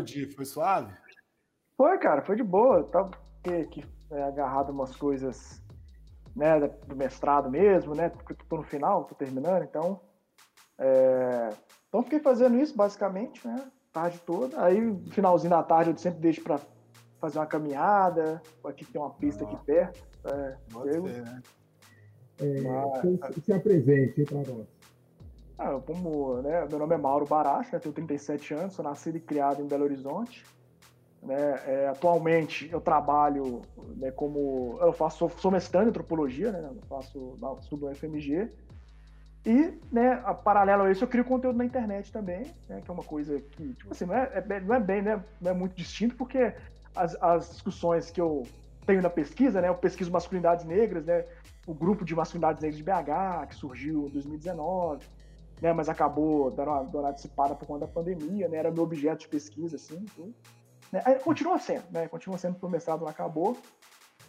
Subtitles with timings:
[0.00, 0.30] o dia?
[0.34, 0.92] Foi suave?
[1.76, 2.84] Foi, cara, foi de boa.
[2.84, 3.10] Tava
[3.60, 5.62] aqui é, agarrado umas coisas
[6.34, 8.08] né, do mestrado mesmo, né?
[8.08, 10.00] Porque tô no final, tô terminando, então.
[10.78, 11.50] É...
[11.88, 13.70] Então fiquei fazendo isso basicamente, né?
[13.92, 14.62] Tarde toda.
[14.62, 14.78] Aí,
[15.10, 16.60] finalzinho da tarde, eu sempre deixo para
[17.20, 18.40] fazer uma caminhada.
[18.64, 20.00] Aqui tem uma pista aqui perto.
[20.24, 21.06] É, eu...
[21.06, 21.42] ser, né?
[22.40, 23.34] É, Mas...
[23.34, 24.79] se, se apresente para nós.
[25.62, 29.20] Ah, como, né, meu nome é Mauro Baracho, né, tenho 37 anos, sou nascido e
[29.20, 30.42] criado em Belo Horizonte.
[31.22, 33.60] Né, é, atualmente eu trabalho
[33.98, 34.78] né, como.
[34.80, 38.50] Eu faço, sou, sou mestrando em antropologia, né, faço estudo FMG.
[39.44, 42.94] E, né, a, paralelo a isso, eu crio conteúdo na internet também, né, que é
[42.94, 45.76] uma coisa que, tipo assim, não é, é não é bem, né, não é muito
[45.76, 46.54] distinto, porque
[46.96, 48.46] as, as discussões que eu
[48.86, 51.26] tenho na pesquisa, né, eu pesquiso masculinidades negras, né,
[51.66, 55.19] o grupo de masculinidades negras de BH, que surgiu em 2019,
[55.60, 58.82] né, mas acabou dando uma, dando uma dissipada por conta da pandemia, né, era meu
[58.82, 60.04] objeto de pesquisa, assim.
[60.90, 63.56] Né, continua sendo, né, continua sendo porque o mestrado não acabou.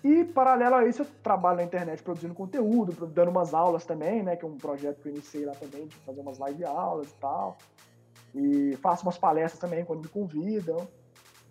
[0.04, 4.36] E, paralelo a isso, eu trabalho na internet produzindo conteúdo, dando umas aulas também, né,
[4.36, 7.14] que é um projeto que eu iniciei lá também, de fazer umas live aulas e
[7.16, 7.58] tal.
[8.34, 10.88] E faço umas palestras também quando me convidam.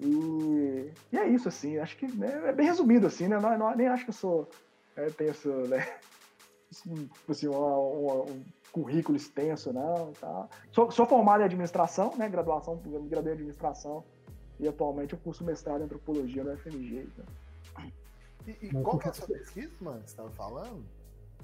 [0.01, 3.77] E, e é isso, assim, acho que né, é bem resumido, assim, né, não, não,
[3.77, 4.49] nem acho que eu sou,
[4.97, 5.33] é, tenho
[5.69, 5.87] né,
[7.29, 8.43] assim, uma, uma, um
[8.73, 10.49] currículo extenso, não, tá.
[10.71, 14.05] Sou, sou formado em administração, né, graduação, me graduei em administração,
[14.59, 17.09] e atualmente eu curso mestrado em antropologia no FMG.
[17.13, 17.25] Então.
[18.47, 20.85] E, e qual que é a sua pesquisa, mano, você estava falando?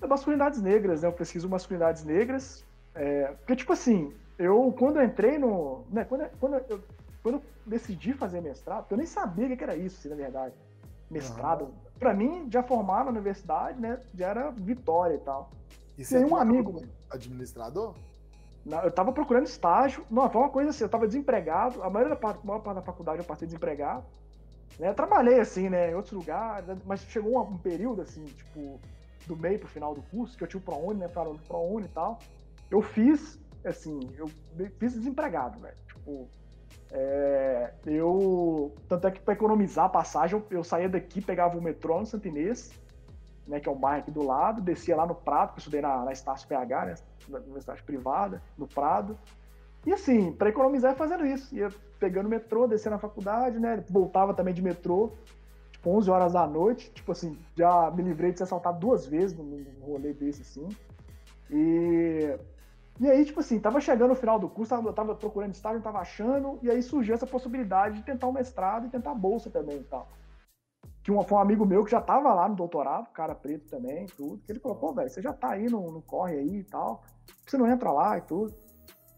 [0.01, 5.05] É masculinidades negras, né, eu pesquiso masculinidades negras, é, porque, tipo assim, eu, quando eu
[5.05, 6.81] entrei no, né, quando, quando, eu,
[7.23, 10.55] quando eu decidi fazer mestrado, eu nem sabia o que era isso, assim, na verdade,
[11.11, 11.73] mestrado, uhum.
[11.99, 15.51] para mim, já formar na universidade, né, já era vitória e tal.
[15.97, 16.83] E você um amigo.
[17.11, 17.95] Administrador?
[18.65, 20.05] Não, eu tava procurando estágio.
[20.11, 21.83] Não, foi uma coisa assim, eu tava desempregado.
[21.83, 24.05] A maioria da parte, maior parte da faculdade eu passei desempregado.
[24.79, 24.89] Né?
[24.89, 28.81] Eu trabalhei assim, né, em outros lugares, mas chegou um, um, período assim, tipo,
[29.27, 31.87] do meio pro final do curso, que eu tinha o ProUni, né, falando do ProUni
[31.87, 32.19] e tal.
[32.71, 34.29] Eu fiz, assim, eu
[34.79, 35.77] fiz desempregado, velho.
[35.87, 36.29] Tipo,
[36.91, 38.75] é, eu.
[38.89, 42.07] Tanto é que para economizar a passagem, eu, eu, saía daqui, pegava o metrô no
[42.07, 42.71] Santinês,
[43.47, 45.81] né, que é um bairro aqui do lado, descia lá no Prado, que eu estudei
[45.81, 46.95] na, na Estácio PH, né,
[47.29, 49.17] na universidade privada, no Prado.
[49.85, 51.69] E assim, para economizar fazendo isso, ia
[51.99, 55.13] pegando metrô, descia na faculdade, né, voltava também de metrô,
[55.71, 59.37] tipo 11 horas da noite, tipo assim, já me livrei de ser assaltado duas vezes
[59.37, 60.69] num rolê desse assim.
[61.51, 62.37] E
[62.99, 65.83] e aí, tipo assim, tava chegando no final do curso, tava, tava procurando estágio, não
[65.85, 69.77] tava achando, e aí surgiu essa possibilidade de tentar um mestrado e tentar bolsa também
[69.77, 70.09] e tal.
[71.07, 74.07] Que um, foi um amigo meu que já tava lá no doutorado, cara preto também,
[74.07, 76.65] tudo, que ele falou, pô, velho, você já tá aí no, no corre aí e
[76.65, 77.05] tal,
[77.47, 78.53] você não entra lá e tudo,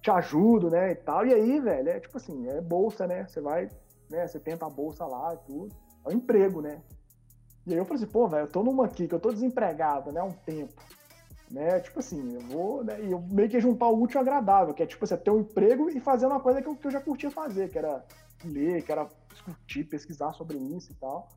[0.03, 1.25] te ajudo, né, e tal.
[1.25, 3.71] E aí, velho, é tipo assim, é bolsa, né, você vai,
[4.11, 6.83] né, você tenta a bolsa lá e tudo, é um emprego, né.
[7.67, 10.13] E aí eu falei assim, pô, velho, eu tô numa aqui, que eu tô desempregado,
[10.13, 10.75] né, há um tempo
[11.51, 11.81] né?
[11.81, 13.03] Tipo assim, eu vou, né?
[13.03, 15.41] E eu meio que juntar o útil ao agradável, que é tipo você ter um
[15.41, 18.05] emprego e fazer uma coisa que eu, que eu já curtia fazer, que era
[18.45, 21.31] ler, que era discutir, pesquisar sobre isso e tal.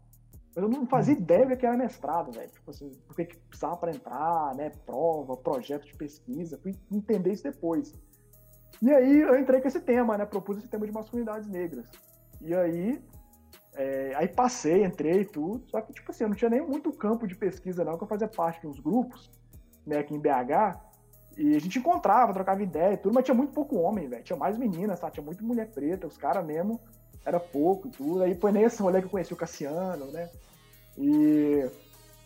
[0.55, 2.49] Mas eu não fazia ideia do que era mestrado, velho.
[2.49, 4.69] Tipo assim, o que precisava para entrar, né?
[4.85, 6.57] Prova, projeto de pesquisa.
[6.61, 7.93] Fui entender isso depois.
[8.81, 10.25] E aí eu entrei com esse tema, né?
[10.25, 11.89] Propus esse tema de masculinidades negras.
[12.41, 13.01] E aí,
[13.75, 15.63] é, aí passei, entrei e tudo.
[15.69, 18.07] Só que, tipo assim, eu não tinha nem muito campo de pesquisa, não, que eu
[18.07, 19.31] fazia parte de uns grupos
[19.85, 20.79] né, aqui em BH,
[21.37, 24.23] e a gente encontrava, trocava ideia e tudo, mas tinha muito pouco homem, velho.
[24.23, 25.09] Tinha mais meninas, tá?
[25.09, 26.79] Tinha muito mulher preta, os caras mesmo
[27.25, 28.23] era pouco e tudo.
[28.23, 30.29] Aí foi nesse rolê que eu conheci o Cassiano, né?
[30.97, 31.65] E,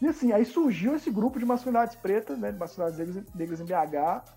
[0.02, 2.52] e assim, aí surgiu esse grupo de masculinidades pretas, né?
[2.52, 4.36] De masculinidades negras, em BH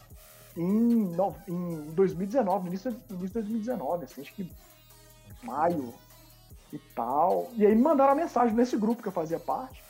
[0.57, 1.17] em,
[1.49, 4.51] em 2019, no início, início de 2019, assim, acho que
[5.43, 5.95] maio
[6.73, 7.49] e tal.
[7.55, 9.83] E aí me mandaram a mensagem nesse grupo que eu fazia parte.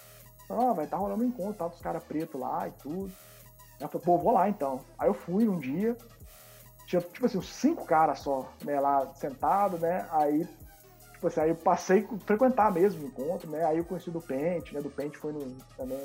[0.51, 3.13] Ah, vai estar tá rolando um encontro, tá, dos caras pretos lá e tudo.
[3.81, 4.81] Ela falou, pô, vou lá então.
[4.99, 5.97] Aí eu fui um dia,
[6.89, 10.49] tinha, tipo assim, uns cinco caras só, né, lá sentado, né, aí,
[11.13, 14.13] tipo assim, aí eu passei a frequentar mesmo o encontro, né, aí eu conheci o
[14.13, 16.01] do Pente, né, do Pente foi no, também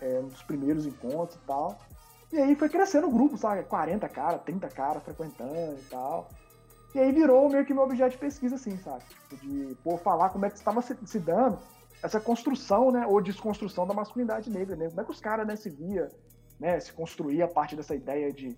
[0.00, 1.78] é, um dos primeiros encontros e tal.
[2.32, 6.28] E aí foi crescendo o grupo, sabe, 40 caras, 30 caras frequentando e tal.
[6.94, 9.04] E aí virou meio que meu objeto de pesquisa, assim, sabe?
[9.08, 11.58] Tipo, de, pô, falar como é que estava se, se dando
[12.02, 14.88] essa construção, né, ou desconstrução da masculinidade negra, né?
[14.88, 16.10] Como é que os caras, né, se via,
[16.58, 18.56] né, se construía a partir dessa ideia de,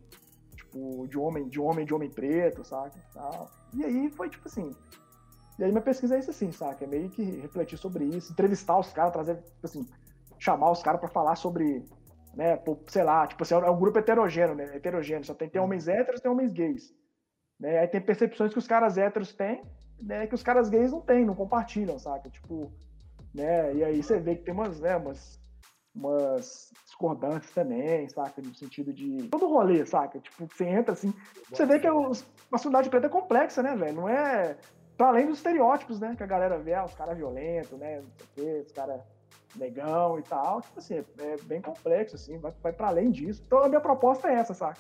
[0.70, 2.94] tipo, de homem, de homem, de homem preto, sabe?
[3.12, 3.50] Tal.
[3.75, 4.75] E aí foi, tipo assim,
[5.58, 6.84] e aí minha pesquisa é isso assim, sabe?
[6.84, 9.87] É meio que refletir sobre isso, entrevistar os caras, trazer, tipo assim,
[10.38, 11.84] chamar os caras para falar sobre,
[12.34, 15.88] né, sei lá, tipo assim, é um grupo heterogêneo, né, heterogêneo, só tem, tem homens
[15.88, 16.94] héteros, tem homens gays,
[17.58, 19.62] né, aí tem percepções que os caras héteros têm,
[20.00, 22.31] né, que os caras gays não têm, não compartilham, saca?
[22.31, 22.72] Tipo,
[23.34, 23.75] né?
[23.75, 25.40] E aí você vê que tem umas, né, umas,
[25.94, 28.43] umas discordâncias também, saca?
[28.43, 29.29] No sentido de.
[29.29, 30.19] Todo rolê, saca?
[30.19, 31.12] Tipo, você entra assim.
[31.49, 32.12] Você vê que é uma
[32.52, 33.94] sociedade preta é complexa, né, velho?
[33.94, 34.56] Não é.
[34.97, 36.14] Pra além dos estereótipos, né?
[36.14, 38.00] Que a galera vê, ah, os caras violentos, né?
[38.00, 39.00] Não sei o quê, os caras
[39.56, 40.61] negão e tal.
[40.61, 43.43] Tipo assim, é bem complexo, assim, vai, vai para além disso.
[43.46, 44.79] Então a minha proposta é essa, saca?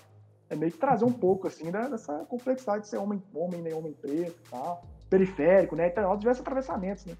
[0.50, 3.92] É meio que trazer um pouco, assim, dessa complexidade de ser homem, homem nem homem
[3.92, 4.82] preto e tal.
[5.08, 5.88] Periférico, né?
[5.88, 7.16] Então, diversos atravessamentos, né?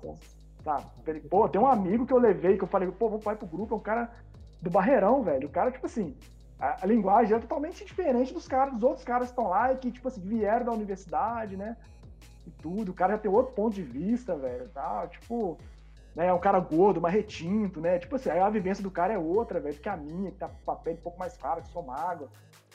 [0.00, 0.16] Pô,
[0.64, 0.82] tá.
[1.28, 3.74] Pô, tem um amigo que eu levei, que eu falei, pô, vamos vai pro grupo,
[3.74, 4.10] é um cara
[4.60, 5.46] do Barreirão, velho.
[5.46, 6.16] O cara, tipo assim,
[6.58, 9.76] a, a, linguagem é totalmente diferente dos caras, dos outros caras que estão lá e
[9.76, 11.76] que, tipo assim, vieram da universidade, né?
[12.46, 12.90] E tudo.
[12.90, 14.68] O cara já tem outro ponto de vista, velho.
[14.70, 15.08] Tal.
[15.08, 15.58] Tipo,
[16.14, 16.26] né?
[16.26, 17.98] É um cara gordo, mais retinto, né?
[17.98, 20.48] Tipo assim, aí a vivência do cara é outra, velho, que a minha, que tá
[20.64, 22.30] com a pele um pouco mais clara, que sou magro,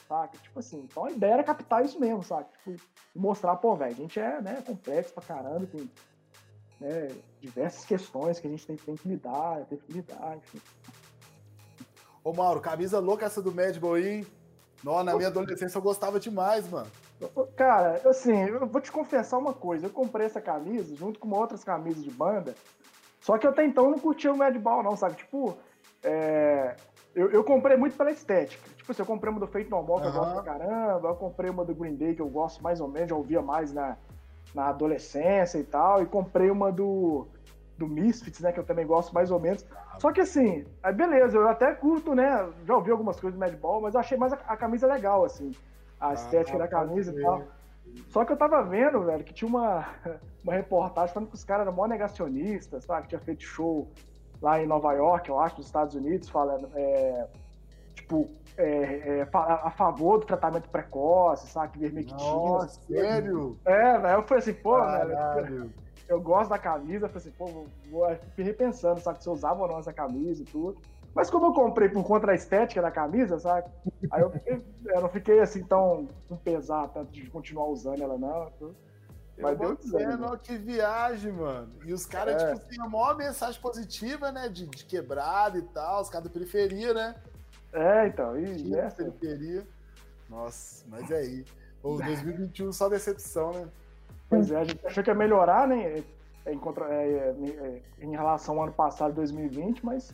[0.07, 0.37] saca?
[0.37, 2.49] Tipo assim, então a ideia era captar isso mesmo, saca?
[2.63, 2.75] Tipo,
[3.15, 5.89] mostrar, pô, velho, a gente é, né, complexo pra caramba, tem
[6.79, 7.09] né,
[7.41, 10.61] diversas questões que a gente tem, tem que lidar, tem que lidar, enfim.
[12.23, 14.27] Ô, Mauro, camisa louca essa do Mad Boy, hein?
[14.83, 16.87] Não, na minha adolescência eu gostava demais, mano.
[17.57, 19.87] Cara, assim, eu vou te confessar uma coisa.
[19.87, 22.55] Eu comprei essa camisa junto com outras camisas de banda
[23.21, 25.15] só que até então eu não curtia o Madball, não, sabe?
[25.15, 25.57] Tipo,
[26.03, 26.75] é...
[27.13, 28.69] eu, eu, comprei muito pela estética.
[28.77, 30.13] Tipo, assim, eu comprei uma do Feito Normal, que uhum.
[30.13, 31.09] eu gosto pra caramba.
[31.09, 33.73] Eu comprei uma do Green Day, que eu gosto mais ou menos, já ouvia mais
[33.73, 33.97] na,
[34.53, 36.01] na adolescência e tal.
[36.01, 37.27] E comprei uma do,
[37.77, 38.51] do Misfits, né?
[38.51, 39.65] Que eu também gosto mais ou menos.
[39.99, 42.49] Só que assim, aí beleza, eu até curto, né?
[42.65, 45.51] Já ouvi algumas coisas do Madball, mas eu achei mais a, a camisa legal, assim.
[45.99, 47.43] A ah, estética da camisa e tal.
[48.09, 49.85] Só que eu tava vendo, velho, que tinha uma,
[50.43, 53.03] uma reportagem falando que os caras eram mó negacionistas, sabe?
[53.03, 53.87] Que tinha feito show
[54.41, 57.27] lá em Nova York, eu acho, nos Estados Unidos, falando, é,
[58.09, 61.73] tipo, é, é, a favor do tratamento precoce, sabe?
[61.73, 62.19] Que vermectina.
[62.19, 63.57] Nossa, sério?
[63.63, 65.71] É, velho, eu falei assim, pô, velho,
[66.09, 69.21] eu gosto da camisa, eu falei assim, pô, vou, vou repensando, sabe?
[69.21, 70.81] Se eu usava ou não essa camisa e tudo.
[71.13, 73.69] Mas como eu comprei por conta da estética da camisa, sabe?
[74.11, 78.17] Aí eu, fiquei, eu não fiquei assim tão com pesar tanto de continuar usando ela,
[78.17, 78.51] não.
[79.41, 81.71] Mas deu dizendo, que viagem, mano.
[81.85, 82.53] E os caras, é.
[82.53, 84.49] tipo, tem a maior mensagem positiva, né?
[84.49, 87.15] De, de quebrada e tal, os caras da periferia, né?
[87.73, 88.39] É, então.
[88.39, 89.67] E, é, periferia.
[90.29, 91.45] Nossa, mas é aí.
[91.81, 93.69] O 2021 só decepção, né?
[94.29, 95.99] Pois é, a gente achou que ia melhorar, né?
[95.99, 96.03] Em,
[96.45, 96.53] é,
[96.91, 100.13] é, em relação ao ano passado, 2020, mas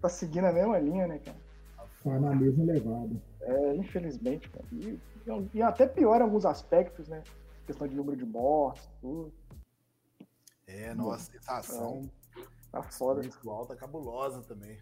[0.00, 1.36] tá seguindo a mesma linha, né, cara?
[2.04, 3.10] Tá na mesma levada.
[3.40, 4.64] É, infelizmente, cara.
[4.72, 5.00] E,
[5.54, 7.22] e, até pior em alguns aspectos, né?
[7.66, 9.32] Questão de número de mortes, tudo.
[10.66, 12.02] É, nossa, sensação.
[12.70, 13.22] Tá foda.
[13.46, 14.78] Alta cabulosa também.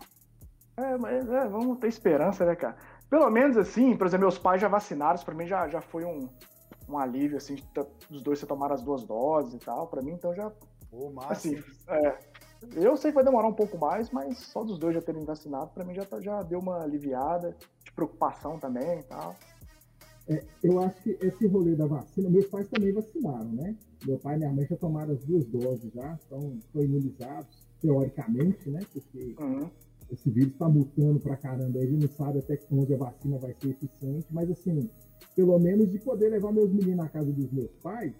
[0.76, 2.76] É, mas é, vamos ter esperança, né, cara?
[3.08, 6.28] Pelo menos assim, por exemplo, meus pais já vacinaram, pra mim já, já foi um,
[6.88, 7.56] um alívio, assim,
[8.10, 10.50] dos dois se tomaram as duas doses e tal, pra mim, então já.
[10.90, 11.32] Pô, massa.
[11.32, 12.18] Assim, é,
[12.74, 15.70] eu sei que vai demorar um pouco mais, mas só dos dois já terem vacinado,
[15.72, 19.34] para mim já, tá, já deu uma aliviada, de preocupação também e tal.
[20.28, 23.76] É, eu acho que esse rolê da vacina, meus pais também vacinaram, né?
[24.04, 28.68] Meu pai e minha mãe já tomaram as duas doses já, estão, estão imunizados, teoricamente,
[28.68, 28.80] né?
[28.92, 29.70] Porque uhum.
[30.10, 33.54] Esse vírus está mutando pra caramba, a gente não sabe até onde a vacina vai
[33.60, 34.88] ser eficiente, mas assim,
[35.34, 38.12] pelo menos de poder levar meus meninos na casa dos meus pais,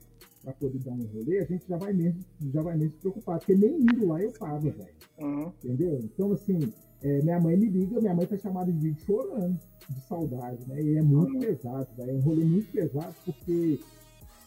[0.47, 3.39] para poder dar um rolê, a gente já vai mesmo, já vai mesmo se preocupar,
[3.39, 4.95] porque nem indo lá eu tava, velho.
[5.19, 5.53] Uhum.
[5.65, 5.99] Entendeu?
[6.05, 6.73] Então, assim,
[7.03, 9.59] é, minha mãe me liga, minha mãe tá chamada de vídeo chorando,
[9.91, 10.81] de saudade, né?
[10.81, 11.41] E é muito uhum.
[11.41, 12.11] pesado, velho.
[12.11, 13.81] É um rolê muito pesado, porque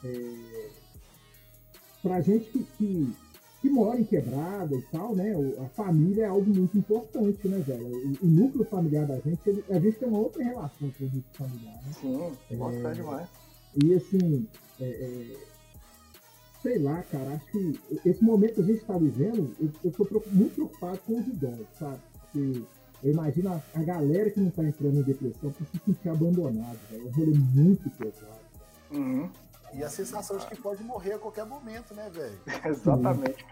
[0.05, 0.69] é,
[2.01, 3.13] pra gente que, que,
[3.61, 5.33] que, mora em quebrada e tal, né?
[5.59, 7.85] A família é algo muito importante, né, velho?
[7.85, 11.07] O, o núcleo familiar da gente, ele, a gente tem uma outra relação com o
[11.07, 11.93] núcleo familiar, né?
[11.99, 13.27] Sim, é, demais.
[13.83, 14.47] E assim,
[14.79, 15.49] é, é
[16.61, 20.21] sei lá, cara, acho que esse momento que a gente está vivendo, eu, eu tô
[20.31, 21.99] muito preocupado com os idosos, sabe?
[22.21, 22.63] Porque
[23.03, 26.77] eu imagino a, a galera que não está entrando em depressão por se sentir abandonado,
[26.89, 27.07] velho.
[27.07, 28.39] É um rolê muito pesado.
[28.91, 29.29] Uhum.
[29.73, 32.39] E a sensação de que pode morrer a qualquer momento, né, velho?
[32.65, 33.45] Exatamente.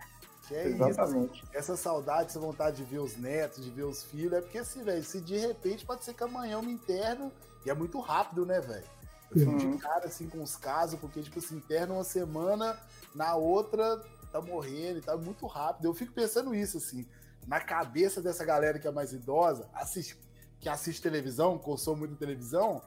[0.47, 1.43] Que é Exatamente.
[1.43, 1.51] isso.
[1.53, 4.83] Essa saudade, essa vontade de ver os netos, de ver os filhos, é porque assim,
[4.83, 7.31] velho, se de repente pode ser que amanhã eu me interno
[7.65, 8.85] e é muito rápido, né, velho?
[9.29, 9.75] Eu fico uhum.
[9.75, 12.79] de cara assim com os casos, porque, tipo assim, interna uma semana,
[13.13, 15.85] na outra tá morrendo e tá muito rápido.
[15.85, 17.05] Eu fico pensando isso, assim,
[17.45, 20.17] na cabeça dessa galera que é mais idosa, assiste,
[20.59, 22.81] que assiste televisão, consome muito televisão,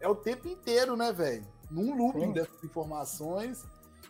[0.00, 1.46] é o tempo inteiro, né, velho?
[1.70, 2.32] Num looping Sim.
[2.32, 3.64] dessas informações.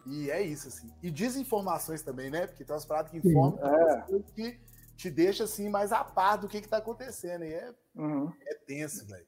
[0.06, 0.90] E é isso, assim.
[1.02, 2.46] E desinformações também, né?
[2.46, 4.06] Porque tem umas paradas que informam é.
[4.34, 4.60] que
[4.96, 7.44] te deixa, assim, mais a par do que que tá acontecendo.
[7.44, 8.32] E é, uhum.
[8.46, 9.26] é tenso, velho.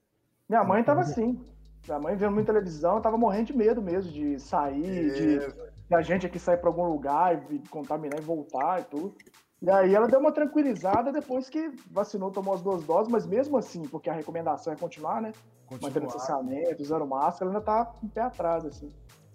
[0.48, 1.44] Minha mãe tava assim.
[1.86, 5.94] Minha mãe vendo muita televisão, tava morrendo de medo mesmo de sair, é, de, de,
[5.94, 9.16] a gente aqui sair para algum lugar e contaminar e voltar e tudo.
[9.62, 13.58] E aí ela deu uma tranquilizada depois que vacinou, tomou as duas doses, mas mesmo
[13.58, 15.32] assim, porque a recomendação é continuar, né?
[15.66, 15.90] Continuar.
[15.90, 18.90] Mantendo distanciamento, usando máscara, ela ainda tá um pé atrás, assim.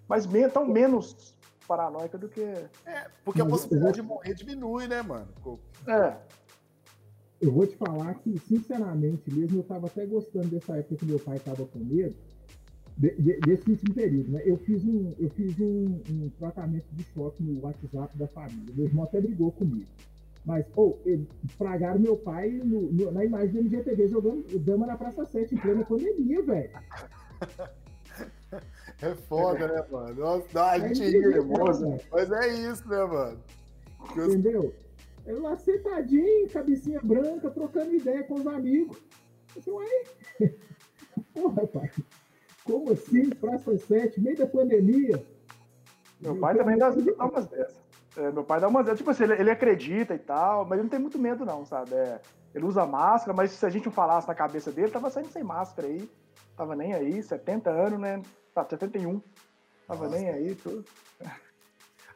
[0.08, 1.36] Mas me, tão menos
[1.68, 2.42] paranoica do que.
[2.42, 5.28] É, porque a possibilidade de morrer diminui, né, mano?
[5.88, 6.18] É.
[7.42, 11.20] Eu vou te falar que, sinceramente mesmo, eu tava até gostando dessa época que meu
[11.20, 12.16] pai tava com medo,
[12.98, 14.42] de, de, desse último período, né?
[14.46, 18.74] Eu fiz, um, eu fiz um, um, tratamento de choque no WhatsApp da família.
[18.74, 19.86] Meu irmão até brigou comigo.
[20.46, 24.96] Mas, ou, oh, fragaram meu pai no, no, na imagem do MGTV jogando Dama na
[24.96, 26.70] Praça 7 em plena pandemia, velho.
[29.02, 30.16] É foda, né, mano?
[30.16, 31.98] Nossa, a gente é nervoso.
[32.12, 33.40] Mas é isso, né, mano?
[34.16, 34.74] Entendeu?
[35.26, 38.98] Eu lá sentadinho, cabecinha branca, trocando ideia com os amigos.
[39.56, 39.90] Eu falei,
[40.40, 40.56] uai,
[41.34, 41.92] porra, pai.
[42.64, 43.30] Como assim?
[43.32, 45.22] Praça 7, meio da pandemia?
[46.22, 47.85] Meu pai também dá umas dessas.
[48.18, 49.00] É, meu pai dá umas dessas.
[49.00, 51.94] Tipo assim, ele, ele, acredita e tal, mas ele não tem muito medo, não, sabe?
[51.94, 52.20] É,
[52.54, 55.44] ele usa máscara, mas se a gente não falasse na cabeça dele, tava saindo sem
[55.44, 56.10] máscara aí.
[56.56, 58.22] Tava nem aí, 70 anos, né?
[58.54, 59.22] Tá, 71.
[59.88, 60.18] Tava Nossa.
[60.18, 60.86] nem aí, tudo.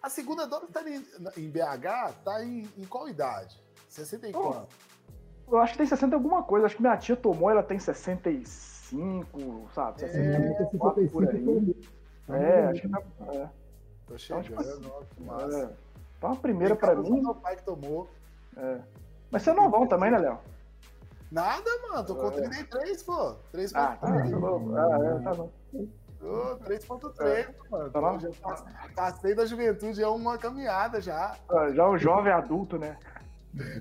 [0.02, 1.06] A segunda dose tá em,
[1.38, 3.62] em BH, tá em, em qual idade?
[3.90, 4.76] 60 e oh, quanto?
[5.52, 6.68] Eu acho que tem 60 alguma coisa.
[6.68, 10.00] Acho que minha tia tomou, ela tem 65, sabe?
[10.00, 11.76] 64 é, por aí.
[12.30, 13.02] É, acho que tá.
[13.34, 13.50] É.
[14.08, 15.78] Tô chegando, então, tipo, assim, massa.
[15.86, 15.89] É.
[16.20, 17.22] Então a primeira pra mim.
[17.22, 18.10] Meu pai que tomou.
[18.58, 18.78] É.
[19.32, 20.38] Mas você não vão também, né, Léo?
[21.32, 22.06] Nada, mano.
[22.06, 23.36] Tô com 33, pô.
[23.52, 24.08] 3 Ah, tá.
[24.08, 25.50] Ah, é, tá bom.
[26.22, 27.48] Oh, 3.3, é.
[27.72, 27.90] mano.
[27.90, 28.30] Tá já
[28.94, 31.38] passei da juventude, é uma caminhada já.
[31.50, 32.98] Ah, já o jovem adulto, né?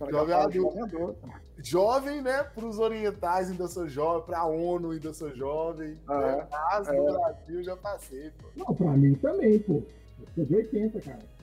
[0.09, 1.16] Jovem adulto.
[1.57, 2.45] Jovem, né?
[2.45, 5.99] Para os orientais ainda sou jovem, para a ONU ainda sou jovem.
[6.07, 6.47] Ah, né?
[6.49, 6.92] Mas é.
[6.92, 8.47] no Brasil já passei, pô.
[8.54, 9.83] Não, para mim também, pô.
[10.21, 11.38] Eu sou de 80, cara.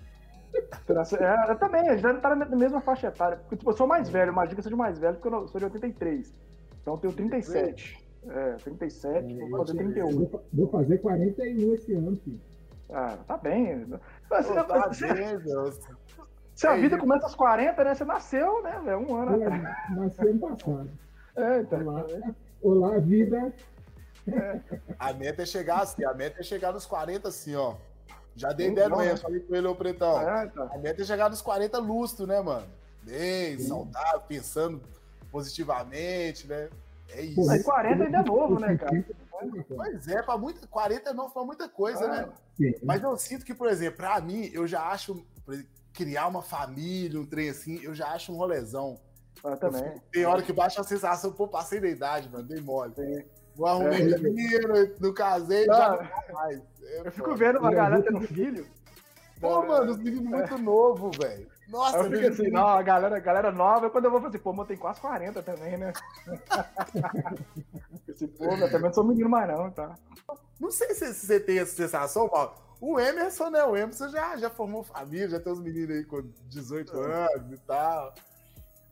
[1.19, 3.37] É, eu também, a gente tá na mesma faixa etária.
[3.37, 5.47] Porque, tipo, eu sou mais velho, imagina que eu sou de mais velho, porque eu
[5.47, 6.33] sou de 83.
[6.81, 8.05] Então eu tenho 37.
[8.27, 10.29] É, 37, é, vou fazer 31.
[10.53, 12.41] Vou fazer 41 esse ano, filho.
[12.91, 13.85] Ah, tá bem.
[14.29, 15.39] Mas, Pô, tá você, bem,
[16.53, 17.95] Se a vida começa aos 40, né?
[17.95, 18.99] Você nasceu, né, velho?
[18.99, 19.95] Um ano é, atrás.
[19.95, 20.89] Nasceu ano passado.
[21.35, 21.87] É, então.
[21.87, 22.05] Olá,
[22.61, 23.53] olá vida.
[24.27, 24.59] É.
[24.97, 27.75] A meta é chegar assim, a meta é chegar nos 40 assim, ó.
[28.35, 30.21] Já dei ideia erro, falei com ele, ô Pretão.
[30.21, 30.69] É, então.
[30.71, 32.67] A meta é chegar nos 40 lustro, né, mano?
[33.01, 33.67] Bem, Sim.
[33.67, 34.81] saudável, pensando
[35.31, 36.69] positivamente, né?
[37.09, 37.45] É isso.
[37.45, 39.05] Mas 40 ainda é novo, né, cara?
[39.67, 42.29] Pois é, para muita, 40 é novo para muita coisa, né?
[42.83, 45.25] Mas eu sinto que, por exemplo, para mim, eu já acho
[45.93, 48.99] criar uma família, um trem assim, eu já acho um rolezão.
[49.43, 50.01] Eu também.
[50.11, 52.93] tem hora que baixa a sensação, pô, passei da idade, mano, dei mole.
[52.95, 53.23] Sim.
[53.55, 54.17] Vou arrumei é.
[54.17, 55.75] menino, não casei, não.
[55.75, 56.61] já não mais.
[56.83, 58.67] É, eu fico vendo uma galera tendo filho.
[59.39, 61.47] Pô, mano, os meninos muito novo, velho.
[61.67, 64.53] Nossa, eu fico assim, não, a galera, a galera nova, quando eu vou fazer, pô,
[64.53, 65.93] mas tem quase 40 também, né?
[68.07, 69.95] Esse povo, eu também não sou menino mais não, tá?
[70.59, 72.53] Não sei se você tem essa sensação, Paulo.
[72.79, 73.63] O Emerson, né?
[73.63, 77.27] O Emerson já, já formou família, já tem os meninos aí com 18 é.
[77.35, 78.13] anos e tal.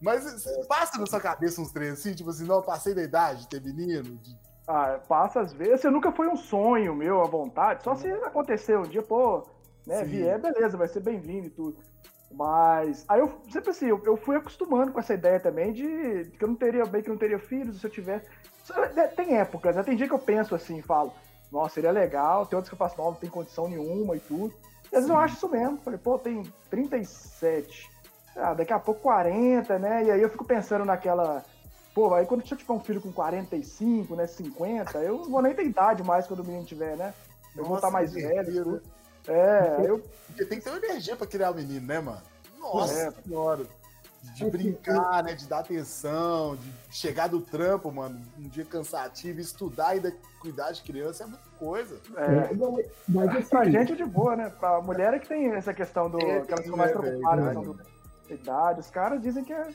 [0.01, 3.50] Mas passa na sua cabeça uns três assim, tipo assim, não, passei da idade de
[3.50, 4.17] ter menino?
[4.17, 4.38] De...
[4.67, 5.82] Ah, passa às vezes.
[5.82, 9.46] Você nunca foi um sonho meu à vontade, só se acontecer um dia, pô,
[9.86, 10.05] né, Sim.
[10.05, 11.77] vier, beleza, vai ser bem-vindo e tudo.
[12.32, 16.43] Mas aí eu sempre assim, eu, eu, fui acostumando com essa ideia também de, que
[16.43, 18.25] eu não teria bem que não teria filhos se eu tivesse.
[18.96, 19.84] É, tem épocas, né?
[19.84, 21.13] Tem dia que eu penso assim, falo,
[21.51, 24.53] nossa, seria legal, tem outros que eu faço, não, não tem condição nenhuma e tudo.
[24.91, 25.77] E às vezes eu acho isso mesmo.
[25.77, 27.91] Falei, pô, tem 37.
[28.36, 30.05] Ah, daqui a pouco 40, né?
[30.05, 31.43] E aí eu fico pensando naquela.
[31.94, 34.26] Pô, aí quando eu tiver um filho com 45, né?
[34.26, 37.14] 50, eu não vou nem ter idade mais quando o menino tiver, né?
[37.56, 38.82] Eu Nossa, vou estar mais velho.
[39.28, 40.04] É, eu.
[40.28, 42.22] Porque tem que ter uma energia pra criar o menino, né, mano?
[42.60, 43.12] Nossa é.
[43.12, 43.66] senhora.
[44.36, 45.34] De brincar, né?
[45.34, 50.72] De dar atenção, de chegar do trampo, mano, um dia cansativo, estudar e ainda cuidar
[50.72, 52.00] de criança é muita coisa.
[52.16, 52.54] É.
[52.54, 54.50] é mas assim, pra gente é de boa, né?
[54.50, 56.20] Pra mulher é que tem essa questão do.
[56.20, 57.76] É, que elas ficam mais é, preocupadas com
[58.30, 58.80] a idade.
[58.80, 59.68] Os caras dizem que é.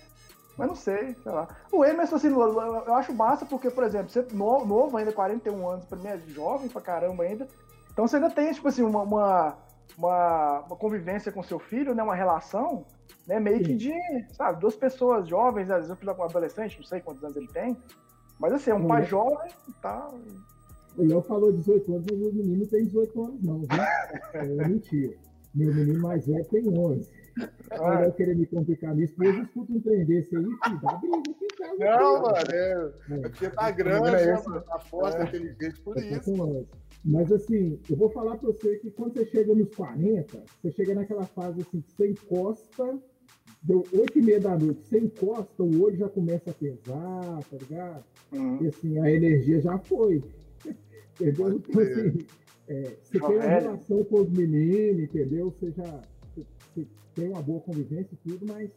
[0.59, 1.47] Mas não sei, sei lá.
[1.73, 5.85] O Emerson, assim, eu acho massa porque, por exemplo, você novo, novo ainda, 41 anos,
[5.85, 7.47] pra mim é jovem pra caramba ainda.
[7.93, 9.57] Então você ainda tem, tipo assim, uma, uma,
[9.97, 12.03] uma, uma convivência com seu filho, né?
[12.03, 12.85] Uma relação,
[13.25, 13.39] né?
[13.39, 13.95] Meio que de,
[14.33, 17.49] sabe, duas pessoas jovens, às vezes eu com um adolescente, não sei quantos anos ele
[17.49, 17.77] tem.
[18.41, 20.13] Mas assim, é um pai jovem e tal.
[20.97, 23.69] O Léo falou 18 anos, mas meu menino tem 18 anos, não, viu?
[24.35, 25.15] É mentira.
[25.55, 27.18] Meu menino mais velho tem 11.
[27.71, 28.95] Agora eu querer me complicar.
[28.95, 31.77] Minha esposa escuta um trem desse aí, filho, dá briga aqui em casa.
[31.79, 35.25] Não, mano, é, é porque tá grande, é né, mano, tá forte, é.
[35.25, 36.67] inteligente por isso.
[37.05, 40.95] Mas assim, eu vou falar pra você que quando você chega nos 40, você chega
[40.95, 42.99] naquela fase assim, que você encosta,
[43.63, 47.57] deu 8 e meia da noite, você encosta, o olho já começa a pesar, tá
[47.61, 48.05] ligado?
[48.33, 48.63] Uhum.
[48.63, 50.23] E assim, a energia já foi.
[51.21, 51.53] Entendeu?
[51.53, 52.27] Então, assim,
[52.69, 55.51] é, você tem uma relação com os meninos, entendeu?
[55.51, 56.03] Você já
[56.85, 58.71] você tem uma boa convivência e tudo, mas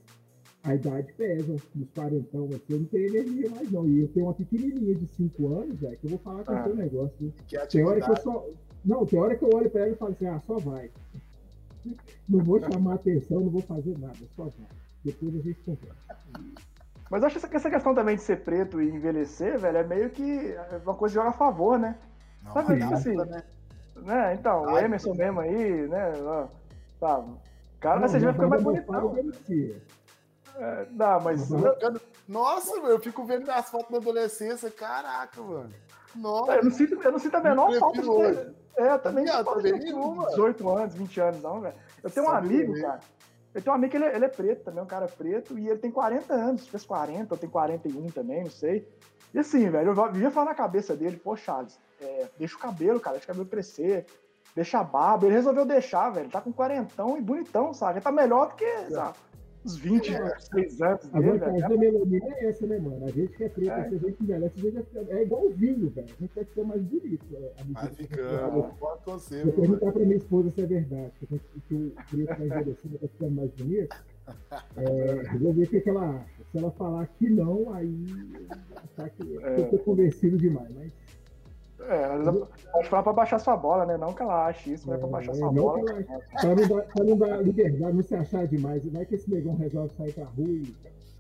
[0.64, 3.88] a idade pesa, dos quarentão, assim, eu não tenho energia mais não.
[3.88, 6.56] E eu tenho uma pequenininha de 5 anos, velho, que eu vou falar com o
[6.56, 7.34] ah, seu negócio.
[7.48, 8.46] Que tem hora que eu só.
[8.86, 10.92] Não, tem hora que eu olho pra ela e falo assim, ah, só vai.
[12.30, 14.68] Não vou chamar atenção, não vou fazer nada, só vai.
[15.04, 15.98] Depois a gente conversa.
[17.10, 20.10] Mas eu acho que essa questão também de ser preto e envelhecer, velho, é meio
[20.12, 21.98] que é uma coisa que joga a favor, né?
[22.44, 23.44] Não, Sabe, tipo assim, né?
[23.98, 24.34] né?
[24.36, 26.14] Então, Ai, o Emerson mesmo aí, né?
[27.00, 27.26] Tá,
[27.82, 29.16] cara, não, você já fica mais bonitão.
[30.56, 31.50] É, não, mas.
[32.28, 35.74] Nossa, eu fico vendo as fotos da adolescência, caraca, mano.
[36.16, 36.54] Nossa.
[36.54, 38.56] Eu não sinto, eu não sinto a menor falta de ter.
[38.78, 39.80] É, eu também não tenho
[40.30, 41.76] 18 anos, 20 anos, não, velho.
[42.02, 43.00] Eu tenho um amigo, cara.
[43.54, 45.68] Eu tenho um amigo que ele, é, ele é preto também, um cara preto, e
[45.68, 48.88] ele tem 40 anos, fez 40, ou tem 41 também, não sei.
[49.34, 53.00] E assim, velho, eu vivia falar na cabeça dele, pô, Charles, é, deixa o cabelo,
[53.00, 54.06] cara, deixa o cabelo crescer,
[54.56, 55.26] deixa a barba.
[55.26, 56.30] Ele resolveu deixar, velho.
[56.30, 57.94] Tá com quarentão e bonitão, sabe?
[57.94, 59.18] Ele tá melhor do que sabe,
[59.64, 60.40] os 20, é.
[60.40, 61.10] 6 anos.
[61.14, 63.06] A vantagem da melanina é essa, né, mano?
[63.06, 63.50] A gente que é é.
[63.50, 66.08] se a gente envelhece, a gente é igual o vinho, velho.
[66.08, 67.26] A gente vai ficar mais bonito.
[67.36, 68.64] É, vai ficando.
[68.80, 69.44] Pode você.
[69.44, 71.28] Vou perguntar pra minha esposa se é verdade, que,
[71.68, 73.96] que o preto vai envelhecendo, ficando mais bonito.
[74.78, 76.44] É, vou ver o que, que ela acha.
[76.52, 78.06] Se ela falar que não, aí
[78.96, 79.60] tá que, é.
[79.60, 80.92] eu tô convencido demais, mas.
[81.88, 83.98] É, pode falar pra baixar sua bola, né?
[83.98, 85.80] Não que ela ache isso, mas é pra baixar sua bola.
[85.90, 88.86] Ela, pra, não dar, pra não dar liberdade, não se achar demais.
[88.92, 90.76] Vai que esse negão resolve sair pra rua e.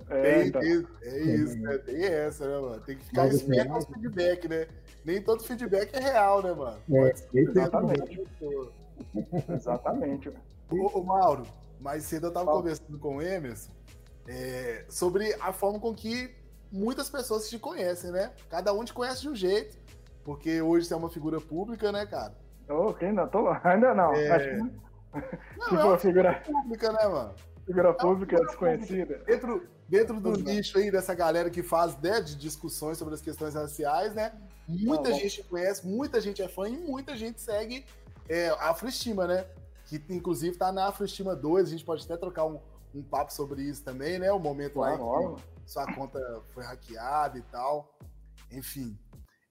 [0.09, 0.61] É, então.
[0.61, 1.77] isso, é isso, né?
[1.79, 2.81] Tem essa, né, mano?
[2.81, 4.67] Tem que ficar esperto com os feedback, né?
[5.05, 6.77] Nem todo feedback é real, né, mano?
[6.93, 8.21] É, exatamente.
[9.49, 10.29] exatamente,
[10.69, 11.43] ô, ô, Mauro,
[11.79, 13.71] mais cedo eu tava conversando com o Emerson
[14.27, 16.29] é, sobre a forma com que
[16.71, 18.31] muitas pessoas te conhecem, né?
[18.49, 19.77] Cada um te conhece de um jeito.
[20.23, 22.35] Porque hoje você é uma figura pública, né, cara?
[22.69, 23.49] Ok, ainda tô.
[23.63, 24.13] Ainda não.
[24.13, 24.31] É...
[24.31, 24.55] Acho que...
[24.55, 27.35] Não, tipo, é uma figura pública, né, mano?
[27.65, 29.05] Figura é pública é desconhecida.
[29.05, 29.25] Pública.
[29.25, 33.55] Dentro, dentro do nicho aí dessa galera que faz né, de discussões sobre as questões
[33.55, 34.31] raciais, né?
[34.67, 37.85] Muita não, gente conhece, muita gente é fã e muita gente segue
[38.29, 39.45] é, a Afroestima, né?
[39.85, 42.59] Que inclusive tá na Afroestima 2, a gente pode até trocar um,
[42.95, 44.31] um papo sobre isso também, né?
[44.31, 47.93] O momento lá que sua conta foi hackeada e tal.
[48.49, 48.97] Enfim,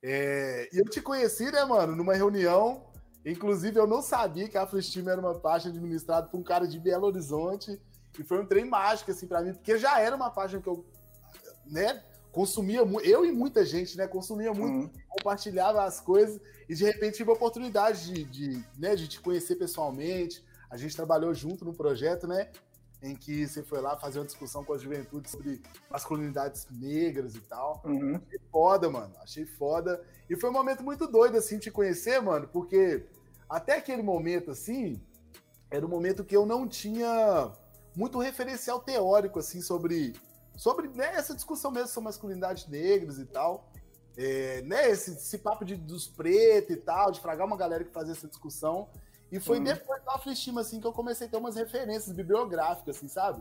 [0.02, 2.86] é, e eu te conheci, né, mano, numa reunião.
[3.24, 6.78] Inclusive, eu não sabia que a Afrosteam era uma página administrada por um cara de
[6.78, 7.78] Belo Horizonte.
[8.18, 10.84] E foi um trem mágico, assim, para mim, porque já era uma página que eu,
[11.66, 13.06] né, consumia muito.
[13.06, 15.02] Eu e muita gente, né, consumia muito, uhum.
[15.08, 16.40] compartilhava as coisas.
[16.68, 20.42] E de repente tive a oportunidade de, de, né, de te conhecer pessoalmente.
[20.70, 22.48] A gente trabalhou junto no projeto, né?
[23.02, 27.40] Em que você foi lá fazer uma discussão com a juventude sobre masculinidades negras e
[27.40, 27.82] tal.
[27.84, 28.16] Uhum.
[28.16, 29.14] Achei foda, mano.
[29.22, 30.02] Achei foda.
[30.28, 33.06] E foi um momento muito doido, assim, te conhecer, mano, porque
[33.48, 35.00] até aquele momento, assim,
[35.70, 37.52] era um momento que eu não tinha
[37.96, 40.14] muito referencial teórico, assim, sobre,
[40.56, 43.70] sobre né, essa discussão mesmo sobre masculinidades negras e tal.
[44.16, 47.92] É, né, esse, esse papo de, dos pretos e tal, de fragar uma galera que
[47.92, 48.88] fazia essa discussão.
[49.30, 53.08] E foi depois da autoestima, assim, que eu comecei a ter umas referências bibliográficas, assim,
[53.08, 53.40] sabe?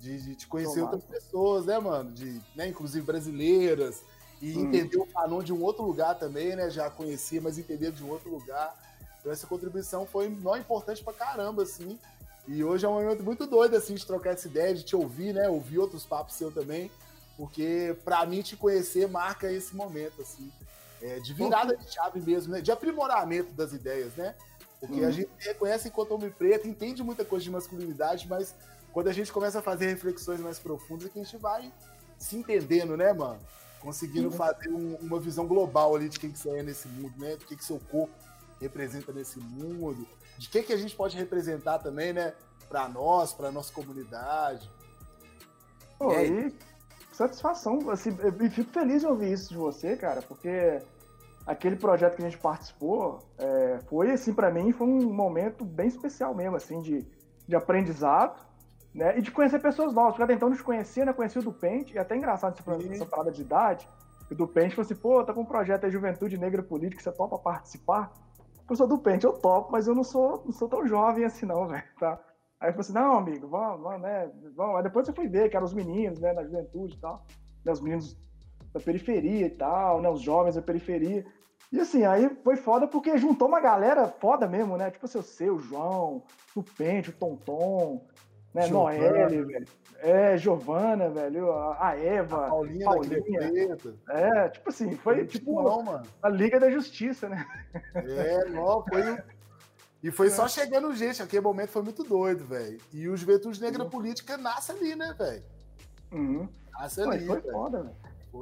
[0.00, 0.94] De, de, de conhecer Tomado.
[0.94, 2.10] outras pessoas, né, mano?
[2.10, 4.02] De, né, inclusive brasileiras.
[4.40, 4.66] E uhum.
[4.66, 6.70] entender o Fanon de um outro lugar também, né?
[6.70, 8.74] Já conhecia, mas entender de um outro lugar.
[9.20, 11.98] Então essa contribuição foi não importante pra caramba, assim.
[12.46, 15.34] E hoje é um momento muito doido, assim, de trocar essa ideia, de te ouvir,
[15.34, 15.48] né?
[15.48, 16.90] Ouvir outros papos seu também.
[17.36, 20.50] Porque, para mim, te conhecer marca esse momento, assim.
[21.02, 22.60] É, de virada de chave mesmo, né?
[22.60, 24.34] De aprimoramento das ideias, né?
[24.80, 25.08] Porque uhum.
[25.08, 28.54] a gente reconhece enquanto homem preto, entende muita coisa de masculinidade, mas
[28.92, 31.72] quando a gente começa a fazer reflexões mais profundas, é que a gente vai
[32.18, 33.40] se entendendo, né, mano?
[33.80, 34.32] Conseguindo uhum.
[34.32, 37.36] fazer um, uma visão global ali de quem que você é nesse mundo, né?
[37.36, 38.12] De que, que seu corpo
[38.60, 40.06] representa nesse mundo,
[40.38, 42.34] de que, que a gente pode representar também, né?
[42.68, 44.70] Para nós, para nossa comunidade.
[45.98, 46.54] Pô, aí,
[47.12, 50.82] satisfação, assim, eu fico feliz de ouvir isso de você, cara, porque
[51.46, 55.86] aquele projeto que a gente participou é, foi assim para mim foi um momento bem
[55.86, 57.06] especial mesmo assim de,
[57.46, 58.44] de aprendizado
[58.92, 61.52] né e de conhecer pessoas novas porque até então te conhecia né conhecia o do
[61.52, 63.88] Pente e até engraçado essa, essa parada de idade
[64.30, 67.12] o do Pente falou assim pô tá com um projeto aí Juventude Negra Política você
[67.12, 68.12] topa participar
[68.68, 71.46] eu sou do Pente eu topo mas eu não sou não sou tão jovem assim
[71.46, 72.20] não velho tá
[72.58, 74.30] Aí eu falei assim, não, amigo, vamos, vamos, né?
[74.54, 74.76] Vamos.
[74.76, 77.22] Aí depois eu fui ver que eram os meninos, né, na juventude e tal,
[77.62, 78.16] né, os meninos
[78.76, 81.24] da periferia e tal, né, os jovens da periferia.
[81.72, 84.90] E assim, aí foi foda porque juntou uma galera foda mesmo, né?
[84.90, 86.22] Tipo assim, o seu, o João,
[86.54, 88.06] o Pente, o Tonton,
[88.54, 88.68] né?
[88.68, 89.66] Noelle, velho.
[89.98, 93.76] É, Giovana, velho, a Eva, a Paulinha, Paulinha.
[94.10, 96.02] É, tipo assim, foi tipo mano.
[96.22, 97.44] a Liga da Justiça, né?
[97.94, 99.18] É, não, foi
[100.02, 100.30] e foi é.
[100.30, 102.78] só chegando gente, aquele momento foi muito doido, velho.
[102.92, 103.90] E o Juventude Negra uhum.
[103.90, 105.42] Política nasce ali, né, velho?
[106.12, 106.48] Uhum.
[106.72, 107.96] Nasce ali, Foi, foi foda, velho.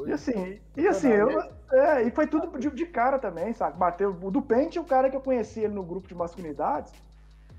[0.06, 1.28] E assim, e assim, eu,
[1.72, 3.78] é, e foi tudo de, de, cara também, sabe?
[3.78, 6.92] Bateu o do Pente, o cara que eu conheci ele no grupo de masculinidades,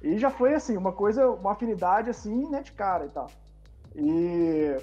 [0.02, 3.28] e já foi assim, uma coisa, uma afinidade assim, né, de cara e tal.
[3.96, 4.76] E,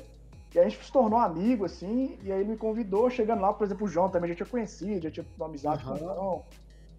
[0.55, 3.65] e a gente se tornou amigo, assim, e aí ele me convidou, chegando lá, por
[3.65, 5.91] exemplo, o João também já tinha conhecido, já tinha uma amizade uhum.
[5.91, 6.45] com o João.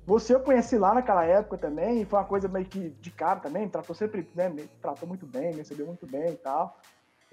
[0.06, 3.40] Você eu conheci lá naquela época também, e foi uma coisa meio que de cara
[3.40, 6.78] também, me tratou sempre, né, me tratou muito bem, me recebeu muito bem e tal.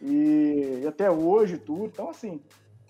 [0.00, 2.40] E, e até hoje tudo, então assim.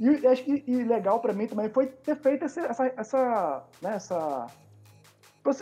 [0.00, 3.96] E acho que e legal para mim também foi ter feito essa, essa, essa, né,
[3.96, 4.46] essa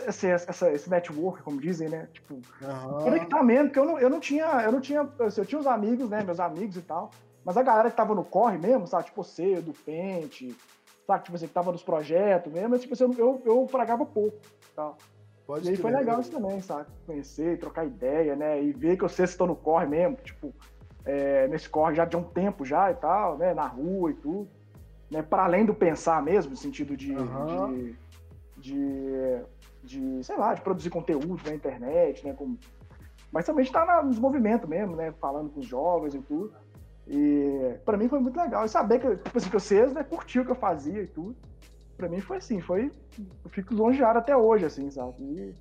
[0.07, 2.07] esse, essa, esse network, como dizem, né?
[2.13, 3.03] Tipo, uhum.
[3.03, 6.23] conectamento, porque eu não, eu não tinha, eu não tinha, eu tinha uns amigos, né?
[6.23, 7.11] Meus amigos e tal,
[7.43, 9.05] mas a galera que tava no corre mesmo, sabe?
[9.05, 10.55] Tipo, você, do Pente,
[11.05, 11.23] sabe?
[11.25, 14.37] Tipo, você que tava nos projetos mesmo, mas, tipo, assim, eu, eu fragava pouco,
[14.73, 14.97] tal.
[15.45, 16.85] Pode e aí foi legal isso também, sabe?
[17.05, 18.61] Conhecer, trocar ideia, né?
[18.61, 20.53] E ver que vocês estão no corre mesmo, tipo,
[21.05, 23.53] é, nesse corre já de um tempo já e tal, né?
[23.53, 24.49] Na rua e tudo.
[25.09, 25.21] Né?
[25.21, 27.73] Para além do pensar mesmo, no sentido de, uhum.
[27.73, 27.95] de,
[28.57, 29.41] de,
[29.83, 32.33] de, sei lá, de produzir conteúdo na internet, né?
[32.33, 32.57] Com...
[33.31, 35.11] Mas também está nos movimentos mesmo, né?
[35.19, 36.53] Falando com os jovens e tudo.
[37.07, 38.65] E para mim foi muito legal.
[38.65, 41.35] E saber que, tipo assim, que vocês né, curtiu o que eu fazia e tudo.
[41.97, 42.91] Para mim foi assim, foi.
[43.43, 45.15] Eu fico longeado até hoje, assim, sabe?
[45.21, 45.55] E,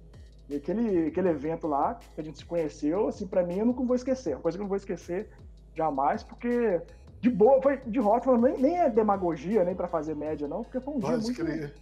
[0.49, 3.83] e, aquele, aquele evento lá, que a gente se conheceu, assim, para mim eu nunca
[3.85, 4.35] vou esquecer.
[4.35, 5.29] Uma coisa que eu não vou esquecer
[5.75, 6.81] jamais, porque
[7.21, 10.81] de boa, foi de rota, nem, nem é demagogia, nem para fazer média, não, porque
[10.81, 11.75] foi um Pode dia muito,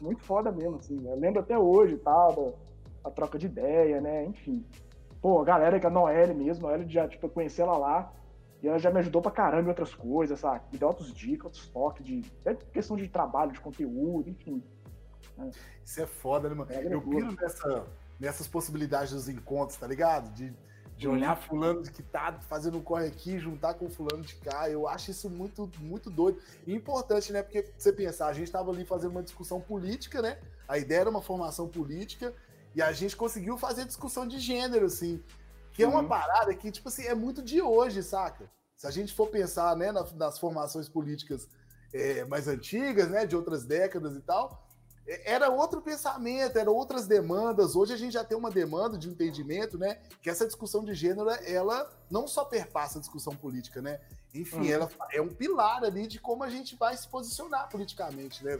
[0.00, 0.98] muito foda mesmo, assim.
[0.98, 1.12] Né?
[1.12, 4.24] Eu lembro até hoje, tal, da, a troca de ideia, né?
[4.24, 4.64] Enfim.
[5.22, 8.12] Pô, a galera que a Noelle mesmo, a Noelle já, tipo, eu conheci ela lá.
[8.62, 10.60] E ela já me ajudou pra caramba em outras coisas, sabe?
[10.70, 12.22] Me deu outros dicas, outros toques de
[12.72, 14.62] questão de trabalho, de conteúdo, enfim.
[15.38, 15.50] É.
[15.82, 16.70] Isso é foda, né, mano?
[16.70, 17.86] É eu piro nessa,
[18.20, 20.30] nessas possibilidades dos encontros, tá ligado?
[20.34, 20.54] De,
[20.96, 24.68] de olhar fulano que tá fazendo um corre aqui, juntar com fulano de cá.
[24.68, 26.38] Eu acho isso muito, muito doido.
[26.66, 27.42] E importante, né?
[27.42, 30.38] Porque você pensar, a gente tava ali fazendo uma discussão política, né?
[30.68, 32.34] A ideia era uma formação política
[32.74, 35.22] e a gente conseguiu fazer discussão de gênero, assim.
[35.72, 36.08] Que é uma uhum.
[36.08, 38.50] parada que, tipo assim, é muito de hoje, saca?
[38.76, 41.48] Se a gente for pensar né, nas, nas formações políticas
[41.92, 44.68] é, mais antigas, né, de outras décadas e tal,
[45.24, 47.74] era outro pensamento, eram outras demandas.
[47.74, 49.98] Hoje a gente já tem uma demanda de entendimento, né?
[50.22, 54.00] Que essa discussão de gênero, ela não só perpassa a discussão política, né?
[54.34, 54.70] Enfim, uhum.
[54.70, 58.58] ela é um pilar ali de como a gente vai se posicionar politicamente, né?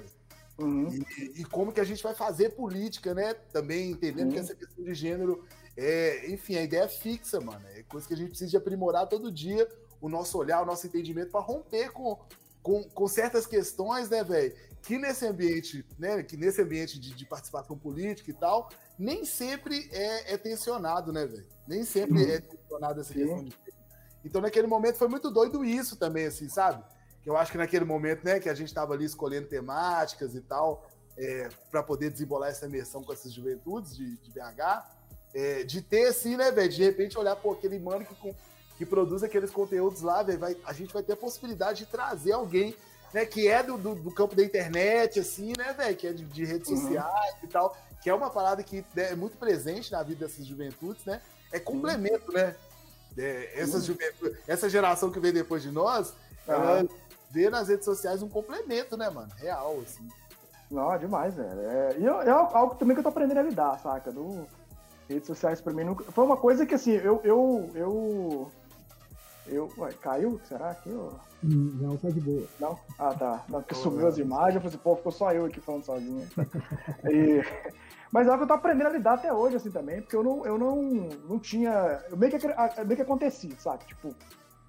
[0.58, 0.88] Uhum.
[0.88, 3.34] E, e, como que a gente vai fazer política, né?
[3.52, 4.32] Também entendendo uhum.
[4.32, 5.42] que essa questão de gênero
[5.76, 7.64] é, enfim, a ideia é fixa, mano.
[7.74, 9.66] É coisa que a gente precisa de aprimorar todo dia
[10.00, 12.18] o nosso olhar, o nosso entendimento para romper com,
[12.62, 14.54] com, com, certas questões, né, velho?
[14.82, 16.22] Que nesse ambiente, né?
[16.22, 21.26] Que nesse ambiente de, de participação política e tal, nem sempre é, é tensionado, né,
[21.26, 21.46] velho?
[21.66, 22.30] Nem sempre uhum.
[22.30, 23.54] é tensionado essa questão de.
[24.24, 26.84] Então, naquele momento foi muito doido isso também, assim, sabe?
[27.22, 30.40] Que eu acho que naquele momento, né, que a gente estava ali escolhendo temáticas e
[30.40, 35.00] tal, é, para poder desembolar essa imersão com essas juventudes de, de BH
[35.34, 36.70] é, de ter assim, né, velho?
[36.70, 38.34] De repente olhar, pô, aquele mano que,
[38.76, 42.74] que produz aqueles conteúdos lá, velho, a gente vai ter a possibilidade de trazer alguém,
[43.12, 45.96] né, que é do, do, do campo da internet, assim, né, velho?
[45.96, 46.80] Que é de, de redes uhum.
[46.80, 50.46] sociais e tal, que é uma parada que né, é muito presente na vida dessas
[50.46, 51.20] juventudes, né?
[51.52, 52.34] É complemento, uhum.
[52.34, 52.54] né?
[53.18, 53.96] É, essas uhum.
[54.46, 56.14] essa geração que vem depois de nós,
[56.46, 56.86] ela
[57.30, 59.30] vê nas redes sociais um complemento, né, mano?
[59.36, 60.08] Real, assim.
[60.70, 61.60] Não, demais, velho.
[61.60, 64.12] É, e é, é algo também que eu tô aprendendo a lidar, saca?
[64.12, 64.46] Do,
[65.14, 66.04] redes sociais para mim nunca.
[66.12, 67.20] Foi uma coisa que assim, eu.
[67.24, 68.52] eu, eu,
[69.50, 70.40] eu ué, caiu?
[70.44, 71.12] Será que eu...
[71.42, 72.46] Não, tá de boa.
[72.58, 72.78] Não?
[72.98, 73.44] Ah, tá.
[73.48, 76.26] Não, porque sumiu as imagens, eu falei assim, pô, ficou só eu aqui falando sozinho.
[77.10, 77.42] e...
[78.12, 80.22] Mas é algo que eu tô aprendendo a lidar até hoje, assim, também, porque eu
[80.22, 80.82] não, eu não,
[81.28, 82.02] não tinha.
[82.10, 83.84] Eu meio que, meio que aconteci, sabe?
[83.84, 84.14] Tipo,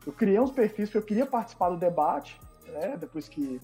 [0.05, 2.95] eu criei uns perfis porque eu queria participar do debate, né?
[2.97, 3.59] Depois que.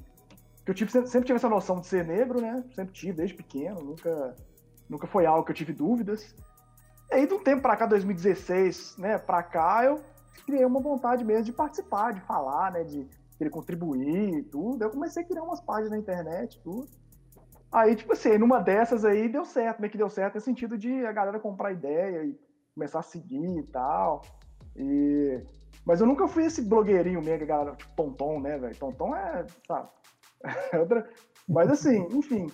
[0.65, 2.63] que eu tive, sempre tive essa noção de ser negro, né?
[2.73, 4.35] Sempre tive, desde pequeno, nunca,
[4.89, 6.35] nunca foi algo que eu tive dúvidas.
[7.11, 10.01] E aí, de um tempo para cá, 2016, né, para cá, eu
[10.43, 14.81] criei uma vontade mesmo de participar, de falar, né, de querer contribuir e tudo.
[14.81, 16.87] Eu comecei a criar umas páginas na internet tudo.
[17.71, 21.05] Aí, tipo assim, numa dessas aí deu certo, meio que deu certo no sentido de
[21.05, 22.39] a galera comprar ideia e,
[22.73, 24.21] começar a seguir e tal.
[24.75, 25.41] E...
[25.83, 28.77] Mas eu nunca fui esse blogueirinho mesmo, galera, tipo Tonton, né, velho?
[28.77, 29.89] Tonton é, sabe?
[30.79, 31.09] Outra...
[31.49, 32.47] Mas assim, enfim.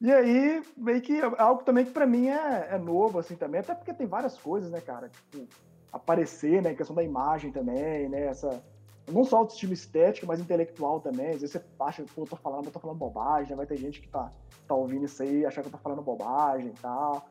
[0.00, 3.60] E aí, meio que é algo também que para mim é, é novo, assim, também,
[3.60, 5.08] até porque tem várias coisas, né, cara?
[5.08, 5.46] Tipo,
[5.92, 6.70] aparecer, né?
[6.70, 8.26] A questão da imagem também, né?
[8.26, 8.62] Essa,
[9.10, 11.30] não só autoestima estética, mas intelectual também.
[11.30, 13.56] Às vezes você acha que eu tô falando, eu tô falando bobagem, né?
[13.56, 14.32] vai ter gente que tá,
[14.66, 17.26] tá ouvindo isso aí, achar que eu tô falando bobagem e tal,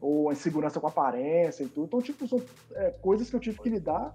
[0.00, 1.86] ou insegurança com aparência e tudo.
[1.86, 2.40] Então, tipo, são
[2.72, 4.14] é, coisas que eu tive que lidar,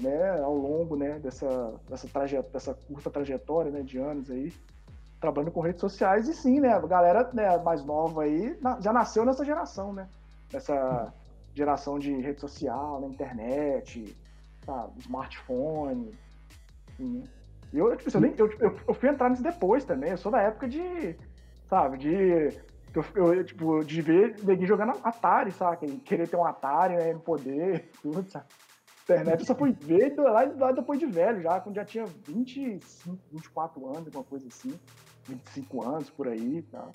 [0.00, 4.52] né, ao longo, né, dessa, dessa, trajet dessa curta trajetória, né, de anos aí,
[5.20, 6.28] trabalhando com redes sociais.
[6.28, 10.08] E sim, né, a galera né, mais nova aí já nasceu nessa geração, né,
[10.52, 11.12] nessa
[11.54, 14.16] geração de rede social, na internet,
[14.64, 16.12] sabe, smartphone.
[16.98, 20.10] E eu, tipo, eu, eu, eu, eu, fui entrar nisso depois também.
[20.10, 21.16] Eu sou da época de,
[21.68, 22.12] sabe, de.
[22.94, 25.86] Eu, eu, tipo, de ver neguinho jogando Atari, sabe?
[26.04, 27.14] Querer ter um Atari, né?
[27.14, 28.46] Poder, tudo, sabe?
[29.04, 33.18] Internet eu só fui ver lá, lá depois de velho, já, quando já tinha 25,
[33.32, 34.72] 24 anos, alguma coisa assim.
[35.28, 36.88] 25 anos por aí, tá?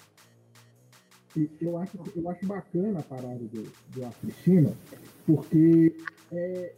[1.35, 3.63] E eu acho, eu acho bacana a parada do,
[3.93, 4.73] do Africhina,
[5.25, 5.95] porque
[6.31, 6.73] é,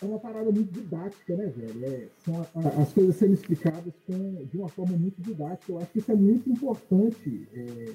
[0.00, 1.84] é uma parada muito didática, né, velho?
[1.84, 5.72] É, são a, as coisas sendo explicadas com, de uma forma muito didática.
[5.72, 7.94] Eu acho que isso é muito importante é,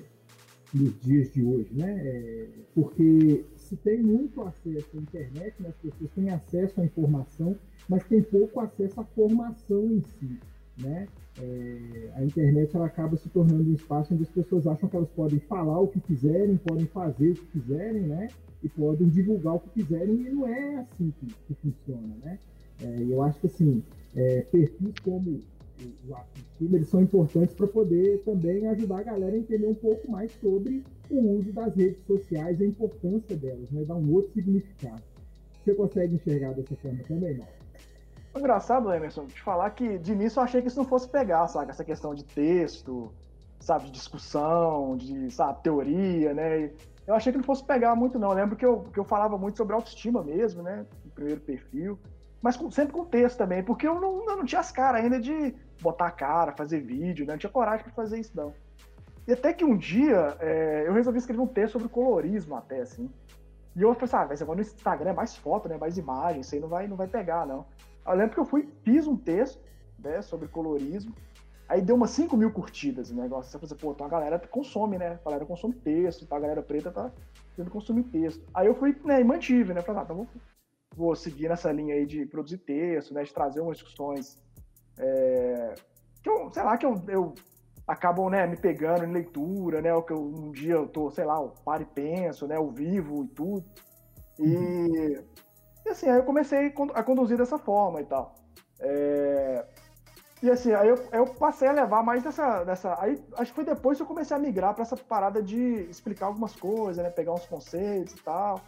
[0.74, 2.02] nos dias de hoje, né?
[2.04, 7.56] É, porque se tem muito acesso à internet, né, as pessoas têm acesso à informação,
[7.88, 10.40] mas tem pouco acesso à formação em si,
[10.78, 11.08] né?
[11.40, 15.10] É, a internet ela acaba se tornando um espaço onde as pessoas acham que elas
[15.10, 18.28] podem falar o que quiserem, podem fazer o que quiserem, né?
[18.64, 22.40] e podem divulgar o que quiserem, e não é assim que, que funciona, né?
[22.82, 23.84] É, eu acho que, assim,
[24.16, 25.42] é, perfis como
[26.08, 30.10] o Acima, eles são importantes para poder também ajudar a galera a entender um pouco
[30.10, 33.84] mais sobre o uso das redes sociais a importância delas, né?
[33.84, 35.04] Dar um outro significado.
[35.64, 37.63] Você consegue enxergar dessa forma também, não?
[38.36, 41.70] Engraçado, Emerson, te falar que de início eu achei que isso não fosse pegar, sabe?
[41.70, 43.14] Essa questão de texto,
[43.60, 46.72] sabe, de discussão, de, sabe, teoria, né?
[47.06, 48.30] Eu achei que não fosse pegar muito, não.
[48.30, 50.86] Eu lembro que eu, que eu falava muito sobre autoestima mesmo, né?
[51.06, 52.00] No primeiro perfil.
[52.42, 55.20] Mas com, sempre com texto também, porque eu não, eu não tinha as caras ainda
[55.20, 57.34] de botar a cara, fazer vídeo, né?
[57.34, 58.54] Não tinha coragem de fazer isso, não.
[59.28, 63.10] E até que um dia é, eu resolvi escrever um texto sobre colorismo, até assim.
[63.76, 65.78] E eu falei assim, ah, você vai no Instagram, é mais foto, né?
[65.78, 67.66] Mais imagens, isso aí não vai, não vai pegar, não.
[68.06, 69.60] Eu lembro que eu fui, fiz um texto
[70.00, 71.14] né, sobre colorismo.
[71.68, 73.52] Aí deu umas 5 mil curtidas o negócio.
[73.52, 75.20] Você pensa, pô, então a galera consome, né?
[75.24, 76.36] A galera consome texto, tá?
[76.36, 77.12] a galera preta tá
[77.56, 78.44] tendo consumir texto.
[78.54, 79.82] Aí eu fui, né, e mantive, né?
[79.82, 80.28] Falei, ah, então vou,
[80.96, 83.24] vou seguir nessa linha aí de produzir texto, né?
[83.24, 84.38] De trazer umas discussões
[84.98, 85.76] é,
[86.22, 87.34] que eu, sei lá, que eu, eu
[88.30, 89.94] né, me pegando em leitura, né?
[89.94, 92.56] O que eu, um dia eu tô, sei lá, eu paro e penso, né?
[92.58, 93.66] Eu vivo e tudo.
[94.40, 95.24] E, uhum.
[95.86, 98.36] E assim, aí eu comecei a conduzir dessa forma e tal.
[98.80, 99.66] É,
[100.44, 103.02] e assim, aí eu, eu, passei a levar mais dessa, dessa.
[103.02, 106.26] Aí acho que foi depois que eu comecei a migrar para essa parada de explicar
[106.26, 107.10] algumas coisas, né?
[107.10, 108.60] Pegar uns conceitos e tal.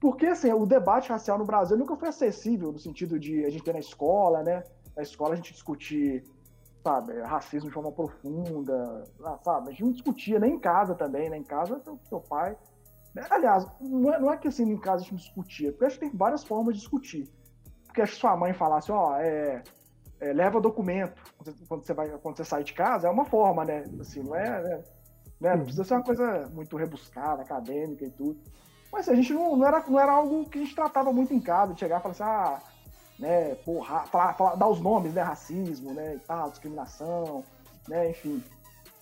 [0.00, 3.62] Porque assim, o debate racial no Brasil nunca foi acessível, no sentido de a gente
[3.62, 4.64] ter na escola, né?
[4.96, 6.24] Na escola a gente discutir,
[6.82, 9.68] sabe, racismo de forma profunda, ah, sabe?
[9.68, 11.36] A gente não discutia nem em casa também, né?
[11.36, 12.56] Em casa, teu pai.
[13.30, 16.08] Aliás, não é, não é que assim em casa a gente discutia, porque acho que
[16.08, 17.28] tem várias formas de discutir.
[17.86, 19.62] Porque acho que sua mãe falasse, ó, oh, é
[20.22, 21.20] é, leva documento
[21.66, 23.84] quando você vai quando você sai de casa é uma forma né?
[24.00, 24.84] Assim não é né?
[25.40, 25.56] né?
[25.56, 28.40] não precisa ser uma coisa muito rebuscada acadêmica e tudo.
[28.92, 31.40] Mas a gente não, não, era não era algo que a gente tratava muito em
[31.40, 32.62] casa de chegar e falar assim ah
[33.18, 35.22] né porra, falar, falar, dar os nomes né?
[35.22, 36.14] Racismo né?
[36.14, 37.44] E tal discriminação
[37.88, 38.10] né?
[38.10, 38.44] Enfim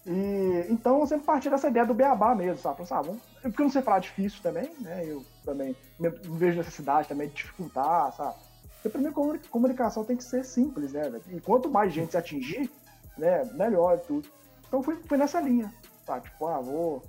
[0.06, 3.64] e então eu sempre parti dessa ideia do beabá mesmo sabe sabe vamos, porque eu
[3.64, 8.34] não sei falar difícil também né eu também me, vejo necessidade também de dificultar sabe
[8.82, 11.20] porque pra mim comunicação tem que ser simples, né?
[11.28, 12.70] E quanto mais gente se atingir,
[13.16, 14.28] né, melhor e tudo.
[14.66, 15.72] Então fui, fui nessa linha,
[16.06, 16.18] tá?
[16.18, 17.02] Tipo, ah, vou,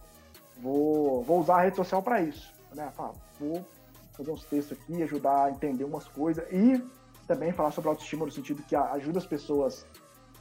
[0.57, 2.91] vou, vou usar a rede social para isso, né?
[2.95, 3.65] Fala, vou
[4.11, 6.83] fazer uns textos aqui, ajudar a entender umas coisas e
[7.25, 9.85] também falar sobre autoestima no sentido que ajuda as pessoas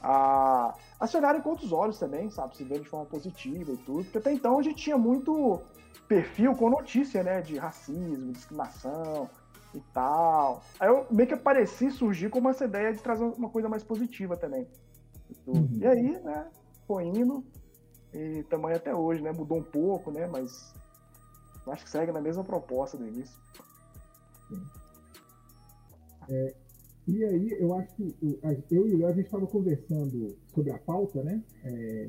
[0.01, 2.55] a, a se olharem com outros olhos também, sabe?
[2.55, 4.03] Se verem de forma positiva e tudo.
[4.03, 5.61] Porque até então a gente tinha muito
[6.07, 7.41] perfil com notícia, né?
[7.41, 9.29] De racismo, discriminação,
[9.73, 10.61] e tal.
[10.79, 14.35] Aí eu meio que apareci, surgi com essa ideia de trazer uma coisa mais positiva
[14.35, 14.67] também.
[15.47, 15.69] Uhum.
[15.73, 16.47] E aí, né,
[16.87, 17.43] foi indo,
[18.13, 20.73] e tamanho até hoje, né, mudou um pouco, né, mas
[21.67, 23.39] acho que segue na mesma proposta do início.
[26.29, 26.53] É,
[27.07, 28.15] e aí, eu acho que
[28.69, 31.41] eu e o Léo, a gente estava conversando sobre a pauta, né?
[31.63, 32.07] É,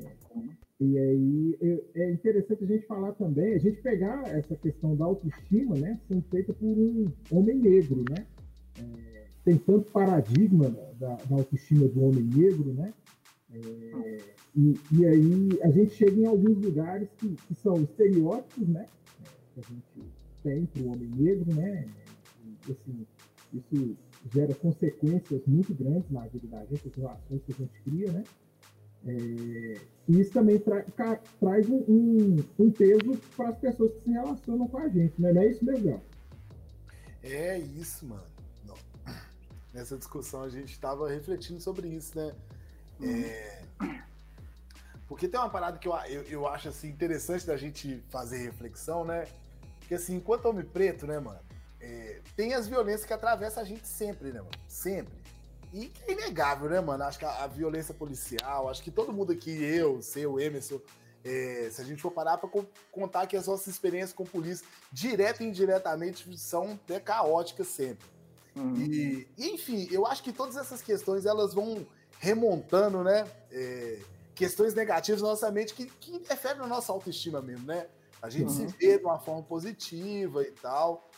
[0.79, 1.57] E aí
[1.95, 6.23] é interessante a gente falar também, a gente pegar essa questão da autoestima, né, sendo
[6.29, 8.25] feita por um homem negro, né?
[8.79, 12.93] É, tem tanto paradigma da, da, autoestima do homem negro, né?
[13.51, 14.17] É,
[14.55, 18.87] e, e, aí a gente chega em alguns lugares que, que são estereótipos, né?
[19.53, 20.11] Que a gente
[20.43, 21.85] tem para o homem negro, né?
[22.45, 23.05] E, assim,
[23.53, 23.95] isso
[24.31, 28.23] gera consequências muito grandes na vida da gente, as relações que a gente cria, né?
[29.05, 30.83] É, e isso também tra
[31.39, 35.33] traz um, um, um peso para as pessoas que se relacionam com a gente, né?
[35.33, 36.01] Não é isso, legal?
[37.21, 38.23] É isso, mano.
[38.65, 38.75] Não.
[39.73, 42.33] Nessa discussão a gente estava refletindo sobre isso, né?
[43.01, 43.63] É...
[45.07, 49.03] Porque tem uma parada que eu, eu, eu, acho assim, interessante da gente fazer reflexão,
[49.03, 49.27] né?
[49.81, 51.39] Que assim, enquanto homem preto, né, mano?
[51.83, 52.21] É...
[52.35, 54.51] tem as violências que atravessam a gente sempre, né, mano?
[54.67, 55.13] Sempre.
[55.73, 57.03] E que é inegável, né, mano?
[57.03, 60.79] Acho que a, a violência policial, acho que todo mundo aqui, eu, seu, Emerson,
[61.25, 62.49] é, se a gente for parar para
[62.91, 68.07] contar que as nossas experiências com polícia, direto e indiretamente, são até caóticas sempre.
[68.55, 68.75] Uhum.
[68.75, 71.87] E, enfim, eu acho que todas essas questões elas vão
[72.19, 73.25] remontando, né?
[73.51, 73.99] É,
[74.35, 77.87] questões negativas na nossa mente que, que interferem na nossa autoestima mesmo, né?
[78.21, 78.69] A gente uhum.
[78.69, 81.09] se vê de uma forma positiva e tal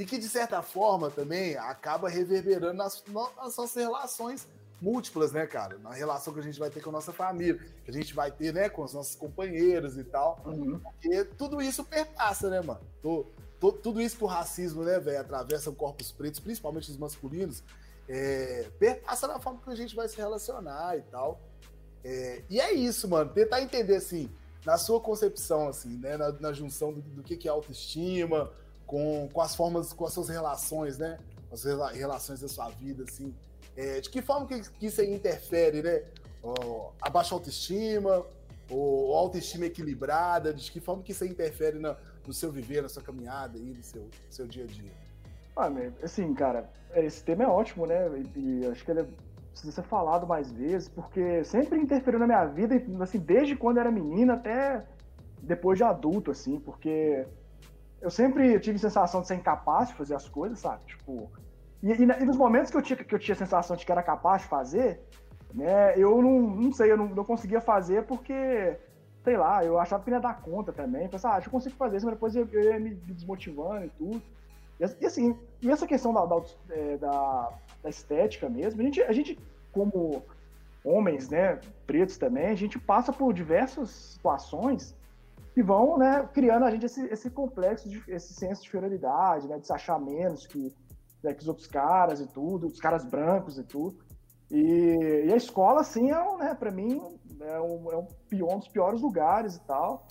[0.00, 4.48] e que, de certa forma, também acaba reverberando nas, nas nossas relações
[4.80, 5.76] múltiplas, né, cara?
[5.76, 8.30] Na relação que a gente vai ter com a nossa família, que a gente vai
[8.32, 10.40] ter, né, com os nossos companheiros e tal.
[10.46, 10.80] Uhum.
[10.80, 12.80] Porque tudo isso perpassa, né, mano?
[13.02, 13.26] Tô,
[13.60, 17.62] tô, tudo isso que o racismo, né, velho, atravessa corpos pretos, principalmente os masculinos,
[18.08, 21.38] é, perpassa na forma que a gente vai se relacionar e tal.
[22.02, 23.30] É, e é isso, mano.
[23.34, 24.30] Tentar entender, assim,
[24.64, 28.50] na sua concepção, assim, né, na, na junção do, do que, que é autoestima,
[28.90, 31.16] com, com as formas, com as suas relações, né?
[31.52, 31.62] As
[31.94, 33.32] relações da sua vida, assim.
[33.76, 36.02] É, de que forma que, que isso aí interfere, né?
[36.42, 38.26] Oh, a baixa autoestima,
[38.68, 42.88] ou autoestima equilibrada, de que forma que isso aí interfere na, no seu viver, na
[42.88, 44.90] sua caminhada aí, no seu, seu dia a dia?
[45.56, 45.70] Ah,
[46.02, 48.08] assim, cara, esse tema é ótimo, né?
[48.34, 49.06] E, e acho que ele
[49.52, 53.90] precisa ser falado mais vezes, porque sempre interferiu na minha vida, assim, desde quando era
[53.92, 54.84] menina até
[55.40, 57.24] depois de adulto, assim, porque
[58.00, 60.80] eu sempre tive sensação de ser incapaz de fazer as coisas, sabe?
[60.86, 61.30] Tipo,
[61.82, 63.92] e, e, e, nos momentos que eu, tinha, que eu tinha a sensação de que
[63.92, 65.00] era capaz de fazer,
[65.52, 68.76] né, eu não, não sei, eu não, não conseguia fazer porque,
[69.24, 71.08] sei lá, eu achava que não ia dar conta também.
[71.08, 73.84] Pensava, ah, acho que eu consigo fazer isso, mas depois eu, eu ia me desmotivando
[73.84, 74.22] e tudo.
[74.78, 79.02] E, e assim, e essa questão da, da, é, da, da estética mesmo, a gente,
[79.02, 79.38] a gente,
[79.72, 80.22] como
[80.82, 84.94] homens, né, pretos também, a gente passa por diversas situações
[85.60, 89.58] que vão né, criando a gente esse, esse complexo, de, esse senso de inferioridade, né,
[89.58, 90.74] de se achar menos que,
[91.22, 93.98] né, que os outros caras e tudo, os caras brancos e tudo.
[94.50, 96.98] E, e a escola, assim, é, né, para mim,
[97.42, 98.08] é um, é um,
[98.54, 100.06] um dos piores lugares e tal,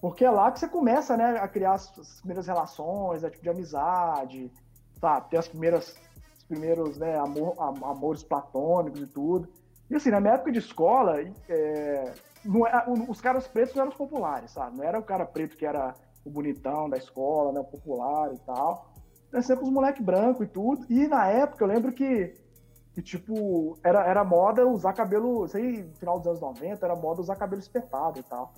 [0.00, 3.42] porque é lá que você começa né, a criar as, as primeiras relações, né, tipo
[3.42, 4.52] de amizade,
[5.00, 5.96] tá, ter as primeiras,
[6.38, 9.48] os primeiros né, amor, amores platônicos e tudo.
[9.90, 12.12] E assim, na minha época de escola, é,
[12.46, 14.76] não é, os caras pretos não eram os populares, sabe?
[14.76, 18.38] Não era o cara preto que era o bonitão da escola, né, o popular e
[18.38, 18.92] tal.
[19.32, 20.86] Era sempre os moleque branco e tudo.
[20.88, 22.34] E na época eu lembro que,
[22.92, 27.20] que tipo, era, era moda usar cabelo, sei, no final dos anos 90, era moda
[27.20, 28.52] usar cabelo espetado e tal.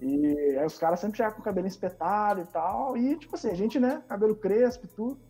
[0.00, 2.96] E aí os caras sempre chegavam com o cabelo espetado e tal.
[2.96, 5.20] E, tipo assim, a gente, né, cabelo crespo e tudo.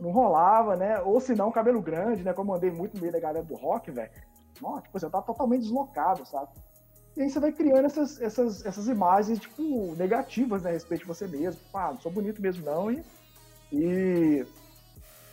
[0.00, 1.00] Não rolava, né?
[1.00, 2.32] Ou se não, cabelo grande, né?
[2.34, 4.10] Como eu andei muito no meio da galera do rock, velho.
[4.52, 6.48] Tipo, você tá totalmente deslocado, sabe?
[7.16, 11.06] E aí você vai criando essas, essas, essas imagens, tipo, negativas, né, a respeito de
[11.06, 11.60] você mesmo.
[11.62, 13.02] Tipo, ah, não sou bonito mesmo não, e,
[13.72, 14.46] e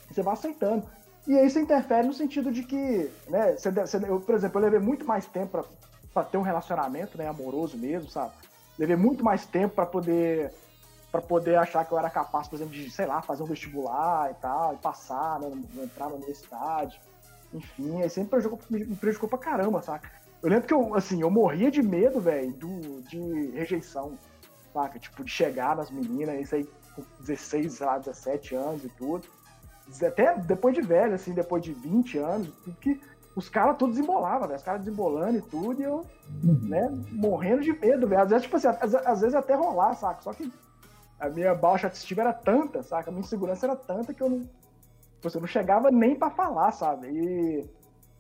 [0.10, 0.86] você vai aceitando.
[1.28, 4.64] E aí você interfere no sentido de que, né, você, você, eu, por exemplo, eu
[4.64, 5.66] levei muito mais tempo
[6.14, 8.32] para ter um relacionamento, né, amoroso mesmo, sabe?
[8.80, 10.54] Levei muito mais tempo para poder
[11.12, 14.32] para poder achar que eu era capaz, por exemplo, de, sei lá, fazer um vestibular
[14.32, 15.52] e tal, e passar, né,
[15.84, 17.00] entrar na universidade.
[17.54, 20.10] Enfim, aí sempre me prejudicou pra caramba, saca?
[20.44, 22.54] Eu lembro que eu, assim, eu morria de medo, velho,
[23.08, 24.18] de rejeição,
[24.74, 25.00] saca?
[25.00, 29.26] Tipo, de chegar nas meninas, isso aí com 16, sei lá, 17 anos e tudo.
[30.06, 32.50] Até depois de velho, assim, depois de 20 anos,
[32.82, 33.00] que
[33.36, 34.58] os caras todos desembolavam, velho.
[34.58, 36.06] Os caras desembolando e tudo, e eu,
[36.44, 38.24] né, morrendo de medo, velho.
[38.24, 40.22] Às vezes, tipo assim, às, às, vezes até rolar, saca?
[40.22, 40.52] Só que
[41.22, 43.10] a minha baixa autoestima era tanta, saca?
[43.10, 44.40] A minha insegurança era tanta que eu não.
[44.42, 47.08] Tipo assim, não chegava nem para falar, sabe?
[47.08, 47.70] E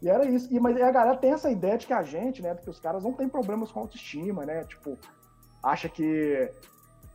[0.03, 0.53] e era isso.
[0.53, 3.05] E, mas a galera tem essa ideia de que a gente, né, que os caras
[3.05, 4.65] não tem problemas com autoestima, né?
[4.65, 4.97] Tipo,
[5.63, 6.51] acha que,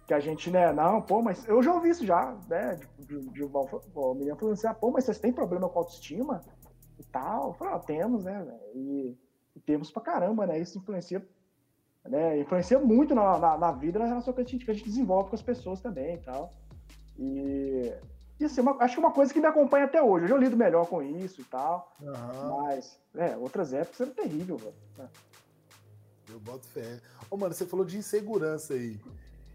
[0.06, 2.80] que a gente, né, não, pô, mas eu já ouvi isso já, né?
[2.98, 6.42] De, de, de falando assim, ah, pô, mas vocês têm problema com autoestima
[6.98, 7.48] e tal?
[7.48, 9.14] Eu falei, ah, temos, né, e,
[9.54, 10.58] e, temos pra caramba, né?
[10.58, 11.22] Isso influencia
[12.06, 12.40] né?
[12.40, 15.28] Influencia muito na, na, na vida, na relação que a, gente, que a gente desenvolve
[15.28, 16.54] com as pessoas também e tal.
[17.18, 17.92] E,
[18.40, 20.24] e assim, uma, acho que uma coisa que me acompanha até hoje.
[20.24, 21.96] Hoje eu lido melhor com isso e tal.
[22.00, 22.62] Uhum.
[22.62, 24.74] Mas, é, outras épocas era terrível, velho.
[24.98, 25.08] É.
[26.30, 27.00] Eu boto fé.
[27.30, 29.00] Ô, mano, você falou de insegurança aí.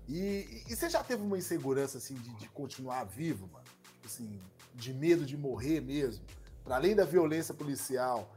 [0.07, 3.65] E, e você já teve uma insegurança, assim, de, de continuar vivo, mano?
[3.93, 4.41] Tipo assim,
[4.73, 6.25] de medo de morrer mesmo?
[6.63, 8.35] Para além da violência policial,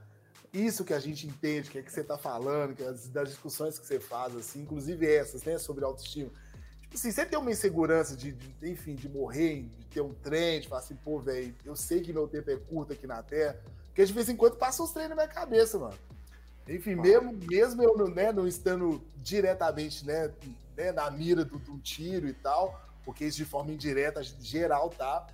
[0.53, 3.79] isso que a gente entende, que é que você tá falando, que é das discussões
[3.79, 6.31] que você faz, assim, inclusive essas, né, sobre autoestima.
[6.87, 10.61] Tipo assim, você tem uma insegurança de, de, enfim, de morrer, de ter um trem,
[10.61, 13.59] de falar assim, pô, velho, eu sei que meu tempo é curto aqui na Terra,
[13.87, 15.99] porque de vez em quando passa uns treinos na minha cabeça, mano.
[16.69, 17.03] Enfim, ah.
[17.03, 20.33] mesmo, mesmo eu né, não estando diretamente né,
[20.77, 25.27] né, na mira do, do, tiro e tal, porque isso de forma indireta, geral, tá?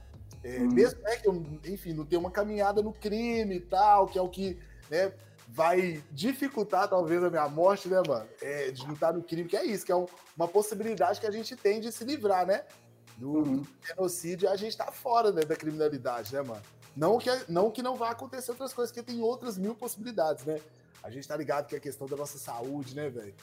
[0.42, 0.72] É, hum.
[0.72, 4.22] Mesmo né, que eu, enfim, não tenho uma caminhada no crime e tal, que é
[4.22, 4.58] o que
[4.90, 5.12] né,
[5.52, 8.26] vai dificultar talvez a minha morte, né, mano?
[8.40, 11.30] É, de estar no crime, que é isso, que é um, uma possibilidade que a
[11.30, 12.64] gente tem de se livrar, né?
[13.18, 13.66] Do, uhum.
[13.86, 16.62] genocídio, a gente tá fora né, da criminalidade, né, mano?
[16.96, 20.58] Não que, não que não vá acontecer outras coisas, porque tem outras mil possibilidades, né?
[21.02, 23.34] A gente tá ligado que é a questão da nossa saúde, né, velho?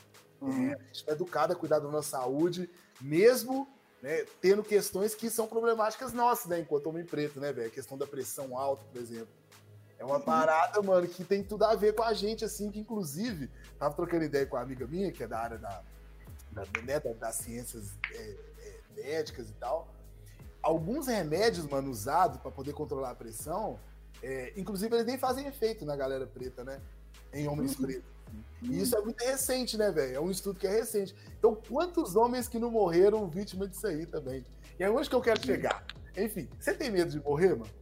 [0.42, 0.72] Uhum.
[0.72, 2.68] É, a gente é educado a cuidar da nossa saúde,
[3.00, 3.68] mesmo
[4.02, 7.68] né, tendo questões que são problemáticas nossas, né, enquanto homem preto, né, velho?
[7.68, 9.39] A questão da pressão alta, por exemplo.
[10.00, 13.52] É uma parada, mano, que tem tudo a ver com a gente, assim, que inclusive,
[13.78, 15.84] tava trocando ideia com uma amiga minha, que é da área da,
[16.52, 19.94] da, né, das ciências é, é, médicas e tal.
[20.62, 23.78] Alguns remédios, mano, usados para poder controlar a pressão,
[24.24, 26.80] é, inclusive eles nem fazem efeito na galera preta, né?
[27.34, 27.86] Em homens uhum.
[27.86, 28.10] pretos.
[28.62, 30.16] E isso é muito recente, né, velho?
[30.16, 31.14] É um estudo que é recente.
[31.38, 34.46] Então, quantos homens que não morreram vítimas disso aí também?
[34.80, 35.86] E é onde que eu quero chegar?
[36.16, 37.79] Enfim, você tem medo de morrer, mano?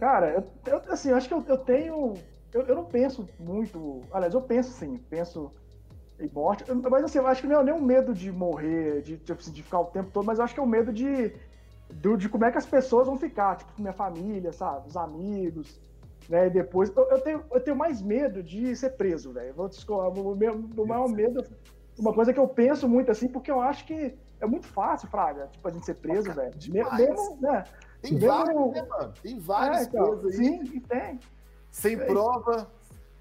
[0.00, 2.14] Cara, eu, eu assim, eu acho que eu, eu tenho.
[2.54, 4.00] Eu, eu, não penso muito.
[4.10, 5.52] Aliás, eu penso sim, penso
[6.18, 6.64] em morte.
[6.72, 9.52] Mas assim, eu acho que não é nem o medo de morrer, de, de, assim,
[9.52, 11.34] de ficar o tempo todo, mas eu acho que é o medo de,
[11.92, 14.88] de, de como é que as pessoas vão ficar, tipo, minha família, sabe?
[14.88, 15.78] Os amigos,
[16.30, 16.46] né?
[16.46, 16.90] E depois.
[16.96, 19.52] Eu, eu, tenho, eu tenho mais medo de ser preso, velho.
[19.52, 20.08] Vou descolar.
[20.08, 21.44] O meu o maior medo.
[21.98, 25.48] Uma coisa que eu penso muito assim, porque eu acho que é muito fácil, Fraga,
[25.48, 26.52] tipo, a gente ser preso, velho.
[26.96, 27.64] Mesmo, né?
[28.00, 29.14] Tem vários, né, mano?
[29.22, 30.32] Tem vários é, então, aí.
[30.32, 31.20] Sim, tem.
[31.70, 32.70] Sem é prova,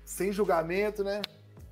[0.03, 1.21] sem julgamento, né?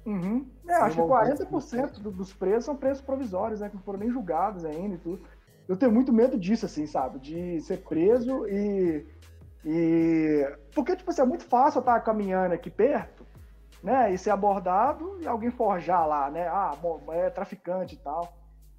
[0.06, 0.48] Uhum.
[0.68, 3.70] É, acho que 40% do, dos presos são presos provisórios, né?
[3.70, 5.22] Que não foram nem julgados ainda e tudo.
[5.68, 7.20] Eu tenho muito medo disso, assim, sabe?
[7.20, 9.06] De ser preso e.
[9.66, 10.58] e...
[10.74, 13.26] Porque, tipo assim, é muito fácil eu estar caminhando aqui perto,
[13.84, 14.14] né?
[14.14, 16.48] E ser abordado e alguém forjar lá, né?
[16.48, 18.34] Ah, bom, é traficante e tal.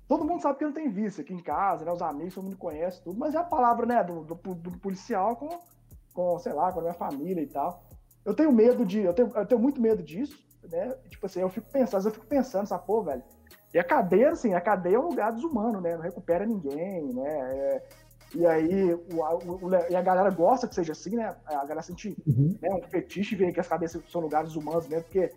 [0.08, 1.92] Todo mundo sabe que ele tem vício aqui em casa, né?
[1.92, 5.36] Os amigos, todo mundo conhece tudo, mas é a palavra, né, do, do, do, policial
[5.36, 5.60] com,
[6.14, 7.82] com, sei lá, com a minha família e tal.
[8.24, 9.00] Eu tenho medo de.
[9.00, 10.96] Eu tenho, eu tenho muito medo disso, né?
[11.10, 13.22] Tipo assim, eu fico pensando, eu fico pensando, essa porra, velho.
[13.74, 15.94] E a cadeia, assim, a cadeia é um lugar desumano, né?
[15.94, 17.28] Não recupera ninguém, né?
[17.28, 17.82] É,
[18.34, 21.36] e aí o, o, o, e a galera gosta que seja assim, né?
[21.44, 22.56] A galera sente uhum.
[22.60, 25.30] né, um fetiche ver que as cadeias são lugares humanos mesmo, porque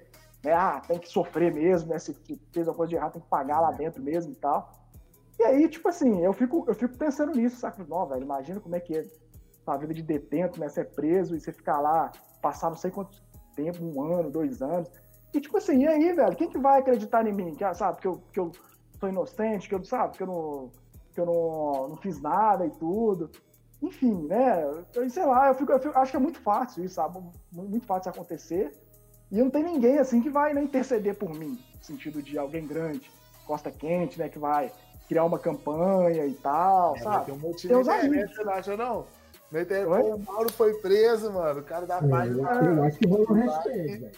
[0.44, 0.54] né?
[0.54, 2.00] Ah, tem que sofrer mesmo, né?
[2.00, 2.14] Se
[2.52, 4.72] fez alguma coisa de errado, tem que pagar lá dentro mesmo e tal.
[5.39, 7.84] E aí, tipo assim, eu fico, eu fico pensando nisso, sabe?
[7.88, 9.06] Não, velho, imagina como é que é
[9.66, 10.70] a vida de detento, né?
[10.70, 12.12] Ser preso e você ficar lá,
[12.42, 13.22] passar não sei quanto
[13.56, 14.89] tempo, um ano, dois anos.
[15.34, 17.56] E tipo assim, e aí, velho, quem que vai acreditar em mim?
[17.56, 18.52] Que, sabe, que eu, que eu
[19.00, 20.72] sou inocente, que eu, sabe, que eu não,
[21.14, 23.30] que eu não, não fiz nada e tudo.
[23.82, 24.64] Enfim, né?
[24.94, 27.20] Eu, sei lá, eu, fico, eu fico, acho que é muito fácil isso, sabe?
[27.52, 28.72] Muito fácil acontecer.
[29.32, 32.67] E não tem ninguém assim que vai né, interceder por mim, no sentido de alguém
[32.67, 33.09] grande,
[33.45, 34.71] costa quente, né, que vai
[35.07, 37.25] criar uma campanha e tal, é, sabe?
[37.25, 39.05] Tem um motivo tem internet, você não acha não?
[39.51, 42.51] Na internet, o Mauro foi preso, mano, o cara da é, página...
[42.51, 44.11] Eu, acho que rolou um hashtag, velho.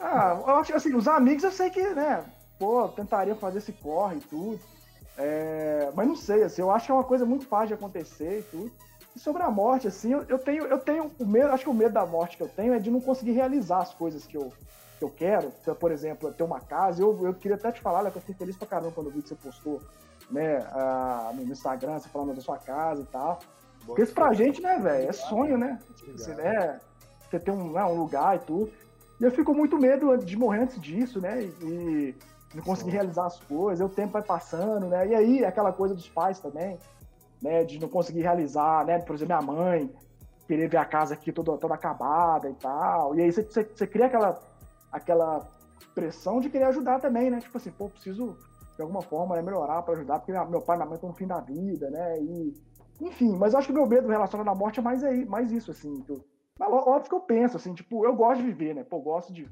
[0.00, 2.24] Ah, eu acho que assim, os amigos eu sei que, né,
[2.58, 4.60] pô, tentaria fazer esse corre e tudo,
[5.16, 8.40] é, mas não sei, assim, eu acho que é uma coisa muito fácil de acontecer
[8.40, 8.72] e tudo.
[9.14, 11.92] E sobre a morte, assim, eu, tenho, eu tenho o medo, acho que o medo
[11.92, 14.52] da morte que eu tenho é de não conseguir realizar as coisas que eu,
[14.98, 15.52] que eu quero.
[15.60, 17.02] Então, por exemplo, ter uma casa.
[17.02, 19.22] Eu, eu queria até te falar, né, que eu fiquei feliz pra caramba quando vi
[19.22, 19.80] que você postou
[20.30, 23.40] né, a, no Instagram, você falando da sua casa e tal.
[23.86, 25.80] Porque isso pra gente, né, velho, é sonho, né?
[26.12, 26.78] Você, né,
[27.20, 28.70] você ter um, né, um lugar e tudo.
[29.20, 31.42] E eu fico muito medo de morrer antes disso, né?
[31.42, 32.14] E
[32.54, 35.08] não conseguir realizar as coisas, o tempo vai passando, né?
[35.08, 36.78] E aí, aquela coisa dos pais também
[37.40, 39.90] né, de não conseguir realizar, né, por exemplo, minha mãe
[40.46, 43.86] querer ver a casa aqui toda, toda acabada e tal, e aí você, você, você
[43.86, 44.40] cria aquela,
[44.90, 45.46] aquela
[45.94, 48.36] pressão de querer ajudar também, né, tipo assim, pô, preciso
[48.74, 51.16] de alguma forma né, melhorar para ajudar, porque meu pai e minha mãe estão no
[51.16, 52.54] fim da vida, né, e
[53.00, 55.52] enfim, mas eu acho que o meu medo relacionado à morte é mais, aí, mais
[55.52, 56.24] isso, assim, que eu,
[56.60, 59.48] óbvio que eu penso, assim, tipo, eu gosto de viver, né, pô, eu gosto de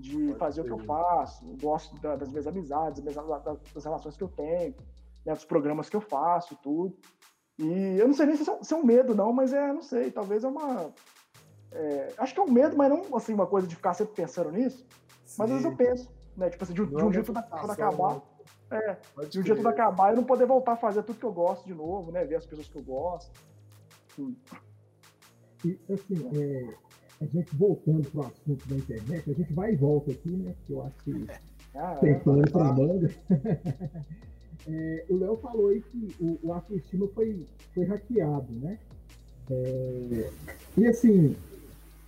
[0.00, 0.72] de Pode fazer ser.
[0.72, 3.14] o que eu faço, gosto da, das minhas amizades, das,
[3.74, 4.74] das, relações que eu tenho,
[5.28, 6.96] né, dos programas que eu faço, tudo.
[7.58, 9.82] E eu não sei nem se é, se é um medo, não, mas é, não
[9.82, 10.90] sei, talvez é uma.
[11.70, 14.50] É, acho que é um medo, mas não assim, uma coisa de ficar sempre pensando
[14.50, 14.86] nisso.
[15.24, 15.36] Sim.
[15.38, 16.48] Mas às vezes eu penso, né?
[16.48, 18.14] Tipo assim, de, de um dia tudo, tudo acabar.
[18.14, 18.22] Né?
[18.70, 21.32] É, de um dia tudo acabar e não poder voltar a fazer tudo que eu
[21.32, 22.24] gosto de novo, né?
[22.24, 23.30] Ver as pessoas que eu gosto.
[24.14, 24.36] Sim.
[25.64, 26.74] E assim, é,
[27.20, 30.54] a gente voltando pro assunto da internet, a gente vai e volta aqui, né?
[30.64, 31.26] Que eu acho que
[31.74, 33.10] ah, tem é, plano pra manga.
[34.66, 38.78] é, o Léo falou aí que o, o autoestima foi, foi hackeado, né?
[39.50, 40.30] É,
[40.76, 41.34] e assim,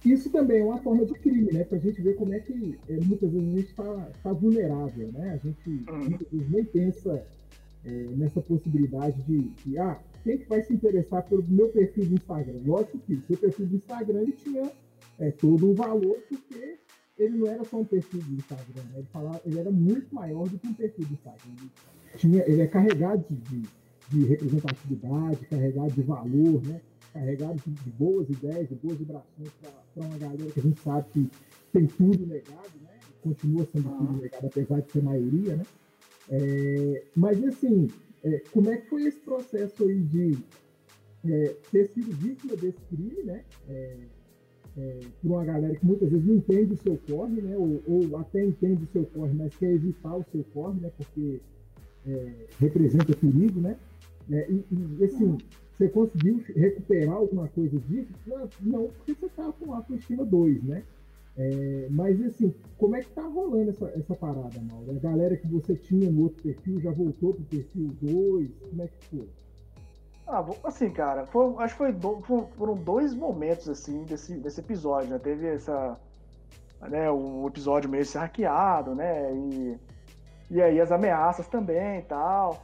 [0.05, 1.65] isso também é uma forma de crime, né?
[1.65, 5.13] Para a gente ver como é que é, muitas vezes a gente está tá vulnerável,
[5.13, 5.33] né?
[5.33, 6.09] A gente uhum.
[6.09, 7.27] muitas vezes nem pensa
[7.85, 12.15] é, nessa possibilidade de, de, ah, quem que vai se interessar pelo meu perfil do
[12.15, 12.61] Instagram?
[12.65, 14.71] Lógico que o seu perfil do Instagram ele tinha
[15.19, 16.79] é, todo um valor, porque
[17.19, 18.99] ele não era só um perfil do Instagram, né?
[18.99, 21.69] ele, falava, ele era muito maior do que um perfil do Instagram.
[22.11, 23.69] Ele, tinha, ele é carregado de, de,
[24.09, 26.81] de representatividade, carregado de valor, né?
[27.13, 29.51] carregado de, de boas ideias, de boas vibrações
[29.95, 31.31] para uma galera que a gente sabe que
[31.73, 32.99] tem tudo negado, né?
[33.23, 35.65] Continua sendo tudo negado, apesar de ser maioria, né?
[36.31, 37.89] É, mas assim,
[38.23, 40.39] é, como é que foi esse processo aí de
[41.25, 43.45] é, ter sido vítima desse crime, né?
[43.69, 43.97] É,
[44.79, 47.57] é, por uma galera que muitas vezes não entende o seu corre, né?
[47.57, 50.91] Ou, ou, até entende o seu corre, mas quer evitar o seu corre, né?
[50.97, 51.41] Porque
[52.07, 53.77] é, representa perigo, né?
[54.31, 55.39] e, e assim,
[55.81, 58.13] você conseguiu recuperar alguma coisa disso?
[58.27, 60.83] Não, não porque você estava com autoestima 2, né?
[61.39, 64.91] É, mas assim, como é que tá rolando essa, essa parada, Mauro?
[64.91, 68.51] A galera que você tinha no outro perfil já voltou pro perfil 2?
[68.69, 69.29] Como é que foi?
[70.27, 75.11] Ah, assim, cara, foi, acho que foi do, foram dois momentos assim desse, desse episódio,
[75.11, 75.19] né?
[75.19, 75.99] Teve essa.
[76.83, 79.35] Né, o episódio meio se hackeado, né?
[79.35, 79.79] E,
[80.51, 82.63] e aí as ameaças também e tal.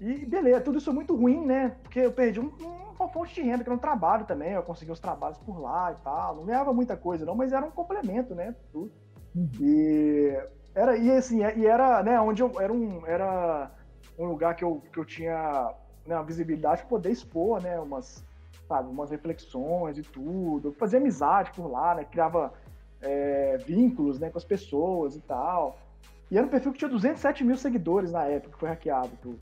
[0.00, 1.76] E beleza, tudo isso é muito ruim, né?
[1.82, 2.50] Porque eu perdi um,
[2.98, 5.92] uma fonte de renda, que era um trabalho também, eu consegui os trabalhos por lá
[5.92, 6.36] e tal.
[6.36, 8.54] Não ganhava muita coisa, não, mas era um complemento, né?
[8.72, 8.92] Tudo.
[9.34, 9.50] Uhum.
[9.60, 10.38] E
[10.74, 13.70] era, e assim, e era, né, onde eu era um, era
[14.18, 15.74] um lugar que eu, que eu tinha
[16.06, 18.24] né, uma visibilidade para poder expor, né, umas,
[18.66, 20.68] sabe, umas reflexões e tudo.
[20.68, 22.52] Eu fazia amizade por lá, né, criava
[23.00, 25.78] é, vínculos, né, com as pessoas e tal.
[26.32, 29.38] E era um perfil que tinha 207 mil seguidores na época que foi hackeado tudo.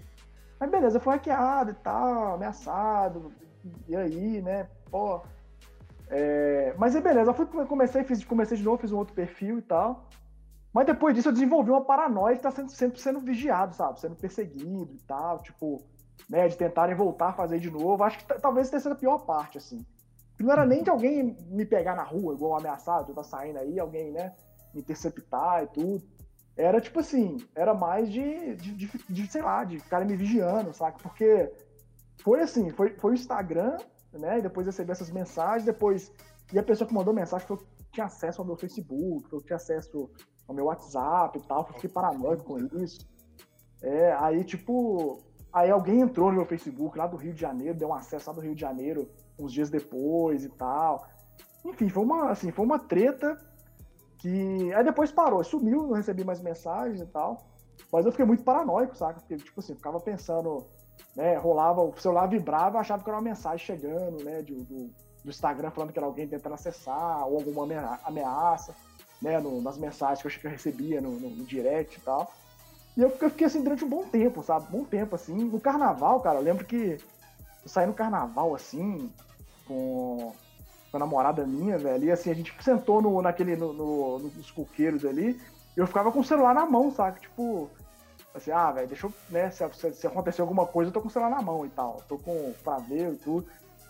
[0.59, 3.32] Mas beleza, foi hackeado e tal, ameaçado,
[3.86, 4.68] e aí, né?
[4.91, 5.22] Pô.
[6.09, 6.74] É...
[6.76, 9.62] Mas aí beleza, eu fui, comecei, fiz, comecei de novo, fiz um outro perfil e
[9.62, 10.09] tal.
[10.72, 14.01] Mas depois disso eu desenvolvi uma paranoia de estar tá sendo, sempre sendo vigiado, sabe?
[14.01, 15.80] Sendo perseguido e tal, tipo,
[16.28, 16.49] né?
[16.49, 18.03] De tentarem voltar a fazer de novo.
[18.03, 19.86] Acho que talvez tenha sido a pior parte, assim.
[20.41, 23.78] Não era nem de alguém me pegar na rua, igual ameaçado, eu tá saindo aí,
[23.78, 24.34] alguém, né?
[24.74, 26.20] Me interceptar e tudo.
[26.61, 30.75] Era tipo assim, era mais de, de, de, de sei lá, de ficarem me vigiando,
[30.75, 30.99] saca?
[31.03, 31.51] Porque
[32.23, 33.79] foi assim, foi, foi o Instagram,
[34.13, 34.39] né?
[34.39, 36.13] E depois recebi essas mensagens, depois.
[36.53, 37.57] E a pessoa que mandou mensagem que
[37.93, 40.11] tinha acesso ao meu Facebook, que tinha acesso
[40.47, 43.09] ao meu WhatsApp e tal, eu fiquei paranoico com isso.
[43.83, 47.89] É, aí, tipo, aí alguém entrou no meu Facebook lá do Rio de Janeiro, deu
[47.89, 49.09] um acesso lá do Rio de Janeiro
[49.39, 51.07] uns dias depois e tal.
[51.65, 53.39] Enfim, foi uma, assim, foi uma treta
[54.21, 57.47] que aí depois parou, sumiu, não recebi mais mensagens e tal.
[57.91, 59.21] Mas eu fiquei muito paranoico, saca?
[59.21, 60.66] Porque, tipo assim, ficava pensando,
[61.16, 61.37] né?
[61.37, 64.43] Rolava, o celular vibrava, achava que era uma mensagem chegando, né?
[64.43, 64.91] Do, do,
[65.25, 67.66] do Instagram falando que era alguém tentando acessar, ou alguma
[68.05, 68.75] ameaça,
[69.23, 69.41] né?
[69.41, 72.31] No, nas mensagens que eu, recebia no, no, no, direct e tal.
[72.97, 74.66] E eu fiquei assim durante um bom tempo, sabe?
[74.68, 75.35] Um bom tempo, assim.
[75.35, 76.99] No carnaval, cara, eu lembro que
[77.62, 79.11] eu saí no carnaval, assim,
[79.66, 80.35] com
[80.91, 82.05] com a namorada minha, velho.
[82.05, 85.41] E assim, a gente sentou no, naquele, no, no, nos coqueiros ali,
[85.76, 87.20] eu ficava com o celular na mão, sabe?
[87.20, 87.70] Tipo,
[88.34, 91.11] assim, ah, velho, deixa eu, né, se, se, acontecer alguma coisa, eu tô com o
[91.11, 92.03] celular na mão e tal.
[92.09, 93.47] Tô com pra ver e tudo.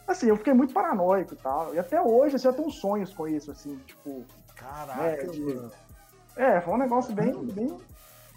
[0.07, 1.75] Assim, eu fiquei muito paranoico e tal.
[1.75, 4.25] E até hoje, assim, eu tenho sonhos com isso, assim, tipo.
[4.57, 5.71] Caraca, né, de...
[6.37, 7.79] É, foi um negócio bem, bem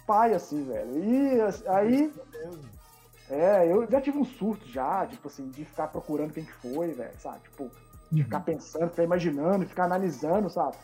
[0.06, 1.04] pai, assim, velho.
[1.04, 2.12] E aí.
[3.30, 6.92] É, eu já tive um surto já, tipo assim, de ficar procurando quem que foi,
[6.92, 7.40] velho, sabe?
[7.44, 7.70] Tipo,
[8.14, 8.44] de ficar uhum.
[8.44, 10.76] pensando, ficar imaginando, ficar analisando, sabe?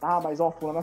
[0.00, 0.80] Tá, mas ó, fulano,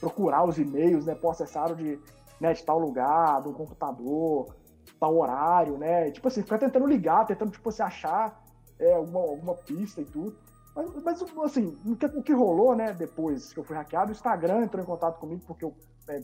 [0.00, 1.14] procurar os e-mails, né?
[1.14, 1.98] Pô, acessaram de,
[2.40, 4.54] né, de tal lugar, do computador,
[5.00, 6.10] tal horário, né?
[6.10, 8.44] Tipo assim, ficar tentando ligar, tentando, tipo, se assim, achar
[8.78, 10.36] é, alguma, alguma pista e tudo.
[10.74, 14.14] Mas, mas assim, o que, o que, rolou, né, depois que eu fui hackeado, o
[14.14, 15.74] Instagram entrou em contato comigo porque eu
[16.08, 16.22] é,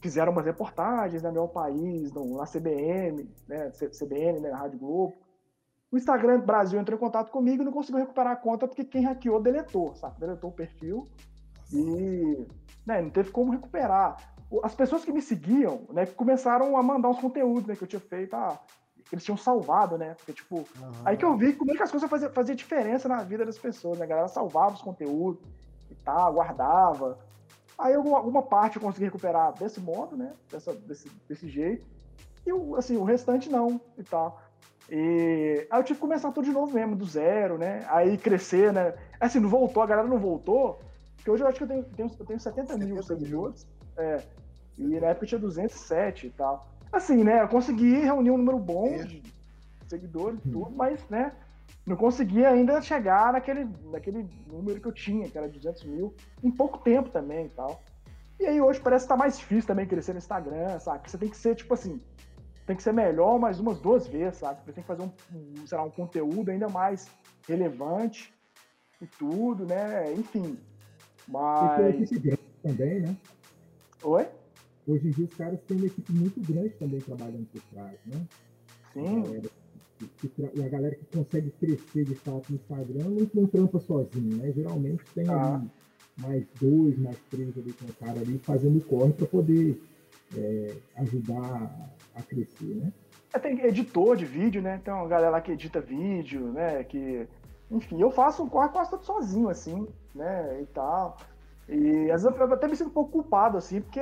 [0.00, 4.78] fizeram umas reportagens né, no meu país, no, na CBN, né, CBN, né, na Rádio
[4.78, 5.14] Globo.
[5.94, 9.04] O Instagram Brasil entrou em contato comigo e não conseguiu recuperar a conta porque quem
[9.04, 10.18] hackeou deletou, sabe?
[10.18, 11.08] Deletou o perfil.
[11.72, 12.48] E
[12.84, 14.16] né, não teve como recuperar.
[14.64, 18.00] As pessoas que me seguiam, né, começaram a mandar uns conteúdos, né, que eu tinha
[18.00, 18.58] feito, ah,
[19.08, 20.14] que eles tinham salvado, né?
[20.14, 20.92] Porque, tipo, uhum.
[21.04, 23.56] aí que eu vi como é que as coisas faziam, faziam diferença na vida das
[23.56, 24.04] pessoas, né?
[24.04, 25.46] A galera salvava os conteúdos
[25.88, 27.20] e tal, guardava.
[27.78, 30.32] Aí alguma, alguma parte eu consegui recuperar desse modo, né?
[30.50, 31.86] Dessa, desse, desse jeito.
[32.44, 34.40] E o, assim, o restante não e tal.
[34.90, 37.84] E aí eu tive que começar tudo de novo mesmo, do zero, né?
[37.88, 38.94] Aí crescer, né?
[39.18, 40.80] Assim, não voltou, a galera não voltou.
[41.16, 43.66] Porque hoje eu acho que eu tenho, tenho, eu tenho 70 mil seguidores.
[43.96, 44.22] É.
[44.76, 46.68] E na época eu tinha 207 e tal.
[46.92, 47.42] Assim, né?
[47.42, 49.04] Eu consegui reunir um número bom é.
[49.04, 49.22] de
[49.88, 51.32] seguidores e tudo, mas, né?
[51.86, 56.50] Não consegui ainda chegar naquele, naquele número que eu tinha, que era 200 mil, em
[56.50, 57.80] pouco tempo também e tal.
[58.40, 61.10] E aí hoje parece que tá mais difícil também crescer no Instagram, sabe?
[61.10, 62.00] Você tem que ser, tipo assim,
[62.66, 64.60] tem que ser melhor mais umas duas vezes, sabe?
[64.64, 67.08] Você tem que fazer um, um, sei lá, um conteúdo ainda mais
[67.46, 68.32] relevante
[69.00, 70.12] e tudo, né?
[70.14, 70.58] Enfim.
[71.28, 71.78] Mas.
[71.78, 73.16] E tem equipe grande também, né?
[74.02, 74.28] Oi?
[74.86, 78.26] Hoje em dia os caras têm uma equipe muito grande também trabalhando por trás, né?
[78.92, 79.42] Sim.
[80.54, 84.52] e a galera que consegue crescer de fato no Instagram não, não trampa sozinho, né?
[84.52, 85.56] Geralmente tem ah.
[85.56, 85.70] ali
[86.18, 89.82] mais dois, mais três ali com o cara ali fazendo corre para poder
[90.36, 92.92] é, ajudar a crescer, né?
[93.32, 94.80] É, tem editor de vídeo, né?
[94.84, 96.84] Tem uma galera lá que edita vídeo, né?
[96.84, 97.28] Que,
[97.70, 100.60] enfim, eu faço um corre quase todo sozinho, assim, né?
[100.62, 101.16] E tal.
[101.68, 104.00] E às vezes eu até me sinto um pouco culpado, assim, porque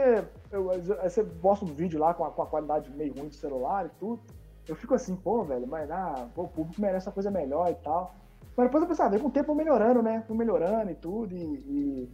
[0.50, 0.70] eu,
[1.02, 3.88] você posta um vídeo lá com a, com a, qualidade meio ruim do celular e
[4.00, 4.20] tudo.
[4.68, 7.74] Eu fico assim, pô, velho, mas ah, pô, o público merece uma coisa melhor e
[7.76, 8.14] tal.
[8.56, 10.22] Mas depois eu pensava, ah, com o tempo melhorando, né?
[10.26, 12.10] Fui melhorando e tudo, e, e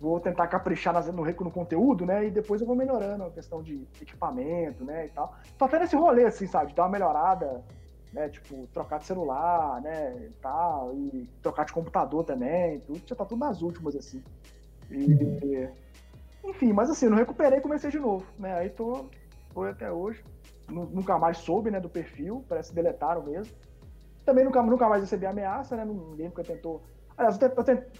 [0.00, 2.26] vou tentar caprichar no, no conteúdo, né?
[2.26, 5.06] E depois eu vou melhorando a questão de equipamento, né?
[5.06, 5.34] E tal.
[5.58, 6.68] Tô até nesse rolê, assim, sabe?
[6.68, 7.62] De dar uma melhorada,
[8.10, 8.30] né?
[8.30, 10.16] Tipo, trocar de celular, né?
[10.26, 10.94] E tal.
[10.94, 12.80] E trocar de computador também.
[12.80, 14.24] Tudo, já tá tudo nas últimas, assim.
[14.90, 15.68] E,
[16.44, 18.54] enfim, mas assim, não recuperei e comecei de novo, né?
[18.54, 19.04] Aí tô,
[19.52, 20.24] foi até hoje.
[20.68, 23.52] Nunca mais soube, né, do perfil, parece que deletaram mesmo.
[24.24, 25.84] Também nunca, nunca mais recebi ameaça, né?
[25.84, 26.80] Ninguém nunca tentou
[27.20, 27.38] Aliás,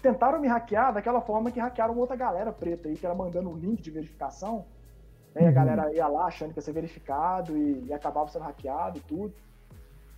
[0.01, 3.55] tentaram me hackear daquela forma que hackearam outra galera preta aí, que era mandando o
[3.55, 4.65] link de verificação.
[5.35, 5.43] Né?
[5.43, 5.49] Uhum.
[5.49, 9.01] A galera ia lá achando que ia ser verificado e, e, acabava sendo hackeado e
[9.01, 9.31] tudo.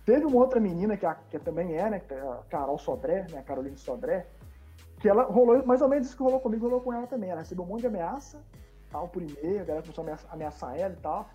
[0.06, 2.00] Teve uma outra menina que, a, que também é, né?
[2.08, 3.40] É a Carol Sodré, né?
[3.40, 4.26] A Caroline Sodré,
[4.98, 7.28] que ela rolou mais ou menos isso que rolou comigo, rolou com ela também.
[7.28, 8.40] Ela recebeu um monte de ameaça,
[8.90, 11.28] tal, por e-mail, a galera começou a ameaçar, ameaçar ela e tal.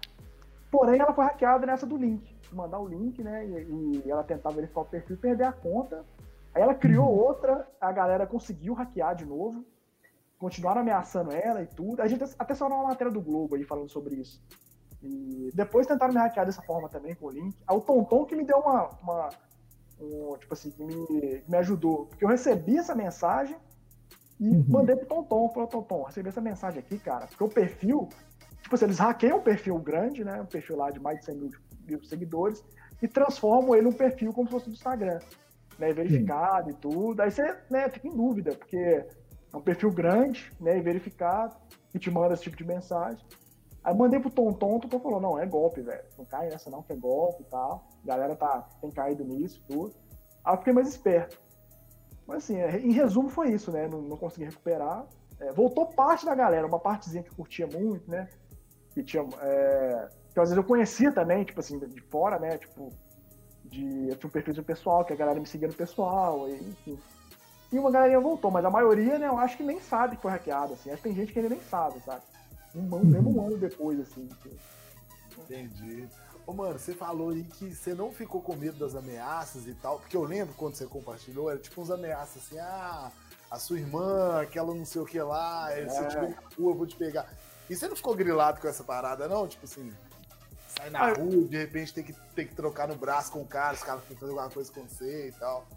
[0.72, 2.36] Porém, ela foi hackeada nessa do link.
[2.52, 3.46] Mandar o link, né?
[3.46, 6.04] E, e ela tentar verificar o perfil e perder a conta
[6.54, 9.66] Aí ela criou outra, a galera conseguiu hackear de novo,
[10.38, 12.02] continuaram ameaçando ela e tudo.
[12.02, 14.42] A gente até saiu uma matéria do Globo aí falando sobre isso.
[15.02, 17.56] E depois tentaram me hackear dessa forma também com o link.
[17.68, 18.90] Aí o Tonton que me deu uma.
[19.02, 19.30] uma
[20.02, 22.06] um, tipo assim, que me, me ajudou.
[22.06, 23.56] Porque eu recebi essa mensagem
[24.40, 24.66] e uhum.
[24.68, 25.50] mandei pro Tonton.
[25.50, 27.28] Falei, Tonton, recebi essa mensagem aqui, cara.
[27.28, 28.10] Porque o perfil.
[28.62, 30.42] Tipo assim, eles hackeiam um perfil grande, né?
[30.42, 31.52] Um perfil lá de mais de 100 mil,
[31.88, 32.64] mil seguidores
[33.02, 35.20] e transformam ele num perfil como se fosse do Instagram
[35.80, 36.76] né, verificado Sim.
[36.76, 37.22] e tudo.
[37.22, 41.56] Aí você né, fica em dúvida, porque é um perfil grande, né, e verificado,
[41.90, 43.26] que te manda esse tipo de mensagem.
[43.84, 46.04] Aí mandei pro Tom Tom, o Tom falou, não, é golpe, velho.
[46.18, 47.88] Não cai nessa não, que é golpe e tal.
[48.04, 49.94] A galera tá, tem caído nisso tudo.
[50.44, 51.40] Aí eu fiquei mais esperto.
[52.28, 53.88] Mas assim, é, em resumo foi isso, né?
[53.88, 55.08] Não, não consegui recuperar.
[55.40, 58.28] É, voltou parte da galera, uma partezinha que curtia muito, né?
[58.94, 59.26] Que tinha.
[59.42, 62.58] É, que às vezes eu conhecia também, tipo assim, de fora, né?
[62.58, 62.92] Tipo,
[63.70, 64.10] de.
[64.10, 67.00] Eu tinha um perfil de pessoal, que a galera me seguia no pessoal, e, enfim.
[67.72, 70.32] E uma galerinha voltou, mas a maioria, né, eu acho que nem sabe que foi
[70.32, 70.90] hackeado, assim.
[70.90, 72.22] Acho que tem gente que ainda nem sabe, sabe?
[72.76, 73.06] Um, uhum.
[73.06, 74.28] mesmo um ano depois, assim.
[75.38, 76.08] Entendi.
[76.46, 80.00] Ô, mano, você falou aí que você não ficou com medo das ameaças e tal,
[80.00, 83.12] porque eu lembro quando você compartilhou, era tipo uns ameaças assim, ah,
[83.52, 85.88] a sua irmã, aquela não sei o que lá, é.
[85.88, 87.32] se eu tiver na rua, eu vou te pegar.
[87.70, 89.48] E você não ficou grilado com essa parada, não?
[89.48, 89.94] Tipo assim,
[90.80, 93.46] sai na ah, rua, de repente tem que, tem que trocar no braço com o
[93.46, 95.68] cara, os caras fazer alguma coisa com você e tal.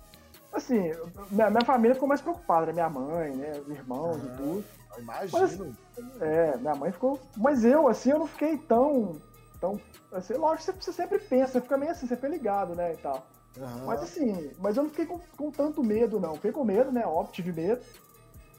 [0.52, 0.92] Assim,
[1.30, 2.72] minha, minha família ficou mais preocupada, né?
[2.72, 3.52] Minha mãe, né?
[3.66, 4.64] Os irmãos ah, e tudo.
[4.98, 5.76] Imagino.
[5.96, 7.18] Mas, é, minha mãe ficou.
[7.36, 9.16] Mas eu, assim, eu não fiquei tão.
[9.60, 9.80] tão
[10.12, 12.92] assim, lógico que você, sempre pensa, você fica meio assim, você fica ligado, né?
[12.92, 13.26] E tal.
[13.56, 13.86] Uhum.
[13.86, 16.34] Mas assim, mas eu não fiquei com, com, tanto medo, não.
[16.34, 17.06] Fiquei com medo, né?
[17.06, 17.82] Óbvio, tive medo.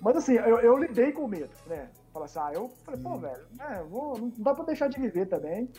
[0.02, 1.90] Mas assim, eu, eu lidei com o medo, né?
[2.12, 5.26] Falar assim, ah, eu falei, pô, velho, né, vou, não dá pra deixar de viver
[5.26, 5.72] também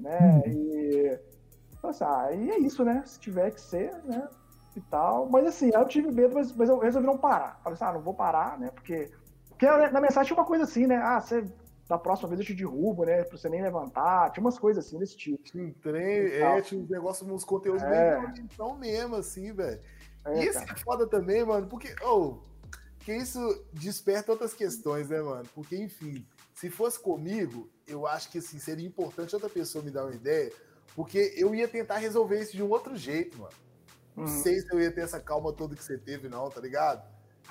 [0.00, 0.42] né?
[0.46, 0.52] Uhum.
[0.52, 1.18] E,
[1.82, 3.02] assim, ah, e é isso, né?
[3.06, 4.28] Se tiver que ser, né?
[4.76, 5.28] E tal.
[5.28, 7.60] Mas assim, eu tive medo, mas, mas eu resolvi não parar.
[7.62, 8.70] Falei assim, ah, não vou parar, né?
[8.70, 9.10] Porque,
[9.48, 10.96] porque na mensagem tinha uma coisa assim, né?
[10.96, 11.44] Ah, você
[11.88, 13.24] da próxima vez eu te derrubo, né?
[13.24, 14.30] Pra você nem levantar.
[14.30, 15.42] Tinha umas coisas assim desse tipo.
[15.42, 18.20] Tinha trem, é, tinha uns negócios, uns conteúdos é.
[18.20, 19.80] bem então mesmo, assim, velho.
[20.24, 22.36] É, isso é foda também, mano, porque, oh,
[22.96, 23.40] Porque isso
[23.72, 25.48] desperta outras questões, né, mano?
[25.52, 26.24] Porque, enfim,
[26.60, 30.52] se fosse comigo, eu acho que assim, seria importante outra pessoa me dar uma ideia,
[30.94, 33.54] porque eu ia tentar resolver isso de um outro jeito, mano.
[34.14, 34.42] Não uhum.
[34.42, 37.02] sei se eu ia ter essa calma toda que você teve, não, tá ligado?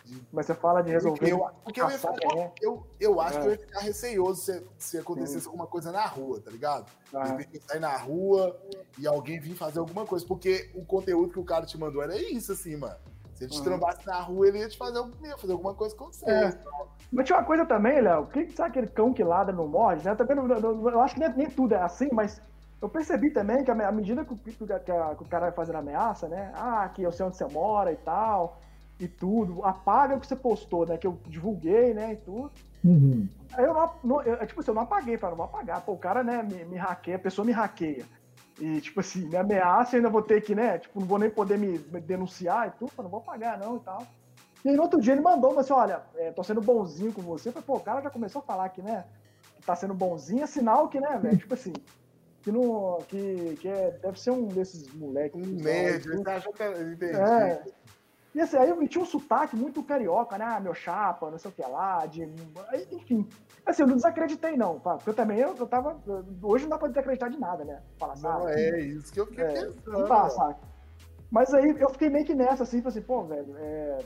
[0.05, 0.21] De...
[0.31, 1.17] Mas você fala de resolver.
[1.17, 2.53] Porque eu, porque eu, ia ficar, é.
[2.61, 3.41] eu, eu acho é.
[3.41, 6.91] que eu ia ficar receoso se, se acontecesse alguma coisa na rua, tá ligado?
[7.11, 7.35] Ah.
[7.51, 8.61] Eu sair na rua
[8.99, 10.23] e alguém vir fazer alguma coisa.
[10.23, 12.99] Porque o conteúdo que o cara te mandou era isso, assim, mano.
[13.39, 13.63] Se ele te uhum.
[13.63, 16.29] trambasse na rua, ele ia te fazer, ia fazer alguma coisa com você.
[16.29, 16.59] É.
[17.09, 18.27] Mas tinha uma coisa também, Léo.
[18.27, 20.03] Que, sabe aquele cão que ladra não morde?
[20.03, 20.13] Né?
[20.13, 22.41] Também, eu, eu acho que nem, nem, tudo é assim, mas
[22.81, 24.79] eu percebi também que à medida que, que, que, a,
[25.15, 26.51] que, o cara vai fazendo ameaça, né?
[26.53, 28.59] Ah, que eu sei onde você mora e tal
[28.99, 30.97] e tudo, apaga o que você postou, né?
[30.97, 32.13] Que eu divulguei, né?
[32.13, 32.51] E tudo.
[32.83, 33.27] Uhum.
[33.53, 35.81] Aí eu não, não eu, tipo assim, eu não apaguei, falei, não vou apagar.
[35.81, 38.05] Pô, o cara, né, me, me hackeia, a pessoa me hackeia.
[38.59, 40.79] E, tipo assim, me ameaça, ainda vou ter que, né?
[40.79, 43.79] Tipo, não vou nem poder me, me denunciar e tudo, não vou apagar, não e
[43.79, 44.05] tal.
[44.63, 47.21] E aí no outro dia ele mandou, mas assim, olha, é, tô sendo bonzinho com
[47.21, 47.49] você.
[47.49, 49.05] Eu falei, pô, o cara já começou a falar que, né,
[49.55, 51.71] que tá sendo bonzinho, é sinal que, né, velho, tipo assim,
[52.41, 52.99] que não.
[53.07, 55.35] Que, que é, deve ser um desses moleques.
[55.35, 56.63] Um nerd, você acha que.
[56.63, 57.15] Entendi.
[57.15, 57.63] É,
[58.33, 60.45] e assim, aí eu tinha um sotaque muito carioca, né?
[60.47, 62.23] Ah, meu chapa, não sei o que lá, de.
[62.91, 63.27] Enfim.
[63.65, 64.95] Assim, eu não desacreditei, não, tá?
[64.95, 65.99] Porque eu também eu, eu tava.
[66.43, 67.81] Hoje não dá pra desacreditar de nada, né?
[67.97, 69.75] Falar, não, é isso que eu fiquei é, pensando.
[69.87, 70.59] Não dá, saca?
[71.31, 73.99] Mas aí eu fiquei meio que nessa, assim, falei assim, pô, velho, é,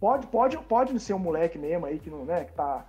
[0.00, 2.86] pode, pode, pode ser um moleque mesmo aí que não, né, que tá.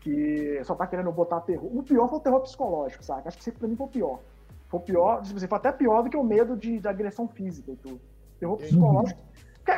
[0.00, 1.68] Que só tá querendo botar terror.
[1.76, 3.28] O pior foi o terror psicológico, saca?
[3.28, 4.20] Acho que sempre pra mim foi o pior.
[4.68, 7.28] Foi o pior, tipo assim, foi até pior do que o medo de, de agressão
[7.28, 8.00] física e tudo.
[8.38, 9.20] Terror psicológico.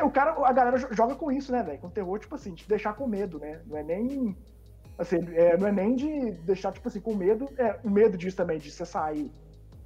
[0.03, 1.79] O cara, a galera joga com isso, né, velho?
[1.79, 3.61] Com terror, tipo assim, te deixar com medo, né?
[3.65, 4.37] Não é nem.
[4.97, 7.49] Assim, é, não é nem de deixar, tipo assim, com medo.
[7.57, 9.31] É, o medo disso também, de você sair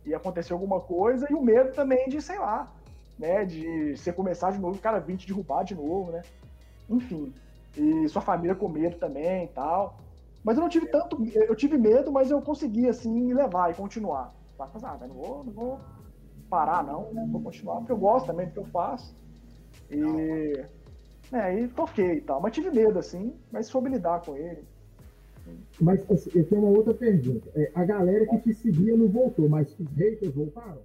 [0.05, 2.71] e acontecer alguma coisa, e o medo também de, sei lá,
[3.17, 3.45] né?
[3.45, 6.21] De você começar de novo, o cara vir te derrubar de novo, né?
[6.89, 7.33] Enfim.
[7.77, 9.97] E sua família com medo também e tal.
[10.43, 11.23] Mas eu não tive tanto.
[11.33, 14.33] Eu tive medo, mas eu consegui, assim, levar e continuar.
[14.57, 15.79] Tá, ah, não vou, não vou
[16.49, 17.25] parar, não, né?
[17.31, 19.15] Vou continuar, porque eu gosto também do que eu faço.
[19.93, 20.65] E.
[21.31, 22.39] É, e toquei e tal.
[22.39, 24.63] Mas tive medo, assim, mas soube lidar com ele.
[25.81, 27.49] Mas assim, eu tenho uma outra pergunta.
[27.55, 30.81] É, a galera que te seguia não voltou, mas os haters voltaram?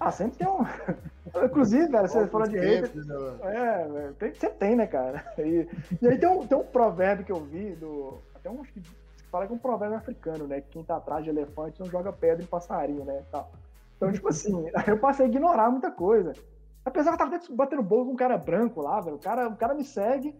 [0.00, 0.60] Ah, sempre tem um.
[1.44, 3.06] Inclusive, velho, você falou de haters.
[3.06, 5.24] Né, é, tem, sempre tem, né, cara?
[5.38, 5.68] E,
[6.00, 8.18] e, aí tem um, tem um provérbio que eu vi do.
[8.34, 8.82] Até um que
[9.30, 10.60] fala que é um provérbio africano, né?
[10.60, 13.22] Que quem tá atrás de elefante não joga pedra em passarinho, né?
[13.30, 13.52] Tal.
[13.96, 16.32] Então, tipo assim, eu passei a ignorar muita coisa.
[16.84, 19.16] Apesar que eu tava batendo bolo com um cara branco lá, velho.
[19.16, 20.38] O cara, o cara me segue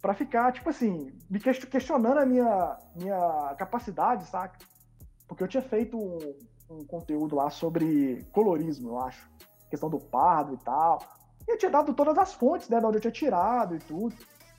[0.00, 4.58] para ficar, tipo assim, me questionando a minha, minha capacidade, saca?
[5.26, 6.36] Porque eu tinha feito um,
[6.70, 9.30] um conteúdo lá sobre colorismo, eu acho.
[9.70, 11.00] Questão do pardo e tal.
[11.48, 12.78] E eu tinha dado todas as fontes, né?
[12.78, 14.14] De onde eu tinha tirado e tudo.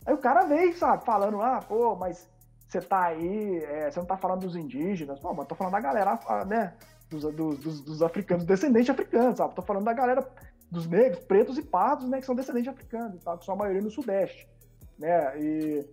[0.06, 2.28] Aí o cara veio, sabe, falando, ah, pô, mas
[2.68, 5.20] você tá aí, é, você não tá falando dos indígenas.
[5.20, 6.74] Pô, mas tô falando da galera, né?
[7.10, 9.54] Dos, dos, dos, africanos, descendentes africanos, sabe?
[9.54, 10.28] Tô falando da galera
[10.74, 13.38] dos negros, pretos e pardos, né, que são descendentes de africanos, tá?
[13.38, 14.50] que são a maioria no Sudeste,
[14.98, 15.86] né, e,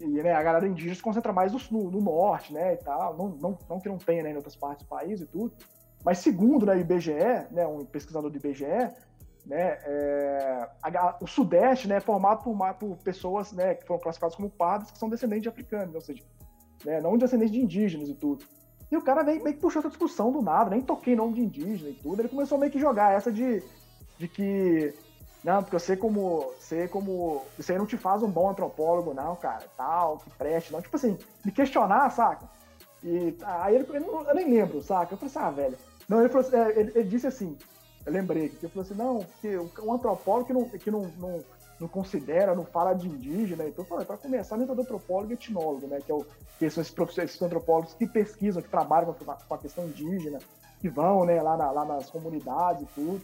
[0.00, 3.28] e né, a galera indígena se concentra mais no, no, Norte, né, e tal, não,
[3.28, 5.52] não, não que não tenha, né, em outras partes do país e tudo,
[6.02, 7.12] mas segundo né, o IBGE,
[7.50, 8.64] né, um pesquisador do IBGE,
[9.44, 14.34] né, é, a, o Sudeste, né, é formado por, por pessoas, né, que foram classificadas
[14.34, 16.22] como pardas, que são descendentes de africanos, ou seja,
[16.86, 18.46] né, não descendentes de indígenas e tudo.
[18.90, 21.42] E o cara meio, meio que puxou essa discussão do nada, nem toquei nome de
[21.42, 23.62] indígena e tudo, ele começou meio que jogar essa de
[24.18, 24.94] de que
[25.44, 26.52] não, porque eu sei como.
[26.58, 27.44] Sei como.
[27.58, 29.64] Isso aí não te faz um bom antropólogo, não, cara.
[29.76, 30.80] Tal, que preste, não.
[30.80, 32.48] Tipo assim, me questionar, saca?
[33.02, 35.14] E aí ele, eu nem lembro, saca?
[35.14, 35.78] Eu falei assim, ah, velho.
[36.08, 37.58] Não, ele, falou, é, ele, ele disse assim,
[38.06, 41.44] eu lembrei, que ele falou assim, não, porque um antropólogo que não, que não, não,
[41.80, 45.34] não considera, não fala de indígena, então eu falei, para começar, nem todo antropólogo e
[45.34, 45.98] etnólogo, né?
[46.04, 46.24] Que, é o,
[46.58, 50.38] que são esses, esses antropólogos que pesquisam, que trabalham com a, com a questão indígena,
[50.80, 53.20] que vão, né, lá, na, lá nas comunidades e tudo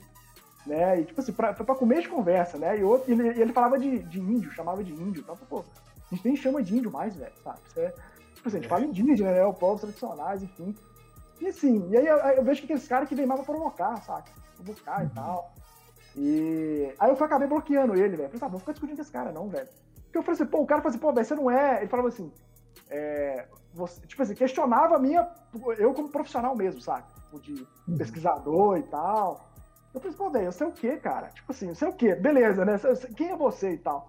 [0.66, 1.00] né?
[1.00, 2.78] E tipo assim, pra, pra comer de conversa, né?
[2.78, 5.22] E outro, ele, ele falava de, de índio, chamava de índio.
[5.22, 5.64] Então, pô,
[6.10, 7.58] a gente nem chama de índio mais, velho, sabe?
[7.68, 7.90] Isso é,
[8.34, 9.44] tipo assim, a gente fala indígena, né?
[9.44, 10.74] O povos tradicionais, enfim.
[11.40, 13.96] E assim, e aí eu, eu vejo que aqueles caras que vem mais pra provocar,
[14.02, 14.30] sabe?
[14.56, 15.52] Provocar e tal.
[16.16, 18.28] E aí eu acabei bloqueando ele, velho.
[18.28, 19.68] Falei, tá, vou ficar discutindo com esse cara, não, velho.
[20.04, 21.78] Porque eu falei assim, pô, o cara falou assim, pô, velho, você não é.
[21.78, 22.32] Ele falava assim,
[22.90, 25.28] é, você, tipo assim, questionava a minha.
[25.78, 27.06] Eu como profissional mesmo, sabe?
[27.14, 27.96] Tipo, de uhum.
[27.96, 29.47] pesquisador e tal.
[29.98, 31.28] Eu falei, pô, velho, eu sei o quê, cara?
[31.28, 32.14] Tipo assim, eu sei o quê?
[32.14, 32.76] Beleza, né?
[33.16, 34.08] Quem é você e tal?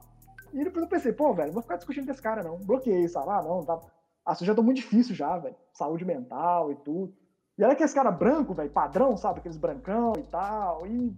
[0.54, 2.58] E depois eu pensei, pô, velho, vou ficar discutindo com esse cara, não.
[2.58, 3.30] Bloqueei, sabe?
[3.30, 3.80] Ah, não, tá.
[4.26, 5.56] A já tá muito difícil já, velho.
[5.74, 7.14] Saúde mental e tudo.
[7.58, 9.40] E era aquele cara branco, velho, padrão, sabe?
[9.40, 10.86] Aqueles brancão e tal.
[10.86, 11.16] E,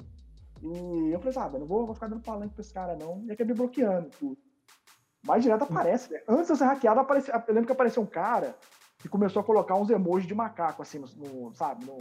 [0.63, 3.23] e eu falei, ah, velho, não vou, vou ficar dando palanque pra esse cara, não.
[3.25, 4.37] E acabei bloqueando tudo.
[5.25, 6.21] Mais direto aparece, né?
[6.27, 8.55] Antes de ser hackeado, aparece, eu lembro que apareceu um cara
[8.97, 11.97] que começou a colocar uns emojis de macaco, assim, no, no sabe, no,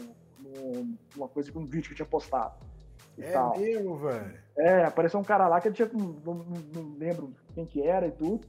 [0.55, 2.55] no, uma coisa, um vídeo que eu tinha postado.
[3.19, 3.59] É tal.
[3.59, 4.39] mesmo, velho?
[4.57, 6.35] É, apareceu um cara lá que ele tinha, não, não,
[6.75, 8.47] não, lembro quem que era e tudo.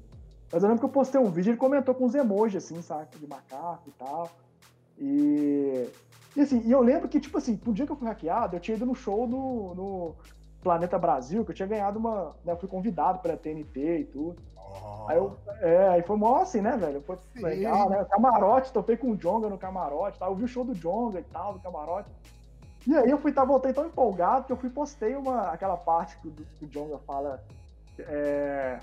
[0.52, 2.82] Mas eu lembro que eu postei um vídeo e ele comentou com uns emojis, assim,
[2.82, 4.30] sabe, de macaco e tal.
[4.98, 5.90] E,
[6.36, 8.60] e assim, e eu lembro que, tipo assim, um dia que eu fui hackeado, eu
[8.60, 10.16] tinha ido no show no, no
[10.62, 12.36] Planeta Brasil, que eu tinha ganhado uma.
[12.44, 14.42] Né, eu fui convidado pra TNT e tudo.
[14.58, 15.08] Oh.
[15.08, 17.02] Aí, eu, é, aí foi mó assim, né, velho?
[17.02, 17.44] Foi Sim.
[17.44, 18.04] legal, né?
[18.06, 20.26] Camarote, topei com o Jonga no camarote, tá?
[20.26, 22.10] eu vi o show do Jonga e tal, do camarote.
[22.88, 26.18] E aí eu fui, tá, voltei tão empolgado que eu fui postei uma, aquela parte
[26.18, 27.44] que o, que o Jonga fala.
[28.00, 28.80] É,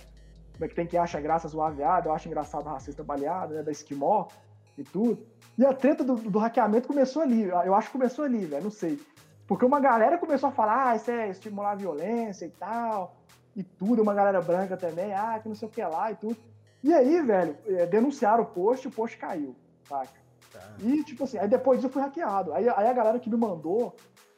[0.53, 3.63] como é que tem que acha graça zoar viado, eu acho engraçado racista baleado, né?
[3.63, 4.29] Da Esquimó
[4.77, 5.19] e tudo.
[5.59, 7.43] E a treta do, do hackeamento começou ali.
[7.43, 8.63] Eu acho que começou ali, velho.
[8.63, 9.01] Não sei.
[9.49, 13.17] Porque uma galera começou a falar, ah, isso é estimular a violência e tal,
[13.57, 16.37] e tudo, uma galera branca também, ah, que não sei o que lá e tudo.
[16.83, 19.55] E aí, velho, é, denunciaram o post e o post caiu,
[19.89, 20.21] saca?
[20.53, 20.61] Tá.
[20.81, 22.53] E, tipo assim, aí depois eu fui hackeado.
[22.53, 23.95] Aí, aí a galera que me mandou,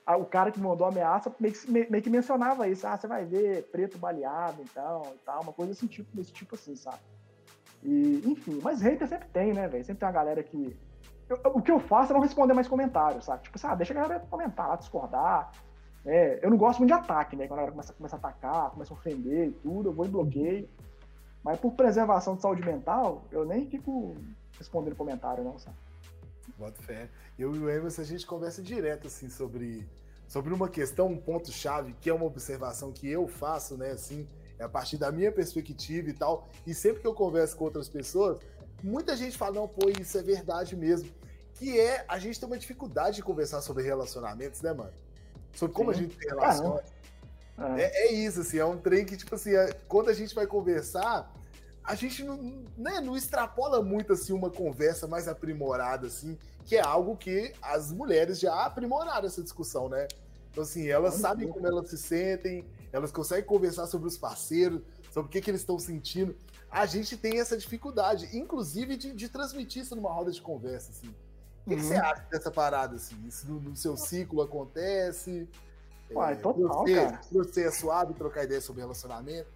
[0.07, 2.87] o cara que me mandou a ameaça, meio que, meio que mencionava isso.
[2.87, 6.55] Ah, você vai ver preto baleado, então, e tal, uma coisa assim, tipo, desse tipo
[6.55, 6.99] assim, sabe?
[7.83, 9.85] E, enfim, mas hater sempre tem, né, velho?
[9.85, 10.77] Sempre tem uma galera que
[11.31, 13.45] eu, o que eu faço é não responder mais comentários, sabe?
[13.45, 15.53] Tipo, sabe, ah, deixa a galera comentar, discordar.
[16.05, 17.47] É, eu não gosto muito de ataque, né?
[17.47, 20.09] Quando a galera começa, começa a atacar, começa a ofender e tudo, eu vou e
[20.09, 20.69] bloqueio.
[21.43, 24.17] Mas por preservação de saúde mental, eu nem fico
[24.59, 25.77] respondendo comentário, não, sabe?
[26.59, 27.09] Bota fé.
[27.39, 29.89] Eu e o Emerson, a gente conversa direto, assim, sobre,
[30.27, 34.29] sobre uma questão, um ponto-chave, que é uma observação que eu faço, né, assim,
[34.59, 36.47] é a partir da minha perspectiva e tal.
[36.67, 38.39] E sempre que eu converso com outras pessoas,
[38.83, 41.11] muita gente fala, não, pô, isso é verdade mesmo
[41.61, 44.95] que é a gente tem uma dificuldade de conversar sobre relacionamentos, né, mano?
[45.53, 45.99] Sobre como Sim.
[45.99, 46.31] a gente tem.
[46.41, 46.83] Ah,
[47.77, 48.09] é.
[48.09, 48.13] é.
[48.13, 51.33] isso, assim, é um trem que, tipo assim, é, quando a gente vai conversar,
[51.85, 56.81] a gente não, né, não extrapola muito, assim, uma conversa mais aprimorada, assim, que é
[56.81, 60.07] algo que as mulheres já aprimoraram essa discussão, né?
[60.51, 64.83] Então, assim, elas sabem como elas se sentem, elas conseguem conversar sobre os parceiros,
[65.13, 66.35] sobre o que, que eles estão sentindo.
[66.71, 71.09] A gente tem essa dificuldade, inclusive, de, de transmitir isso numa roda de conversa, assim.
[71.09, 71.81] O que, uhum.
[71.81, 72.05] que, você uhum.
[72.05, 73.17] acha dessa parada, assim?
[73.27, 75.49] Isso no, no seu ciclo acontece?
[76.15, 77.21] Uai, é, total, você, cara.
[77.33, 79.49] Você é suave trocar ideia sobre relacionamento?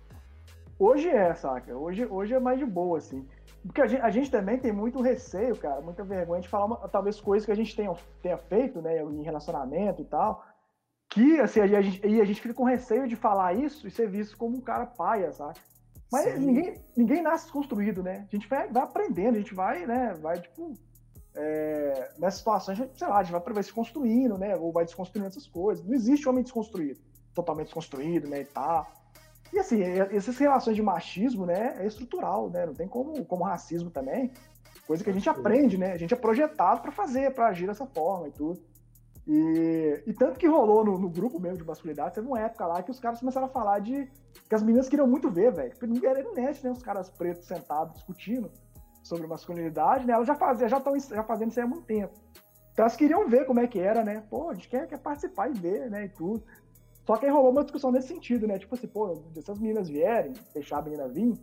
[0.79, 1.77] Hoje é, saca?
[1.77, 3.27] Hoje, hoje é mais de boa, assim.
[3.65, 6.89] Porque a gente, a gente também tem muito receio, cara, muita vergonha de falar uma,
[6.89, 10.45] talvez coisas que a gente tenha, tenha feito, né, em relacionamento e tal,
[11.09, 14.11] que, assim, a gente, e a gente fica com receio de falar isso e ser
[14.11, 15.59] visto como um cara paia, saca?
[16.13, 18.27] Mas ninguém, ninguém nasce construído, né?
[18.31, 20.75] A gente vai, vai aprendendo, a gente vai, né, vai, tipo,
[21.35, 24.57] é, nessa situação, sei lá, a gente vai, vai se construindo, né?
[24.57, 25.85] Ou vai desconstruindo essas coisas.
[25.85, 27.01] Não existe homem desconstruído,
[27.35, 28.43] totalmente desconstruído, né?
[28.43, 28.87] E tal.
[29.53, 31.77] E assim, essas relações de machismo, né?
[31.81, 32.67] É estrutural, né?
[32.67, 34.33] Não tem como, como racismo também.
[34.87, 35.93] Coisa que a gente aprende, né?
[35.93, 38.63] A gente é projetado para fazer, para agir dessa forma e tudo.
[39.27, 42.83] E, e tanto que rolou no, no, grupo mesmo de masculinidade, teve uma época lá
[42.83, 44.09] que os caras começaram a falar de.
[44.49, 45.75] que as meninas queriam muito ver, velho.
[45.77, 46.71] Porque era internet, né?
[46.71, 48.51] Os caras pretos sentados discutindo
[49.05, 50.15] sobre masculinidade, né?
[50.15, 52.15] Elas já faziam, já estão já fazendo isso há muito tempo.
[52.73, 54.25] Então elas queriam ver como é que era, né?
[54.29, 56.07] Pô, a gente quer, quer participar e ver, né?
[56.07, 56.43] E tudo.
[57.07, 58.59] Só que aí rolou uma discussão nesse sentido, né?
[58.59, 61.39] Tipo assim, pô, se essas meninas vierem, deixar a menina vir,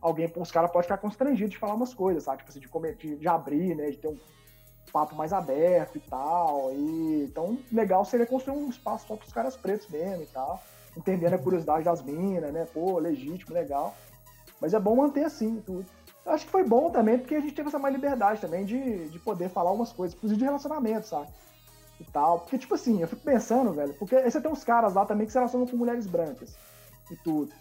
[0.00, 2.38] alguém, os caras podem ficar constrangidos de falar umas coisas, sabe?
[2.38, 3.90] Tipo assim, de, comer, de, de abrir, né?
[3.90, 4.18] De ter um
[4.92, 6.70] papo mais aberto e tal.
[6.74, 10.62] E, então, legal seria construir um espaço só para os caras pretos mesmo e tal.
[10.94, 12.66] Entendendo a curiosidade das minas, né?
[12.74, 13.96] Pô, legítimo, legal.
[14.60, 15.95] Mas é bom manter assim tudo
[16.26, 19.18] acho que foi bom também, porque a gente teve essa mais liberdade também de, de
[19.18, 21.28] poder falar umas coisas, inclusive de relacionamento, sabe?
[22.00, 22.40] E tal.
[22.40, 25.32] Porque, tipo assim, eu fico pensando, velho, porque você tem uns caras lá também que
[25.32, 26.56] se relacionam com mulheres brancas
[27.10, 27.52] e tudo.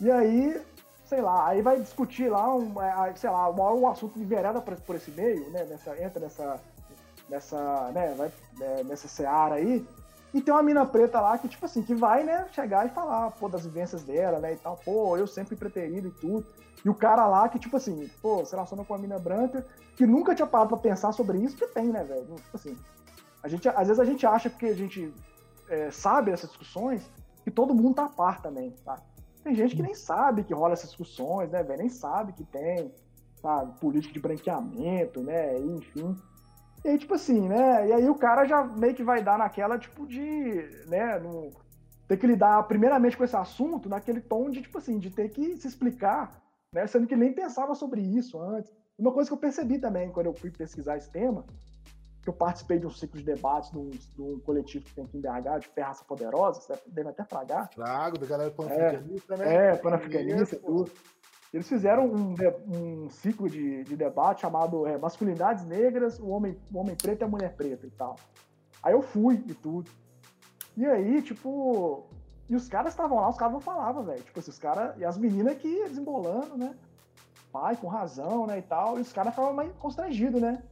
[0.00, 0.60] E aí,
[1.04, 4.96] sei lá, aí vai discutir lá, um, é, sei lá, hora um assunto envereda por
[4.96, 5.64] esse meio, né?
[5.64, 6.60] Nessa, entra nessa,
[7.28, 9.86] nessa, né, vai, é, nessa seara aí.
[10.36, 13.30] E tem uma mina preta lá que, tipo assim, que vai, né, chegar e falar,
[13.30, 14.76] pô, das vivências dela, né, e tal.
[14.84, 16.46] Pô, eu sempre preterido e tudo.
[16.84, 19.64] E o cara lá que, tipo assim, pô, se relaciona com uma mina branca,
[19.96, 22.26] que nunca tinha parado pra pensar sobre isso, que tem, né, velho?
[22.26, 22.76] Tipo assim,
[23.42, 25.10] a gente, às vezes a gente acha que a gente
[25.70, 27.10] é, sabe dessas discussões,
[27.42, 29.00] que todo mundo tá a par também, tá?
[29.42, 31.78] Tem gente que nem sabe que rola essas discussões, né, velho?
[31.78, 32.92] Nem sabe que tem,
[33.40, 36.14] sabe, política de branqueamento, né, enfim.
[36.84, 39.78] E aí, tipo assim, né, e aí o cara já meio que vai dar naquela,
[39.78, 41.50] tipo, de, né, no,
[42.06, 45.56] ter que lidar primeiramente com esse assunto naquele tom de, tipo assim, de ter que
[45.56, 46.30] se explicar
[46.76, 46.86] né?
[46.86, 48.70] Sendo que nem pensava sobre isso antes.
[48.98, 51.44] Uma coisa que eu percebi também quando eu fui pesquisar esse tema,
[52.22, 55.04] que eu participei de um ciclo de debates de um, de um coletivo que tem
[55.04, 57.68] aqui em BH, de Ferraça Poderosa, você deve até pagar.
[57.68, 59.54] Trago, da galera panafricanista, é, né?
[59.54, 60.92] É, panafricanista e tudo.
[61.56, 62.34] Eles fizeram um,
[62.68, 67.24] um ciclo de, de debate chamado é, Masculinidades Negras, o homem, o homem Preto e
[67.24, 68.16] a Mulher Preta e tal.
[68.82, 69.90] Aí eu fui e tudo.
[70.76, 72.04] E aí, tipo.
[72.46, 74.22] E os caras estavam lá, os caras não falavam, velho.
[74.22, 74.98] Tipo, esses caras.
[74.98, 76.74] E as meninas que desembolando, né?
[77.50, 78.58] Pai, com razão, né?
[78.58, 78.98] E tal.
[78.98, 80.62] E os caras ficavam mais constrangidos, né?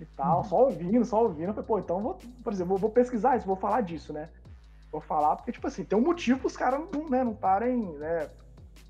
[0.00, 0.44] E tal, uhum.
[0.44, 1.48] só ouvindo, só ouvindo.
[1.48, 4.30] Eu falei, pô, então vou, por exemplo, vou pesquisar isso, vou falar disso, né?
[4.90, 8.30] Vou falar, porque, tipo assim, tem um motivo os caras não, né, não estarem, né?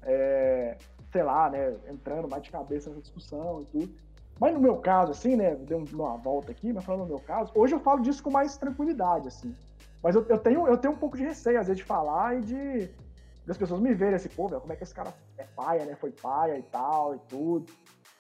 [0.02, 0.78] É,
[1.12, 1.76] sei lá, né?
[1.88, 3.94] Entrando mais de cabeça nessa discussão e tudo.
[4.38, 5.54] Mas no meu caso, assim, né?
[5.54, 8.56] Deu uma volta aqui, mas falando no meu caso, hoje eu falo disso com mais
[8.56, 9.54] tranquilidade, assim.
[10.02, 12.40] Mas eu, eu, tenho, eu tenho um pouco de receio, às vezes, de falar e
[12.40, 12.90] de
[13.46, 15.96] das pessoas me verem assim, pô, velho, como é que esse cara é paia, né?
[15.96, 17.72] Foi paia e tal, e tudo,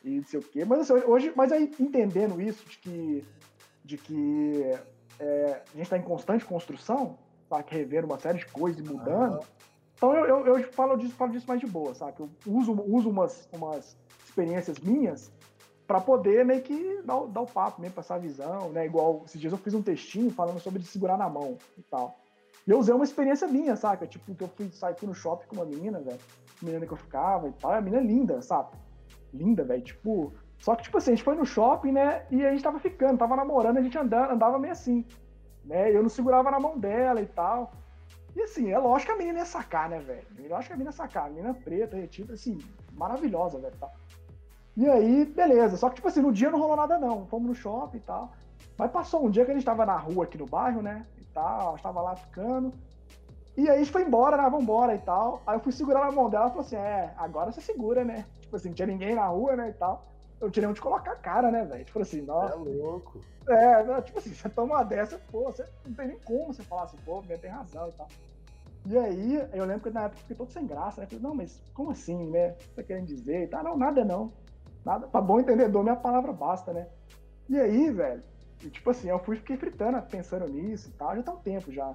[0.02, 0.64] e não sei o quê.
[0.64, 3.24] Mas assim, hoje, mas aí entendendo isso, de que,
[3.84, 4.64] de que
[5.20, 7.16] é, a gente está em constante construção,
[7.48, 7.62] tá?
[7.62, 9.40] Que revendo uma série de coisas e mudando.
[10.00, 12.14] Então eu, eu, eu, falo, disso, falo disso mais de boa, sabe?
[12.18, 13.94] Eu uso, uso umas, umas
[14.24, 15.30] experiências minhas
[15.86, 18.86] para poder meio que dar, dar o papo, mesmo, passar a visão, né?
[18.86, 22.18] Igual esses dias eu fiz um textinho falando sobre segurar na mão e tal.
[22.66, 24.06] E eu usei uma experiência minha, saca?
[24.06, 26.18] Tipo, que eu fui sair no shopping com uma menina, velho.
[26.62, 27.72] Menina que eu ficava e tal.
[27.72, 28.70] E a menina é linda, sabe?
[29.34, 29.82] Linda, velho.
[29.82, 30.32] Tipo.
[30.60, 32.24] Só que, tipo assim, a gente foi no shopping, né?
[32.30, 35.04] E a gente tava ficando, tava namorando, a gente andava, andava meio assim.
[35.62, 35.94] Né?
[35.94, 37.72] Eu não segurava na mão dela e tal.
[38.34, 40.26] E assim, é lógico que a menina ia sacar, né, velho?
[40.38, 41.26] Eu que a menina ia sacar.
[41.26, 42.58] A menina preta, retida, assim,
[42.92, 43.76] maravilhosa, velho.
[43.76, 43.90] Tá?
[44.76, 45.76] E aí, beleza.
[45.76, 47.26] Só que, tipo assim, no dia não rolou nada, não.
[47.26, 48.32] Fomos no shopping e tal.
[48.78, 51.06] Mas passou um dia que a gente tava na rua aqui no bairro, né?
[51.18, 52.72] E tal, estava lá ficando.
[53.56, 54.48] E aí a gente foi embora, né?
[54.48, 55.42] Vambora e tal.
[55.46, 58.24] Aí eu fui segurar na mão dela e falou assim: é, agora você segura, né?
[58.40, 59.68] Tipo assim, não tinha ninguém na rua, né?
[59.68, 60.06] E tal.
[60.40, 61.84] Eu tirei onde colocar a cara, né, velho?
[61.84, 62.54] Tipo assim, nossa.
[62.54, 63.20] É louco.
[63.48, 66.84] É, tipo assim, você toma uma dessa, pô, você não tem nem como você falar
[66.84, 68.08] assim, pô, tem razão e tal.
[68.86, 71.06] E aí, eu lembro que na época eu fiquei todo sem graça, né?
[71.06, 72.50] Falei, não, mas como assim, né?
[72.50, 73.42] O que você tá querendo dizer?
[73.42, 74.32] E tal, não, nada não.
[74.84, 76.88] Nada, pra bom entendedor, minha palavra basta, né?
[77.48, 78.22] E aí, velho,
[78.64, 81.72] e, tipo assim, eu fui fiquei fritando, pensando nisso e tal, já tá um tempo
[81.72, 81.94] já.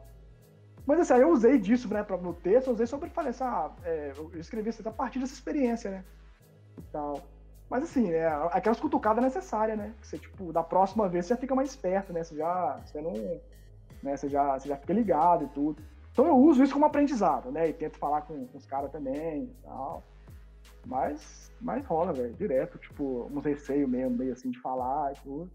[0.85, 3.43] Mas assim, aí eu usei disso, né, pra, no texto, eu usei sobre, falei assim,
[3.43, 6.05] ah, é, eu escrevi isso a partir dessa experiência, né,
[6.77, 7.21] e tal.
[7.69, 11.39] Mas assim, é aquelas cutucadas necessárias, né, que você, tipo, da próxima vez você já
[11.39, 13.13] fica mais esperto, né, você já, você não,
[14.03, 15.81] né, você já, você já fica ligado e tudo.
[16.11, 19.43] Então eu uso isso como aprendizado, né, e tento falar com, com os caras também
[19.43, 20.03] e tal.
[20.85, 25.51] Mas, mas rola, velho, direto, tipo, uns receio mesmo, meio assim, de falar e tudo.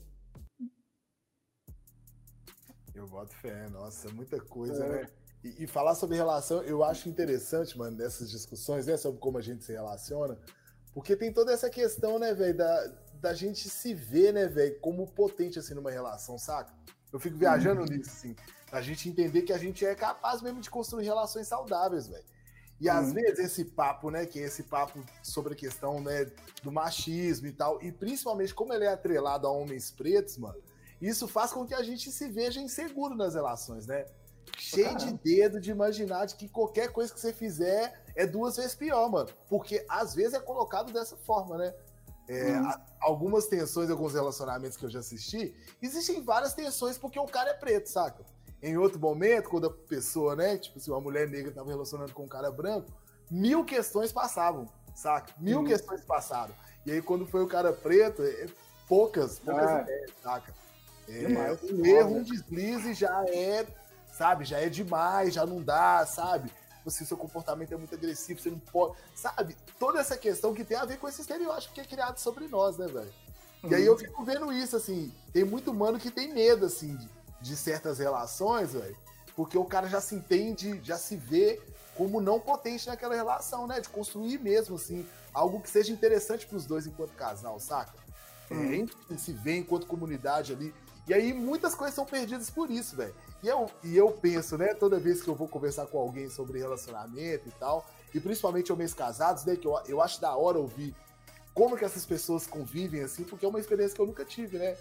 [2.93, 4.89] Eu boto fé, nossa, é muita coisa, é.
[4.89, 5.07] né?
[5.43, 9.41] E, e, falar sobre relação, eu acho interessante, mano, dessas discussões, né, sobre como a
[9.41, 10.37] gente se relaciona,
[10.93, 15.07] porque tem toda essa questão, né, velho, da, da gente se ver, né, velho, como
[15.07, 16.73] potente, assim, numa relação, saca?
[17.13, 17.87] Eu fico viajando uhum.
[17.87, 18.37] nisso, assim,
[18.71, 22.25] a gente entender que a gente é capaz mesmo de construir relações saudáveis, velho.
[22.81, 23.15] E às uhum.
[23.15, 26.31] vezes esse papo, né, que é esse papo sobre a questão, né,
[26.63, 30.59] do machismo e tal, e principalmente como ele é atrelado a homens pretos, mano,
[31.01, 34.07] isso faz com que a gente se veja inseguro nas relações, né?
[34.59, 38.75] Cheio de dedo de imaginar de que qualquer coisa que você fizer é duas vezes
[38.75, 39.29] pior, mano.
[39.49, 41.75] Porque às vezes é colocado dessa forma, né?
[42.29, 42.71] É, hum.
[43.01, 47.55] algumas tensões, alguns relacionamentos que eu já assisti, existem várias tensões porque o cara é
[47.55, 48.25] preto, saca?
[48.63, 52.25] Em outro momento, quando a pessoa, né, tipo, se uma mulher negra estava relacionando com
[52.25, 52.93] um cara branco,
[53.29, 55.33] mil questões passavam, saca?
[55.41, 55.65] Mil hum.
[55.65, 56.55] questões passaram.
[56.87, 58.47] E aí, quando foi o cara preto, é,
[58.87, 59.81] poucas, poucas ah.
[59.83, 60.55] ideias, saca?
[61.09, 63.67] É, um erro, um deslize já é,
[64.21, 66.53] sabe, já é demais, já não dá, sabe?
[66.85, 68.95] Você, seu comportamento é muito agressivo, você não pode.
[69.15, 69.57] Sabe?
[69.79, 72.77] Toda essa questão que tem a ver com esse estereótipo que é criado sobre nós,
[72.77, 73.13] né, velho?
[73.65, 73.99] E aí eu uhum.
[73.99, 77.09] fico vendo isso, assim, tem muito humano que tem medo, assim, de,
[77.41, 78.97] de certas relações, velho,
[79.35, 81.59] porque o cara já se entende, já se vê
[81.95, 83.81] como não potente naquela relação, né?
[83.81, 87.95] De construir mesmo, assim, algo que seja interessante para os dois enquanto casal, saca?
[88.51, 88.87] É, uhum.
[89.11, 90.75] É, se vê enquanto comunidade ali.
[91.11, 93.13] E aí muitas coisas são perdidas por isso, velho.
[93.43, 96.61] E eu, e eu penso, né, toda vez que eu vou conversar com alguém sobre
[96.61, 97.85] relacionamento e tal,
[98.15, 100.95] e principalmente homens casados, né, que eu, eu acho da hora ouvir
[101.53, 104.77] como que essas pessoas convivem assim, porque é uma experiência que eu nunca tive, né?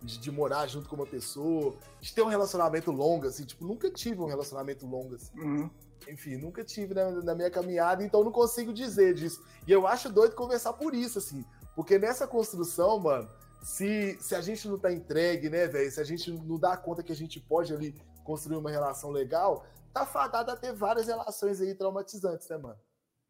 [0.00, 3.90] De, de, morar junto com uma pessoa, de ter um relacionamento longo, assim, tipo, nunca
[3.90, 5.38] tive um relacionamento longo, assim.
[5.38, 5.70] Uhum.
[6.08, 9.42] Enfim, nunca tive né, na minha caminhada, então não consigo dizer disso.
[9.66, 11.44] E eu acho doido conversar por isso, assim,
[11.76, 13.28] porque nessa construção, mano,
[13.64, 15.90] se, se a gente não tá entregue, né, velho?
[15.90, 19.64] Se a gente não dá conta que a gente pode ali construir uma relação legal,
[19.90, 22.78] tá fadado a ter várias relações aí traumatizantes, né, mano?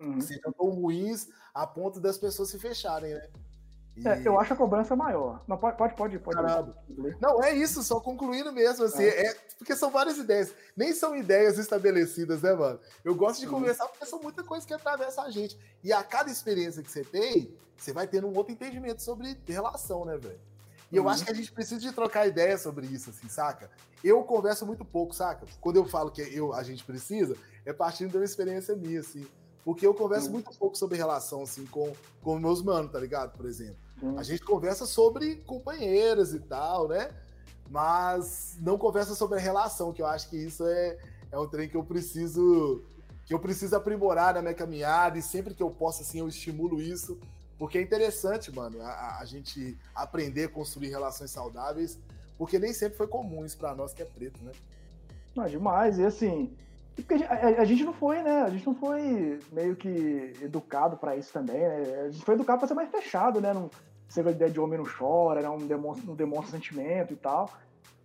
[0.01, 0.21] Uhum.
[0.21, 3.31] Sejam tão ruins a ponto das pessoas se fecharem, né?
[3.97, 4.09] E...
[4.09, 5.43] É, eu acho a cobrança maior.
[5.47, 6.19] Não, pode, pode, pode.
[6.19, 6.37] pode
[7.21, 9.27] não, é isso, só concluindo mesmo, assim, é.
[9.27, 9.37] é.
[9.57, 10.53] porque são várias ideias.
[10.77, 12.81] Nem são ideias estabelecidas, né, mano?
[13.05, 15.57] Eu gosto de conversar porque são muita coisa que atravessa a gente.
[15.83, 20.05] E a cada experiência que você tem, você vai tendo um outro entendimento sobre relação,
[20.05, 20.41] né, velho?
[20.91, 21.09] E eu uhum.
[21.09, 23.71] acho que a gente precisa de trocar ideia sobre isso, assim, saca?
[24.03, 25.47] Eu converso muito pouco, saca?
[25.61, 29.27] Quando eu falo que eu, a gente precisa, é partindo de uma experiência minha, assim.
[29.65, 31.93] Porque eu converso muito pouco sobre relação, assim, com,
[32.23, 33.37] com meus manos, tá ligado?
[33.37, 33.77] Por exemplo.
[34.19, 37.11] A gente conversa sobre companheiras e tal, né?
[37.71, 40.99] Mas não conversa sobre a relação, que eu acho que isso é,
[41.33, 42.85] é um trem que eu preciso
[43.25, 46.79] que eu preciso aprimorar na minha caminhada e sempre que eu posso, assim, eu estimulo
[46.79, 47.19] isso
[47.59, 51.99] porque é interessante, mano, a, a, gente aprender a construir relações saudáveis,
[52.37, 54.53] porque nem sempre foi comum isso pra nós que é preto, né?
[55.35, 55.99] Não, demais.
[55.99, 56.55] E assim,
[57.03, 58.43] porque a, a, gente não foi, né?
[58.43, 62.03] A gente não foi meio que educado para isso também, né?
[62.07, 63.53] A gente foi educado para ser mais fechado, né?
[63.53, 63.69] Não,
[64.09, 67.51] ser a ideia de homem não chora, não demonstra, não demonstra sentimento e tal.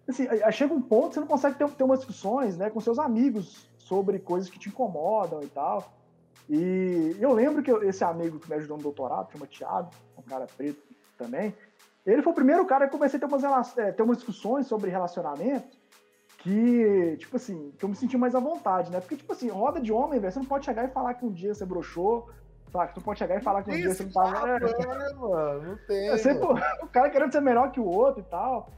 [0.07, 2.97] Assim, chega um ponto que você não consegue ter, ter umas discussões né, com seus
[2.97, 5.93] amigos sobre coisas que te incomodam e tal.
[6.49, 10.47] E eu lembro que esse amigo que me ajudou no doutorado, chama Thiago, um cara
[10.57, 10.81] preto
[11.15, 11.55] também,
[12.03, 14.89] ele foi o primeiro cara que comecei a ter umas, é, ter umas discussões sobre
[14.89, 15.77] relacionamento
[16.39, 18.99] que, tipo assim, que eu me senti mais à vontade, né?
[18.99, 21.31] Porque, tipo assim, roda de homem, velho, você não pode chegar e falar que um
[21.31, 22.29] dia você broxou,
[22.71, 22.93] sabe?
[22.93, 24.49] Você não pode chegar e falar que um dia você não tava...
[24.49, 25.61] É, né, mano?
[25.63, 26.13] Não tem, é
[26.83, 28.71] o cara querendo ser melhor que o outro e tal.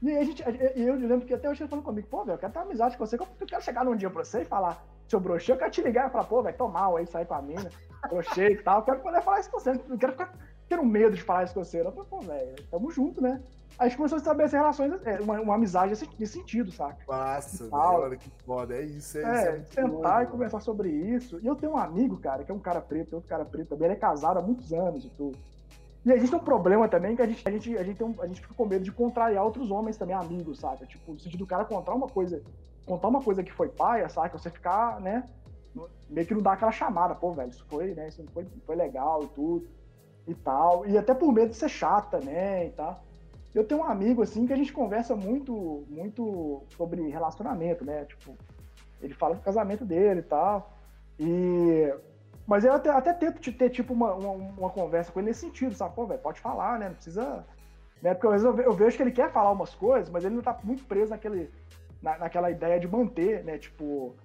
[0.00, 0.44] E aí a gente,
[0.76, 2.66] e eu lembro que até hoje ele falou comigo, pô, velho, eu quero ter uma
[2.66, 5.56] amizade com você, eu quero chegar num dia pra você e falar, seu broxê, eu
[5.56, 7.68] quero te ligar e falar, pô, vai tomar aí, sair com a mina,
[8.08, 10.32] broxê e tal, eu quero poder falar isso com você, não quero ficar
[10.68, 13.42] tendo medo de falar isso com você, eu falei, pô, velho, tamo junto, né?
[13.78, 16.98] A gente começou a estabelecer relações, é, uma, uma amizade nesse, sentido, saca?
[17.06, 19.78] Nossa, olha que foda, é isso, é, é isso.
[19.78, 21.38] É, sentar bom, e conversar sobre isso.
[21.40, 23.86] E eu tenho um amigo, cara, que é um cara preto, outro cara preto também,
[23.86, 25.38] ele é casado há muitos anos e tudo.
[26.04, 28.26] E existe um problema também que a gente, a gente, a gente, tem um, a
[28.26, 30.84] gente fica com medo de contrariar outros homens também, amigos, saca?
[30.84, 32.42] Tipo, no sentido do cara contar uma coisa,
[32.84, 34.36] contar uma coisa que foi paia, saca?
[34.36, 35.28] Você ficar, né?
[36.10, 38.08] Meio que não dá aquela chamada, pô, velho, isso foi, né?
[38.08, 39.68] Isso foi, foi legal e tudo
[40.26, 40.84] e tal.
[40.84, 42.66] E até por medo de ser chata, né?
[42.66, 43.04] E tal.
[43.54, 48.04] Eu tenho um amigo, assim, que a gente conversa muito, muito sobre relacionamento, né?
[48.04, 48.36] Tipo,
[49.00, 50.72] ele fala do casamento dele e tal.
[51.18, 51.92] E
[52.48, 55.74] mas eu até, até tento ter, tipo, uma, uma, uma, conversa com ele nesse sentido,
[55.74, 55.94] sabe?
[55.94, 56.88] Pô, velho, pode falar, né?
[56.88, 57.44] Não precisa.
[58.00, 58.14] Né?
[58.14, 60.58] Porque às vezes eu, vejo que ele quer falar umas coisas, mas ele não tá
[60.64, 61.50] muito preso naquele,
[62.00, 63.58] na, naquela ideia de manter, né?
[63.58, 64.16] Tipo,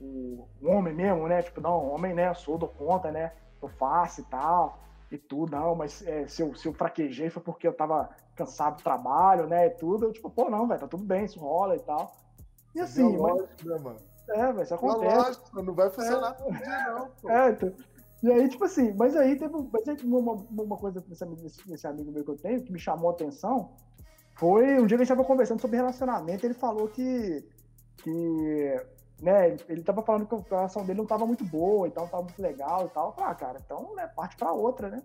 [0.00, 1.42] o, o homem mesmo, né?
[1.42, 2.30] Tipo, não, homem, né?
[2.30, 3.32] Eu sou, dou conta, né?
[3.60, 4.78] Eu faço e tal,
[5.10, 8.76] e tudo, não, mas é, se, eu, se eu fraquejei foi porque eu tava cansado
[8.76, 9.66] do trabalho, né?
[9.66, 10.06] E tudo.
[10.06, 12.16] Eu, tipo, pô, não, velho, tá tudo bem, isso rola e tal.
[12.74, 13.16] E assim.
[13.16, 13.18] Mas...
[13.18, 13.98] Lógico, né, mano?
[14.30, 15.16] É, mas isso acontece.
[15.16, 16.34] Lógico, não vai funcionar é.
[16.34, 17.08] todo dia, não.
[17.22, 17.30] Pô.
[17.30, 17.72] É, então.
[18.22, 21.24] E aí, tipo assim, mas aí teve, mas aí, uma, uma coisa desse,
[21.66, 23.70] desse amigo meu que eu tenho, que me chamou a atenção,
[24.34, 27.44] foi um dia que a gente tava conversando sobre relacionamento, ele falou que,
[27.98, 28.76] que
[29.20, 32.10] né, ele tava falando que a relação dele não tava muito boa e tal, não
[32.10, 33.12] tava muito legal e tal.
[33.12, 35.02] Falei, ah, cara, então, né, parte pra outra, né?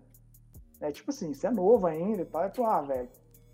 [0.80, 2.44] É tipo assim, você é novo ainda e tal.
[2.44, 3.08] Eu falei, ah, velho,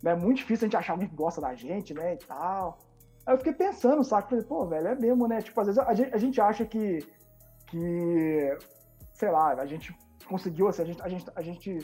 [0.05, 2.79] é muito difícil a gente achar alguém que gosta da gente, né, e tal.
[3.25, 4.31] Aí eu fiquei pensando, saco?
[4.31, 5.41] Falei, pô, velho, é mesmo, né?
[5.41, 7.07] Tipo, às vezes a gente, a gente acha que,
[7.67, 8.59] que,
[9.15, 9.97] sei lá, a gente
[10.29, 11.79] conseguiu, assim, a gente, a gente, a gente,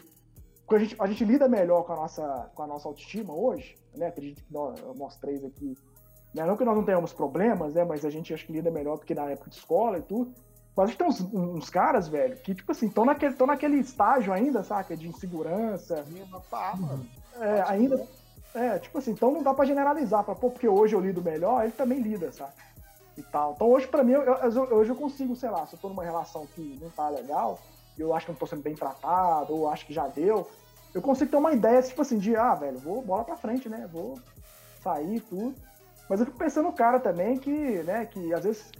[0.70, 4.08] a gente, a gente lida melhor com a nossa, com a nossa autoestima hoje, né?
[4.08, 5.95] Acredito que nós, nós três aqui, né?
[6.44, 7.84] Não que nós não tenhamos problemas, né?
[7.84, 10.34] Mas a gente acho que lida melhor do que na época de escola e tudo.
[10.76, 14.32] Mas a gente tem uns, uns caras, velho, que, tipo assim, estão naquele, naquele estágio
[14.32, 14.96] ainda, saca?
[14.96, 16.04] De insegurança.
[16.50, 17.06] Pá, mano.
[17.40, 18.06] É, ainda
[18.56, 21.62] é, tipo assim, então não dá para generalizar, pra, pô, porque hoje eu lido melhor,
[21.62, 22.52] ele também lida, sabe?
[23.14, 23.52] E tal.
[23.52, 26.02] Então hoje, para mim, eu, eu, hoje eu consigo, sei lá, se eu tô numa
[26.02, 27.58] relação que não tá legal,
[27.98, 30.50] eu acho que não tô sendo bem tratado, ou acho que já deu,
[30.94, 33.86] eu consigo ter uma ideia, tipo assim, de, ah, velho, vou bola pra frente, né?
[33.92, 34.18] Vou
[34.80, 35.54] sair tudo.
[36.08, 38.70] Mas eu fico pensando no cara também que, né, que às vezes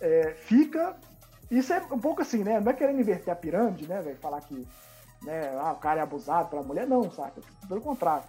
[0.00, 0.96] é, fica.
[1.50, 2.58] Isso é um pouco assim, né?
[2.60, 4.16] Não é querendo inverter a pirâmide, né, velho?
[4.16, 4.66] Falar que
[5.22, 7.40] né, ah, o cara é abusado pela mulher, não, saca?
[7.68, 8.24] Pelo contrário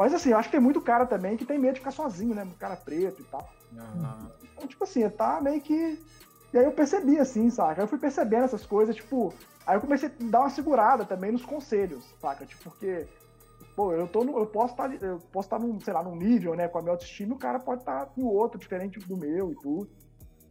[0.00, 2.34] mas assim, eu acho que tem muito cara também que tem medo de ficar sozinho,
[2.34, 2.42] né?
[2.44, 3.52] Muito cara preto e tal.
[3.70, 4.30] Uhum.
[4.44, 6.02] Então, tipo assim, tá meio que.
[6.52, 7.82] E aí eu percebi, assim, saca?
[7.82, 9.32] Eu fui percebendo essas coisas, tipo.
[9.66, 12.46] Aí eu comecei a dar uma segurada também nos conselhos, saca?
[12.46, 13.06] Tipo, porque.
[13.76, 16.78] Pô, eu, tô no, eu posso estar, tá, tá sei lá, num nível, né, com
[16.78, 19.88] a minha autoestima, e o cara pode estar tá outro, diferente do meu e tudo.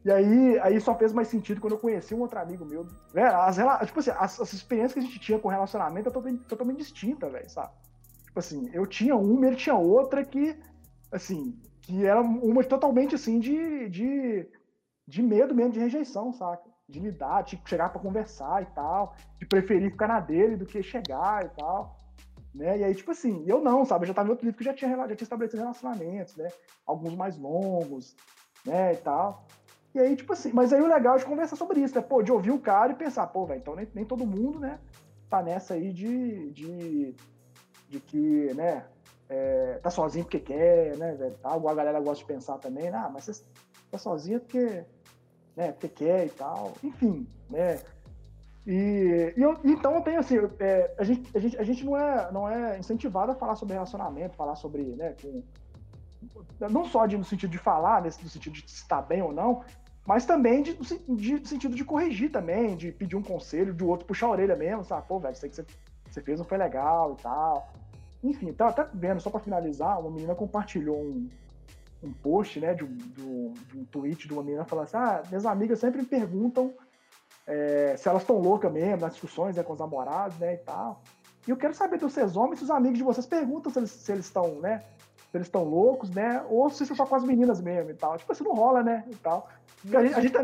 [0.04, 2.88] E aí, aí só fez mais sentido quando eu conheci um outro amigo meu.
[3.14, 6.46] Velho, as, tipo assim, as, as experiências que a gente tinha com relacionamento é totalmente,
[6.46, 7.74] totalmente distinta, velho, sabe?
[8.26, 10.58] Tipo assim, eu tinha uma, ele tinha outra que,
[11.12, 14.48] assim, que era uma totalmente assim de, de,
[15.08, 16.64] de medo mesmo, de rejeição, saca?
[16.88, 20.82] De lidar, de chegar para conversar e tal, de preferir ficar na dele do que
[20.82, 21.99] chegar e tal.
[22.60, 22.80] Né?
[22.80, 24.04] E aí, tipo assim, eu não, sabe?
[24.04, 26.50] Eu já tava em outro livro que já tinha, já tinha estabelecido relacionamentos, né?
[26.86, 28.18] Alguns mais longos,
[28.66, 28.94] né?
[28.94, 29.48] E tal.
[29.96, 32.02] E aí, tipo assim, mas aí o legal é de conversar sobre isso, né?
[32.02, 34.78] Pô, de ouvir o cara e pensar, pô, velho, então nem, nem todo mundo, né,
[35.30, 37.16] tá nessa aí de, de,
[37.88, 38.86] de que, né,
[39.30, 41.36] é, tá sozinho porque quer, né, velho?
[41.38, 41.54] Tá?
[41.54, 43.44] A galera gosta de pensar também, ah, mas você
[43.90, 44.84] tá sozinho porque,
[45.56, 46.74] né, porque quer e tal.
[46.84, 47.80] Enfim, né?
[48.70, 51.98] E, e eu, então eu tenho assim, é, a, gente, a, gente, a gente não
[51.98, 55.42] é, não é incentivado a falar sobre relacionamento, falar sobre, né, com,
[56.70, 59.64] não só de, no sentido de falar, nesse, no sentido de estar bem ou não,
[60.06, 64.06] mas também de, de, de, sentido de corrigir também, de pedir um conselho, do outro
[64.06, 65.08] puxar a orelha mesmo, sabe?
[65.08, 65.66] Pô, velho, sei que você,
[66.08, 67.74] você fez não foi legal e tal.
[68.24, 71.28] Enfim, tava até vendo, só para finalizar, uma menina compartilhou um,
[72.04, 75.48] um post, né, de, de, de um tweet de uma menina falando assim: ah, minhas
[75.48, 76.72] amigas sempre me perguntam
[77.50, 81.02] é, se elas estão loucas mesmo nas discussões né, com os namorados, né, e tal.
[81.48, 83.90] E eu quero saber dos seus homens, se os amigos de vocês perguntam se eles,
[83.90, 84.84] se eles estão, né,
[85.32, 88.16] se eles estão loucos, né, ou se você só com as meninas mesmo e tal.
[88.20, 89.50] Tipo, isso não rola, né, e tal.
[89.92, 90.38] a gente, a gente,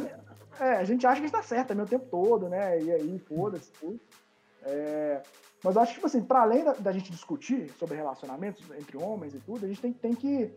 [0.60, 3.72] é, a gente acha que está certo também o tempo todo, né, e aí, foda-se,
[3.74, 4.00] tudo.
[4.64, 5.22] É,
[5.64, 8.98] mas eu acho que, tipo assim, para além da, da, gente discutir sobre relacionamentos entre
[8.98, 10.52] homens e tudo, a gente tem, tem que.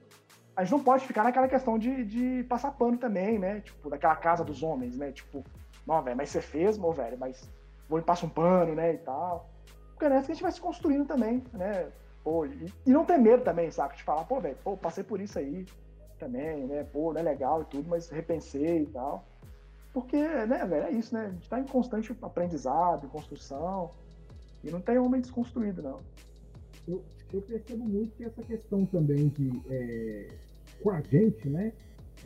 [0.57, 3.61] A gente não pode ficar naquela questão de, de passar pano também, né?
[3.61, 5.13] Tipo, daquela casa dos homens, né?
[5.13, 5.45] Tipo,
[5.89, 7.49] não, velho, mas você fez, meu velho, mas
[7.89, 8.93] vou passar um pano, né?
[8.93, 9.49] E tal.
[9.95, 11.91] Porque é que a gente vai se construindo também, né?
[12.23, 13.97] Pô, e, e não ter medo também, sabe?
[13.97, 15.65] De falar, pô, velho, pô, passei por isso aí
[16.19, 16.85] também, né?
[16.85, 19.27] Pô, não é legal e tudo, mas repensei e tal.
[19.95, 21.27] Porque, né, velho, é isso, né?
[21.27, 23.91] A gente tá em constante aprendizado, construção.
[24.63, 26.01] E não tem homem desconstruído, não.
[26.87, 27.03] Eu,
[27.33, 30.29] eu percebo muito que essa questão também de é,
[30.83, 31.73] com a gente, né?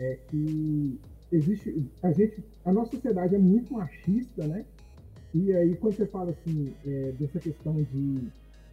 [0.01, 1.01] É que
[1.33, 1.91] existe.
[2.03, 2.43] A gente.
[2.65, 4.65] A nossa sociedade é muito machista, né?
[5.35, 8.29] E aí quando você fala assim, é, dessa questão de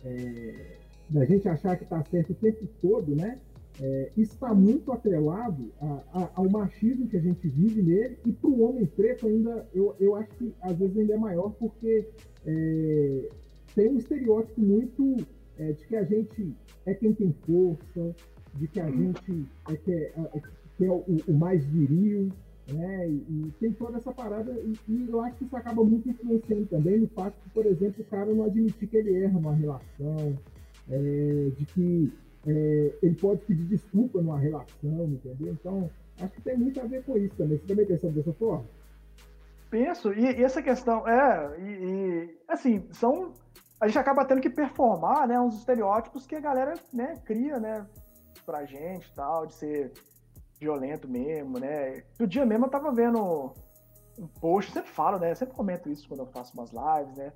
[0.05, 0.77] é,
[1.09, 3.39] da gente achar que está certo o tempo todo, né?
[3.81, 8.49] É, está muito atrelado a, a, ao machismo que a gente vive nele e para
[8.49, 12.05] o homem preto ainda eu, eu acho que às vezes ainda é maior porque
[12.45, 13.29] é,
[13.73, 15.15] tem um estereótipo muito
[15.57, 16.53] é, de que a gente
[16.85, 18.15] é quem tem força,
[18.55, 18.91] de que a uhum.
[18.91, 20.41] gente é, que é, é,
[20.77, 22.29] que é o, o, mais viril,
[22.73, 23.07] né?
[23.09, 26.65] E, e, tem toda essa parada, e, e, eu acho que isso acaba muito influenciando
[26.67, 30.37] também no fato de, por exemplo, o cara não admitir que ele erra numa relação,
[30.89, 32.13] é, de que
[32.47, 35.53] é, ele pode pedir desculpa numa relação, entendeu?
[35.53, 35.89] Então,
[36.19, 37.57] acho que tem muito a ver com isso também.
[37.57, 38.65] Você também pensa dessa forma?
[39.69, 43.33] Penso, e, e essa questão, é, e, assim, são
[43.81, 47.87] a gente acaba tendo que performar, né, uns estereótipos que a galera, né, cria, né,
[48.45, 49.93] pra gente tal, de ser
[50.59, 52.03] violento mesmo, né.
[52.19, 53.53] No dia mesmo eu tava vendo
[54.17, 57.31] um post, sempre falo, né, sempre comento isso quando eu faço umas lives, né,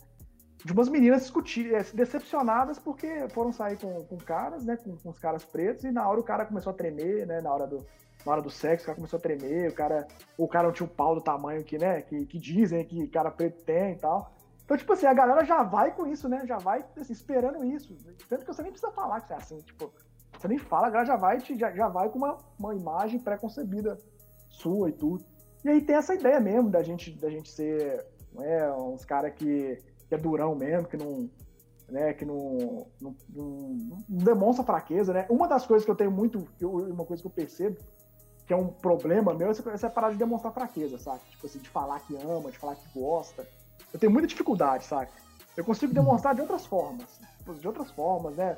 [0.66, 5.10] de umas meninas discutir, é, decepcionadas porque foram sair com, com caras, né, com, com,
[5.10, 7.86] os caras pretos, e na hora o cara começou a tremer, né, na hora do,
[8.26, 10.86] na hora do sexo, o cara começou a tremer, o cara, o cara não tinha
[10.86, 14.34] um pau do tamanho que, né, que, que dizem que cara preto tem e tal.
[14.64, 16.46] Então, tipo assim, a galera já vai com isso, né?
[16.46, 17.96] Já vai assim, esperando isso.
[18.30, 19.94] Tanto que você nem precisa falar que é assim, tipo,
[20.38, 23.98] você nem fala, a galera já vai, já, já vai com uma, uma imagem pré-concebida
[24.50, 25.24] sua e tudo.
[25.64, 29.82] E aí tem essa ideia mesmo da gente, da gente ser né, uns caras que,
[30.08, 31.30] que é durão mesmo, que não.
[31.90, 35.28] Né, que não, não, não, demonstra fraqueza, né?
[35.30, 37.78] Uma das coisas que eu tenho muito, eu, uma coisa que eu percebo,
[38.48, 41.20] que é um problema meu, é essa parar de demonstrar fraqueza, sabe?
[41.30, 43.46] Tipo assim, de falar que ama, de falar que gosta
[43.94, 45.10] eu tenho muita dificuldade, sabe?
[45.56, 47.20] Eu consigo demonstrar de outras formas.
[47.60, 48.58] De outras formas, né?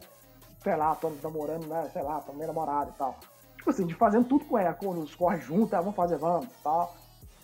[0.65, 1.87] Sei lá, tô namorando, né?
[1.93, 3.15] Sei lá, tô meio namorado e tal.
[3.55, 6.47] Tipo assim, de fazendo tudo com ela, com os corre junto, ah, vamos fazer, vamos
[6.63, 6.91] tal.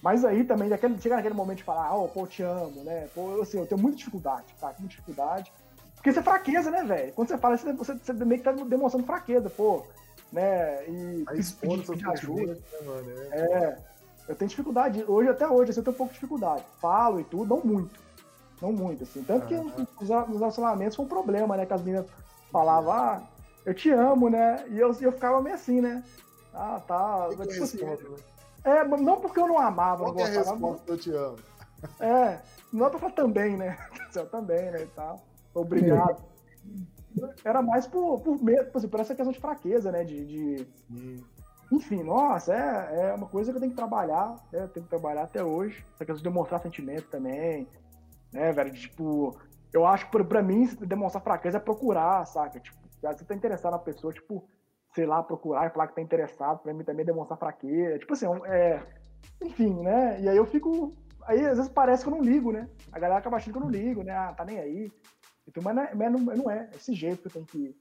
[0.02, 3.08] Mas aí também, daquele, chega naquele momento de falar, oh, pô, eu te amo, né?
[3.14, 4.74] Pô, assim, eu tenho muita dificuldade, tá?
[4.80, 5.54] Muita dificuldade.
[5.94, 7.14] Porque isso é fraqueza, né, velho?
[7.14, 9.86] Quando você fala isso, você, você meio que tá demonstrando fraqueza, pô.
[10.34, 10.84] Né?
[10.88, 12.56] E aí, pedir, pedir ajuda.
[12.56, 13.12] Né, mano?
[13.32, 13.78] É, é.
[14.28, 16.64] Eu tenho dificuldade, hoje até hoje, assim, eu tenho um pouco de dificuldade.
[16.80, 18.00] Falo e tudo, não muito.
[18.60, 19.24] Não muito, assim.
[19.24, 21.68] Tanto que os, os relacionamentos foi um problema, né?
[21.68, 22.08] Que as meninas
[22.52, 23.22] falavam, ah,
[23.66, 24.66] eu te amo, né?
[24.70, 26.04] E eu, eu ficava meio assim, né?
[26.54, 27.30] Ah, tá.
[27.30, 27.98] Que tipo assim, né?
[28.64, 30.36] É, não porque eu não amava, Qual não gostava.
[30.36, 31.38] É a resposta, eu te amo.
[32.00, 32.40] É,
[32.72, 33.78] não é pra falar também, né?
[34.14, 34.84] Eu também, né?
[34.84, 35.24] E tal.
[35.54, 36.22] Obrigado.
[37.44, 40.04] Era mais por, por medo, por, assim, por essa questão de fraqueza, né?
[40.04, 40.68] De, de,
[41.72, 44.64] enfim, nossa, é, é uma coisa que eu tenho que trabalhar, né?
[44.64, 45.84] Eu tenho que trabalhar até hoje.
[45.96, 47.68] Essa questão de demonstrar sentimento também,
[48.32, 48.74] né, velho?
[48.74, 49.38] Tipo,
[49.74, 52.60] eu acho que pra mim, demonstrar fraqueza é procurar, saca?
[52.60, 54.48] Tipo, você tá interessado na pessoa, tipo,
[54.94, 58.00] sei lá, procurar e falar que tá interessado, pra mim também é demonstrar fraqueza.
[58.00, 58.82] Tipo assim, é.
[59.42, 60.20] Enfim, né?
[60.22, 60.94] E aí eu fico
[61.26, 62.68] aí às vezes parece que eu não ligo, né?
[62.92, 64.14] A galera acaba achando que eu não ligo, né?
[64.16, 64.92] Ah, tá nem aí.
[65.48, 66.70] Então, mas não é, não é.
[66.72, 67.76] é esse jeito que eu tenho que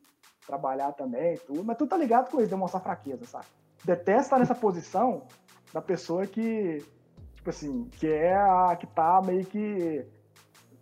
[0.47, 1.65] trabalhar também tudo.
[1.65, 3.47] Mas tu tá ligado com isso, demonstrar fraqueza, sabe?
[3.85, 5.27] Detesta estar nessa posição
[5.73, 6.85] da pessoa que,
[7.35, 10.07] tipo assim, que é a que tá meio que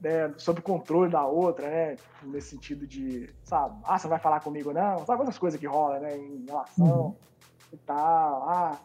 [0.00, 1.96] né, sob controle da outra, né?
[1.96, 5.04] Tipo, nesse sentido de, sabe, ah, você vai falar comigo não?
[5.04, 6.16] Sabe outras coisas que rolam, né?
[6.16, 7.16] Em relação uhum.
[7.72, 8.48] e tal.
[8.48, 8.78] Ah,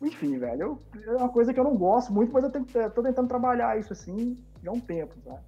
[0.00, 0.80] enfim, velho.
[0.94, 3.78] Eu, é uma coisa que eu não gosto muito, mas eu tenho, tô tentando trabalhar
[3.78, 5.40] isso assim há um tempo, sabe?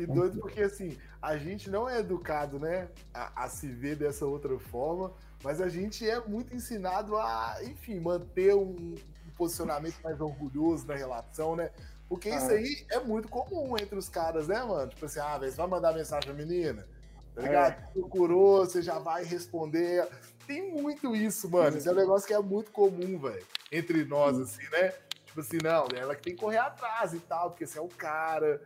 [0.00, 4.26] E doido porque, assim, a gente não é educado, né, a, a, se ver dessa
[4.26, 5.12] outra forma,
[5.44, 10.96] mas a gente é muito ensinado a, enfim, manter um, um posicionamento mais orgulhoso na
[10.96, 11.70] relação, né?
[12.08, 12.54] Porque isso ah.
[12.54, 14.88] aí é muito comum entre os caras, né, mano?
[14.88, 16.88] Tipo assim, ah, você vai mandar mensagem pra menina,
[17.34, 17.72] tá ligado?
[17.72, 17.92] É.
[17.92, 20.08] Procurou, você já vai responder.
[20.46, 21.76] Tem muito isso, mano.
[21.76, 24.94] Isso é um negócio que é muito comum, velho, entre nós, assim, né?
[25.26, 27.88] Tipo assim, não, ela que tem que correr atrás e tal, porque você é o
[27.88, 28.60] cara.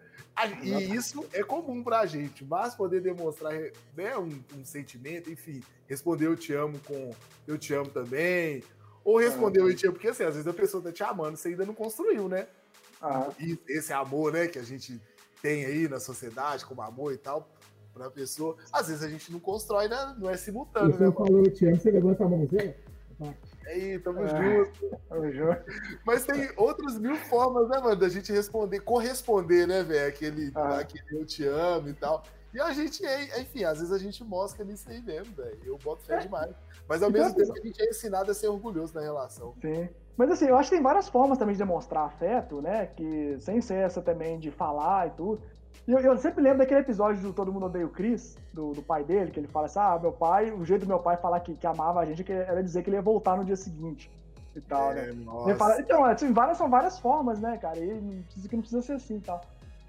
[0.62, 3.52] E isso é comum pra gente, mas poder demonstrar
[3.96, 7.10] né, um, um, sentimento, enfim, responder eu te amo com
[7.46, 8.62] eu te amo também,
[9.04, 11.48] ou responder eu te amo, porque assim, às vezes a pessoa tá te amando, você
[11.48, 12.46] ainda não construiu, né?
[13.02, 13.28] Ah.
[13.38, 15.00] E esse amor, né, que a gente
[15.42, 17.48] tem aí na sociedade, como amor e tal,
[17.92, 20.14] pra pessoa, às vezes a gente não constrói, né?
[20.16, 21.12] Não é simultâneo, você né?
[21.12, 22.76] falou eu te amo, você levanta a mãozinha?
[23.66, 24.98] Aí, tamo é, junto.
[25.08, 25.64] Tamo junto.
[26.04, 30.08] Mas tem outras mil formas, né, mano, da gente responder, corresponder, né, velho?
[30.08, 30.78] Aquele, ah.
[30.78, 32.22] aquele eu te amo e tal.
[32.54, 35.58] E a gente, é, enfim, às vezes a gente mostra nisso aí mesmo, velho.
[35.64, 36.18] Eu boto fé é.
[36.18, 36.54] demais.
[36.86, 39.54] Mas ao então, mesmo tempo a gente é ensinado a ser orgulhoso na relação.
[39.60, 39.88] Sim.
[40.16, 42.86] Mas assim, eu acho que tem várias formas também de demonstrar afeto, né?
[42.86, 45.40] Que sem ser essa também de falar e tudo.
[45.88, 49.02] Eu, eu, sempre lembro daquele episódio do Todo Mundo Odeia o Chris, do, do, pai
[49.02, 51.54] dele, que ele fala assim: ah, meu pai, o jeito do meu pai falar que,
[51.54, 54.10] que amava a gente era dizer que ele ia voltar no dia seguinte
[54.54, 55.08] e tal, é, né?
[55.46, 57.78] Ele fala, então, assim, várias, são várias formas, né, cara?
[57.78, 59.40] E não precisa, que não precisa ser assim e tal.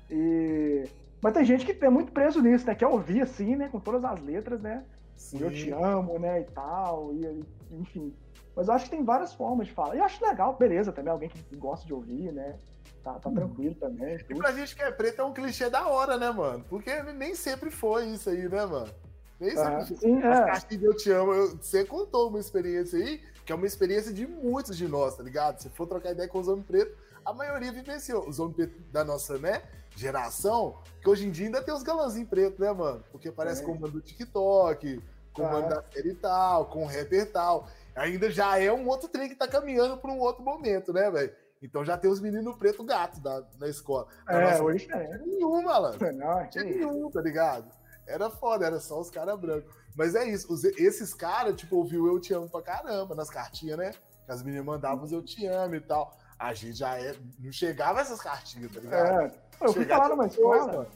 [0.10, 0.86] E...
[1.22, 2.76] Mas tem gente que é muito preso nisso, né?
[2.76, 3.70] Quer ouvir assim, né?
[3.70, 4.84] Com todas as letras, né?
[5.16, 5.42] Sim.
[5.42, 6.42] Eu te amo, né?
[6.42, 8.14] E tal, e, enfim.
[8.56, 9.96] Mas eu acho que tem várias formas de falar.
[9.96, 12.58] E eu acho legal, beleza, também alguém que gosta de ouvir, né?
[13.04, 14.18] Tá, tá tranquilo também.
[14.20, 14.32] Tudo.
[14.32, 16.64] E pra gente que é preto é um clichê da hora, né, mano?
[16.70, 18.94] Porque nem sempre foi isso aí, né, mano?
[19.40, 19.74] Nem sempre.
[19.74, 20.28] Ah, sim, é.
[20.28, 23.66] As caixinhas de Eu Te Amo, eu, você contou uma experiência aí, que é uma
[23.66, 25.62] experiência de muitos de nós, tá ligado?
[25.62, 28.28] Se for trocar ideia com os homens pretos, a maioria vivenciou.
[28.28, 29.64] Os homens pretos da nossa, né,
[29.96, 33.04] geração, que hoje em dia ainda tem os galãzinhos pretos, né, mano?
[33.12, 33.66] Porque parece é.
[33.66, 35.02] comando do TikTok,
[35.34, 35.76] comando ah.
[35.76, 37.68] da série tal, com rapper tal.
[37.96, 41.34] Ainda já é um outro trem que tá caminhando para um outro momento, né, velho?
[41.62, 44.08] Então já tem os meninos preto gato da, na escola.
[44.26, 45.18] Na é, nossa, hoje é.
[45.20, 46.12] Nenhum, malandro.
[46.14, 47.72] Não, tinha nenhum, tá ligado?
[48.06, 49.74] Era foda, era só os caras brancos.
[49.96, 53.78] Mas é isso, os, esses caras, tipo, ouviu Eu Te Amo pra caramba nas cartinhas,
[53.78, 53.92] né?
[54.26, 56.18] Que as meninas mandavam os Eu Te Amo e tal.
[56.38, 59.22] A gente já é, não chegava essas cartinhas, tá ligado?
[59.22, 60.88] É, eu fui falar numa escola.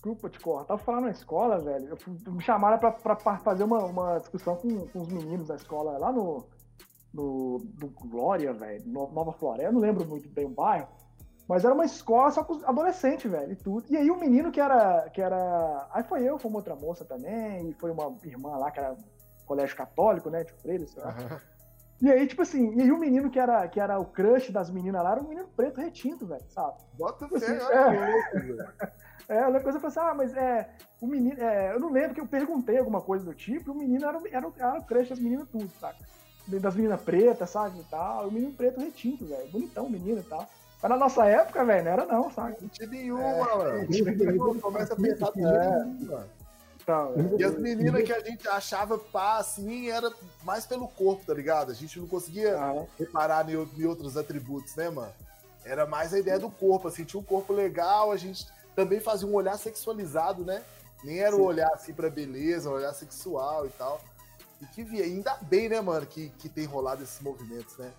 [0.00, 1.88] Desculpa te cortar, tava falando na escola, velho.
[1.88, 5.48] Eu fui, me chamaram pra, pra, pra fazer uma, uma discussão com, com os meninos
[5.48, 6.46] da escola lá no
[7.12, 10.88] no, no Glória, velho, Nova Floresta, eu não lembro muito bem o bairro,
[11.48, 13.84] mas era uma escola só com adolescente, velho, e tudo.
[13.90, 17.04] E aí o menino que era, que era, aí foi eu, foi uma outra moça
[17.04, 18.96] também, e foi uma irmã lá que era
[19.44, 21.10] colégio católico, né, tipo freire, sei lá.
[21.10, 21.38] Uhum.
[22.00, 24.70] E aí, tipo assim, e aí o menino que era, que era o crush das
[24.70, 26.78] meninas lá era um menino preto retinto, velho, sabe?
[26.94, 27.52] Bota tipo assim,
[29.28, 30.70] é, é, uma coisa eu falei assim, ah, mas é,
[31.00, 33.76] o menino, é, eu não lembro que eu perguntei alguma coisa do tipo, e o
[33.76, 35.98] menino era, era, era o crush das meninas tudo, saca?
[36.58, 37.78] das meninas pretas, sabe?
[37.80, 38.28] E tal.
[38.28, 39.50] O menino preto retinto, velho.
[39.50, 40.48] Bonitão o menino e tal.
[40.82, 42.56] Mas na nossa época, velho, não era não, sabe?
[42.60, 44.60] Não tinha nenhuma, é, mano.
[44.60, 46.39] Começa a pensar é.
[46.82, 50.10] Então, e as meninas que a gente achava pá, assim, era
[50.42, 51.70] mais pelo corpo, tá ligado?
[51.70, 52.84] A gente não conseguia ah.
[52.98, 55.12] reparar em, em outros atributos, né, mano?
[55.64, 59.28] Era mais a ideia do corpo, assim, tinha um corpo legal, a gente também fazia
[59.28, 60.62] um olhar sexualizado, né?
[61.04, 64.00] Nem era o um olhar assim pra beleza, um olhar sexual e tal.
[64.60, 67.92] E que via, ainda bem, né, mano, que, que tem rolado esses movimentos, né?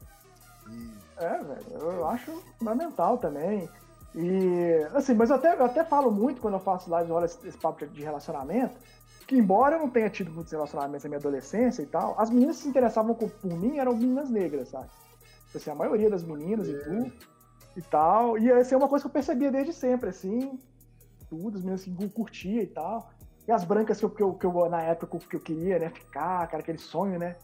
[0.70, 0.92] E...
[1.18, 3.70] É, velho, eu acho fundamental também.
[4.14, 7.48] E, assim, mas eu até, eu até falo muito quando eu faço lives, olha esse,
[7.48, 8.78] esse papo de relacionamento,
[9.26, 12.58] que embora eu não tenha tido muitos relacionamentos na minha adolescência e tal, as meninas
[12.58, 14.90] que se interessavam por, mim eram meninas negras, sabe?
[15.46, 16.72] Tipo assim, a maioria das meninas é.
[16.72, 17.12] e tudo
[17.76, 18.38] e tal.
[18.38, 20.60] E essa é uma coisa que eu percebia desde sempre, assim,
[21.30, 23.10] tudo, as meninas que curtia e tal.
[23.48, 25.90] E as brancas que eu, que eu, que eu na época que eu queria, né,
[25.90, 27.38] ficar, cara, aquele sonho, né,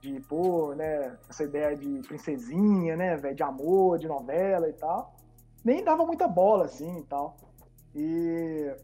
[0.00, 5.13] de, pô, né, essa ideia de princesinha, né, velho, de amor, de novela e tal.
[5.64, 7.36] Nem dava muita bola, assim, e tal.
[7.94, 8.74] E...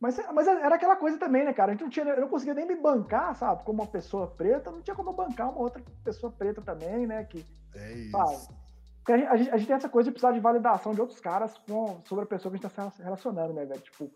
[0.00, 1.70] Mas, mas era aquela coisa também, né, cara?
[1.70, 3.62] A gente não tinha, eu não conseguia nem me bancar, sabe?
[3.64, 7.24] Como uma pessoa preta, não tinha como bancar uma outra pessoa preta também, né?
[7.24, 8.10] Que, é isso.
[8.10, 8.62] Sabe?
[8.98, 11.00] Porque a gente, a, gente, a gente, tem essa coisa de precisar de validação de
[11.00, 13.80] outros caras com, sobre a pessoa que a gente tá se relacionando, né, velho?
[13.80, 14.08] Tipo,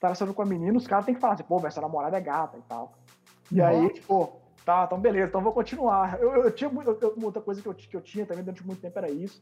[0.00, 2.20] tá relacionando com a menina, os caras têm que falar assim, pô, essa namorada é
[2.20, 2.92] gata e tal.
[3.52, 3.66] E uhum.
[3.66, 6.20] aí, tipo, tá, então beleza, então vou continuar.
[6.20, 8.66] Eu, eu, eu tinha muito, eu, outra coisa que eu, que eu tinha também durante
[8.66, 9.40] muito tempo era isso.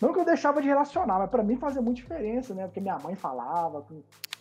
[0.00, 2.64] Não que eu deixava de relacionar, mas para mim fazia muita diferença, né?
[2.64, 3.84] Porque minha mãe falava,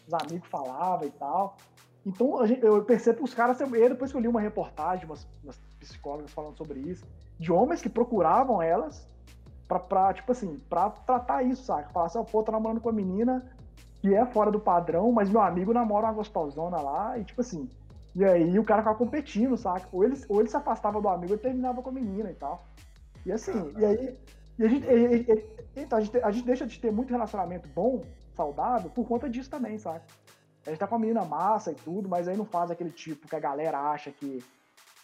[0.07, 1.57] os amigos falavam e tal.
[2.06, 3.60] Então gente, eu percebo os caras.
[3.60, 7.06] E depois que eu li uma reportagem, umas, umas psicólogas falando sobre isso,
[7.38, 9.07] de homens que procuravam elas
[9.68, 11.90] pra, pra tipo assim, pra tratar isso, saca?
[11.90, 13.45] Falar assim, pô, tô namorando com a menina
[14.02, 17.69] que é fora do padrão, mas meu amigo namora uma gostosona lá, e tipo assim.
[18.15, 19.88] E aí o cara ficava competindo, saca?
[19.91, 22.65] Ou ele, ou ele se afastava do amigo e terminava com a menina e tal.
[23.26, 24.18] E assim, e aí.
[24.60, 27.69] E a gente, e, e, então, a gente, a gente deixa de ter muito relacionamento
[27.69, 28.03] bom,
[28.36, 30.06] saudável, por conta disso também, saca?
[30.68, 33.27] A gente tá com a menina massa e tudo, mas aí não faz aquele tipo
[33.27, 34.44] que a galera acha que,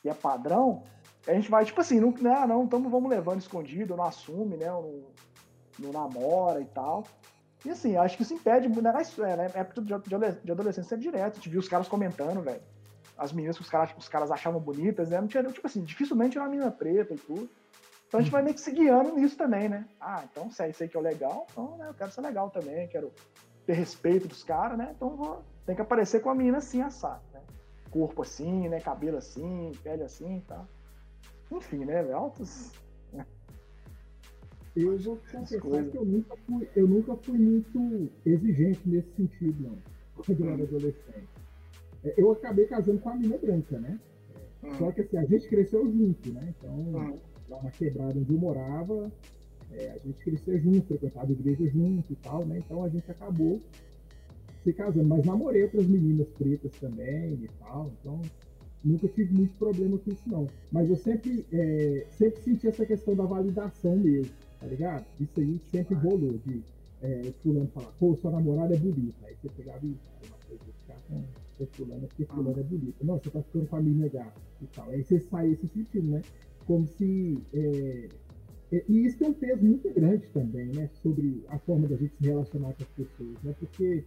[0.01, 0.83] que é padrão.
[1.25, 4.67] A gente vai, tipo assim, não, né, não, então vamos levando escondido, não assume, né?
[4.67, 5.03] Não,
[5.79, 7.05] não namora e tal.
[7.63, 9.93] E assim, acho que isso impede, né, é, né, época de,
[10.43, 12.61] de adolescência é direto, a gente viu os caras comentando, velho.
[13.17, 15.21] As meninas que os caras, os caras achavam bonitas, né?
[15.21, 17.49] Não tinha, tipo assim, dificilmente era uma menina preta e tudo.
[18.15, 19.85] Então a gente vai meio que se guiando nisso também, né?
[19.99, 22.49] Ah, então se é isso aí que é legal, então né, eu quero ser legal
[22.49, 23.11] também, quero
[23.65, 24.93] ter respeito dos caras, né?
[24.95, 27.41] Então vou, tem que aparecer com a menina assim, assado, né?
[27.91, 28.79] Corpo assim, né?
[28.79, 30.55] Cabelo assim, pele assim e tá?
[30.55, 31.57] tal.
[31.57, 32.09] Enfim, né?
[32.13, 32.71] Altos.
[33.11, 33.25] Né?
[34.77, 39.77] Eu vou confessar que eu nunca, fui, eu nunca fui muito exigente nesse sentido, não,
[40.23, 40.65] quando eu era hum.
[40.67, 41.29] adolescente.
[42.05, 43.99] É, eu acabei casando com a menina branca, né?
[44.63, 44.73] Hum.
[44.75, 46.53] Só que assim, a gente cresceu junto, né?
[46.57, 47.19] Então, hum.
[47.49, 49.11] Lá na quebrada onde eu morava,
[49.71, 52.59] é, a gente cresceu junto, frequentava a igreja junto e tal, né?
[52.59, 53.61] Então a gente acabou
[54.63, 55.07] se casando.
[55.07, 58.21] Mas namorei outras meninas pretas também e tal, então
[58.83, 60.47] nunca tive muito problema com isso, não.
[60.71, 65.05] Mas eu sempre, é, sempre senti essa questão da validação mesmo, tá ligado?
[65.19, 66.61] Isso aí sempre rolou, de
[67.01, 69.25] é, fulano falar, pô, sua namorada é bonita.
[69.25, 69.95] Aí você pegava e
[70.81, 71.23] ficar com
[71.59, 73.03] o fulano, porque fulano é bonita.
[73.03, 74.89] Não, você tá ficando com a menina gata e tal.
[74.89, 76.21] Aí você sai se sentindo, né?
[76.65, 78.09] Como se é,
[78.71, 80.89] é, e isso tem um peso muito grande também, né?
[81.01, 83.55] Sobre a forma da gente se relacionar com as pessoas, né?
[83.59, 84.03] Porque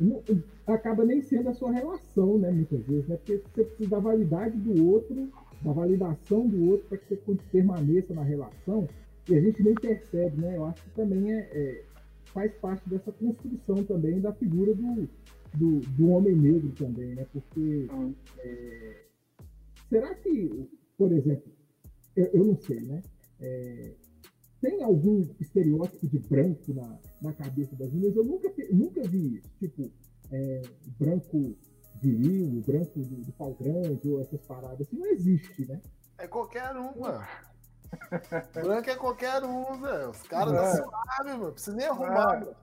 [0.00, 0.22] não,
[0.66, 2.50] acaba nem sendo a sua relação, né?
[2.50, 3.16] Muitas vezes, né?
[3.16, 5.30] Porque você precisa da validade do outro,
[5.62, 8.88] da validação do outro para que você permaneça na relação
[9.28, 10.56] e a gente nem percebe, né?
[10.56, 11.84] Eu acho que também é, é
[12.32, 15.08] faz parte dessa construção também da figura do,
[15.54, 17.26] do, do homem negro também, né?
[17.32, 17.86] Porque
[18.38, 19.04] é,
[19.88, 21.57] será que, por exemplo,
[22.18, 23.02] eu, eu não sei, né?
[23.40, 23.94] É,
[24.60, 28.16] tem algum estereótipo de branco na, na cabeça das meninas?
[28.16, 29.48] Eu nunca, nunca vi isso.
[29.60, 29.90] Tipo,
[30.32, 30.62] é,
[30.98, 31.56] branco
[32.02, 34.80] viril, branco do, do pau grande, ou essas paradas.
[34.80, 35.80] Assim, não existe, né?
[36.18, 37.24] É qualquer um, mano.
[38.52, 40.10] branco é qualquer um, velho.
[40.10, 41.52] Os caras da suave, mano.
[41.52, 42.56] Precisa nem arrumar, mano.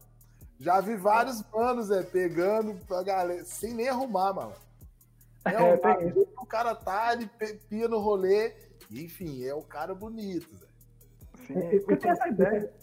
[0.59, 4.53] Já vi vários manos, é, pegando pra galera, sem nem arrumar, mano.
[5.45, 7.29] É, é, o cara tá, ele
[7.69, 8.53] pia no rolê,
[9.03, 10.75] enfim, é o cara bonito, velho.
[11.47, 12.73] Sim, é, eu, tenho essa ideia.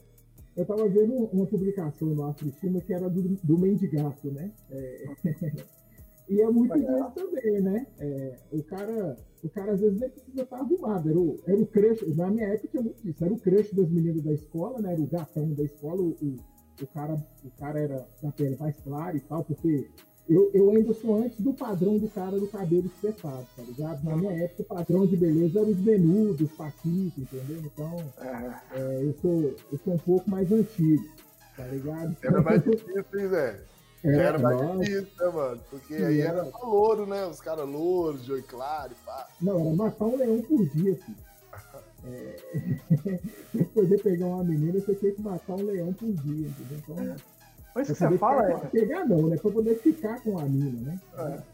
[0.57, 4.53] Eu tava vendo uma publicação no Afristima que era do, do Mendigato, né?
[4.71, 5.05] É,
[6.29, 7.87] e é muito disso também, né?
[7.99, 11.09] É, o, cara, o cara às vezes nem precisa estar arrumado.
[11.09, 13.25] Era o, era o crush, na minha época tinha muito disso.
[13.25, 14.93] Era o crush das meninas da escola, né?
[14.93, 16.03] Era o gatão da escola.
[16.03, 16.37] O,
[16.81, 17.15] o, cara,
[17.45, 19.89] o cara era da pele mais clara e tal, porque
[20.29, 24.05] eu, eu ainda sou antes do padrão do cara do cabelo espetado, tá ligado?
[24.05, 27.63] Na minha época, o padrão de beleza era os menudos, os paquitos, entendeu?
[27.65, 28.05] Então,
[28.73, 31.05] é, eu, sou, eu sou um pouco mais antigo,
[31.57, 32.17] tá ligado?
[32.23, 33.61] Era mais difícil, hein, Zé?
[34.05, 34.79] É, era mais nossa.
[34.79, 35.61] difícil, né, mano?
[35.71, 37.27] Porque Sim, aí era, era só louro, né?
[37.27, 39.29] Os caras louros, de oi claro e pá.
[39.41, 41.33] Não, era matar um leão por dia, filho.
[42.05, 42.37] É...
[43.53, 46.79] pra poder pegar uma menina, você tem que matar um leão por dia, entendeu?
[46.79, 47.17] Então, é.
[47.75, 48.57] Mas isso que você fala é.
[48.67, 49.37] Pegar não, né?
[49.37, 51.01] Pra poder ficar com a mina, né?
[51.17, 51.53] É.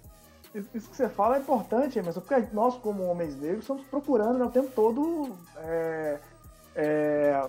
[0.75, 4.45] Isso que você fala é importante, Emerson, porque nós, como homens negros, estamos procurando né,
[4.45, 6.19] o tempo todo é,
[6.75, 7.49] é,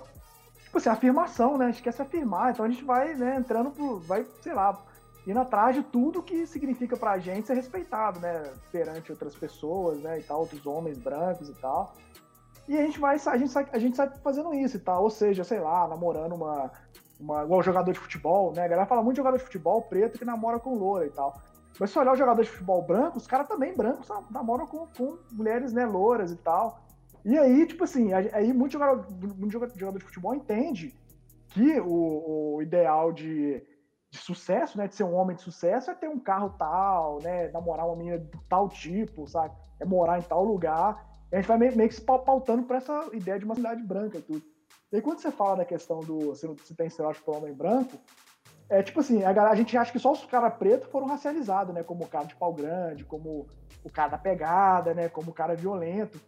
[0.64, 1.66] tipo assim, afirmação, né?
[1.66, 4.00] A gente quer se afirmar, então a gente vai né, entrando pro.
[4.00, 4.78] vai, sei lá,
[5.26, 8.52] indo atrás de tudo que significa pra gente ser respeitado, né?
[8.72, 10.20] Perante outras pessoas, né?
[10.20, 11.96] E tal, outros homens brancos e tal.
[12.68, 15.04] E a gente vai, a gente sai, a gente sai fazendo isso e tal.
[15.04, 16.72] Ou seja, sei lá, namorando uma,
[17.20, 18.64] uma, igual jogador de futebol, né?
[18.64, 21.40] A galera fala muito de jogador de futebol preto que namora com loura e tal.
[21.80, 25.18] Mas se olhar os jogadores de futebol branco, os caras também brancos namoram com, com
[25.32, 26.80] mulheres, né, louras e tal.
[27.24, 29.06] E aí, tipo assim, aí muito jogador,
[29.38, 30.96] muito jogador de futebol entende
[31.50, 33.64] que o, o ideal de,
[34.10, 37.50] de, sucesso, né, de ser um homem de sucesso é ter um carro tal, né,
[37.50, 39.56] namorar uma menina de tal tipo, sabe?
[39.80, 41.06] É morar em tal lugar.
[41.32, 43.84] E a gente vai meio, meio que se pautando para essa ideia de uma cidade
[43.84, 44.44] branca e tudo.
[44.92, 47.98] E aí, quando você fala da questão do se, se tem estereótipo homem branco,
[48.70, 51.84] é tipo assim, a, a gente acha que só os caras pretos foram racializados, né?
[51.84, 53.48] Como o cara de pau grande, como
[53.84, 55.10] o cara da pegada, né?
[55.10, 56.20] Como o cara violento.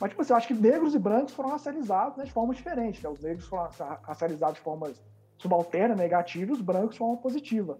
[0.00, 3.02] Mas, tipo assim, eu acho que negros e brancos foram racializados né, de forma diferente.
[3.02, 3.08] Né?
[3.08, 3.70] Os negros foram
[4.02, 4.92] racializados de forma
[5.38, 7.78] subalterna, negativa, e os brancos de forma positiva.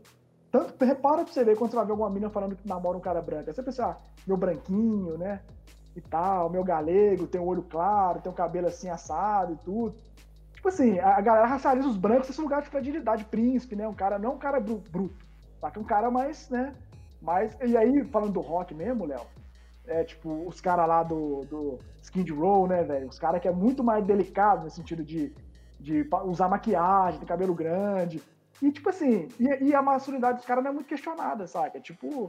[0.51, 3.01] Tanto, repara pra você ver quando você vai ver alguma menina falando que namora um
[3.01, 3.51] cara branco.
[3.51, 3.97] Aí você pensa, ah,
[4.27, 5.43] meu branquinho, né?
[5.95, 9.95] E tal, meu galego, tem o olho claro, tem o cabelo assim assado e tudo.
[10.67, 13.87] Tipo assim, a, galera racializa os brancos nesse lugar de fragilidade, príncipe, né?
[13.87, 15.25] Um cara, não um cara bruto,
[15.61, 16.75] só que um cara mais, né?
[17.23, 17.57] Mais.
[17.65, 19.21] E aí, falando do rock mesmo, Léo,
[19.87, 23.09] é tipo, os caras lá do, do Skid Row, né, velho?
[23.09, 25.33] Os caras que é muito mais delicado no sentido de,
[25.79, 28.21] de usar maquiagem, ter cabelo grande.
[28.61, 31.79] E, tipo assim, e, e a masculinidade dos caras não é muito questionada, sabe?
[31.79, 32.29] É tipo,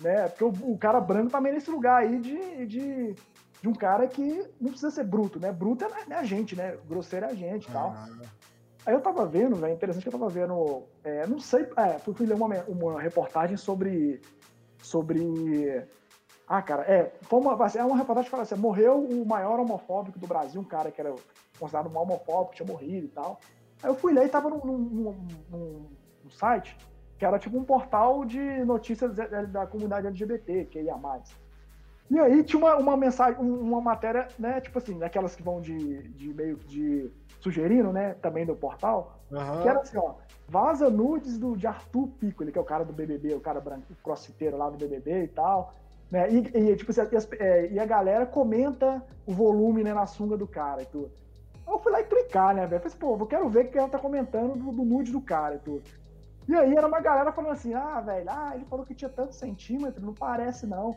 [0.00, 0.26] né?
[0.26, 3.14] Porque o, o, cara branco também nesse lugar aí de, de,
[3.60, 5.52] de, um cara que não precisa ser bruto, né?
[5.52, 6.76] Bruto é, é a gente, né?
[6.86, 7.94] Grosseiro é a gente e tal.
[8.86, 12.26] Aí eu tava vendo, velho, interessante que eu tava vendo, é, não sei, é, fui,
[12.26, 14.22] ler uma, uma reportagem sobre,
[14.80, 15.86] sobre,
[16.46, 20.18] ah, cara, é, foi uma, é uma reportagem que fala assim, morreu o maior homofóbico
[20.18, 21.14] do Brasil, um cara que era
[21.58, 23.38] considerado um homofóbico, tinha morrido e tal.
[23.82, 25.90] Aí eu fui ler e tava num, num, num,
[26.24, 26.76] num site
[27.18, 29.16] que era tipo um portal de notícias
[29.50, 31.28] da comunidade LGBT, que ia mais.
[32.10, 36.08] E aí tinha uma, uma mensagem, uma matéria, né, tipo assim, daquelas que vão de,
[36.08, 37.10] de meio de
[37.40, 39.62] sugerindo, né, também do portal, uhum.
[39.62, 40.14] que era assim, ó,
[40.48, 43.60] vaza nudes do, de Arthur Pico, ele que é o cara do BBB, o cara
[43.60, 45.74] branco, crossfiteiro lá do BBB e tal,
[46.10, 50.06] né, e, e tipo assim, e, é, e, a galera comenta o volume, né, na
[50.06, 51.10] sunga do cara e tudo.
[51.66, 53.78] Eu fui lá e clicar, né, velho, falei assim, pô, eu quero ver o que
[53.78, 55.82] ela tá comentando do, do nude do cara e tudo.
[56.48, 59.34] E aí era uma galera falando assim, ah, velho, ah, ele falou que tinha tanto
[59.34, 60.96] centímetro, não parece não.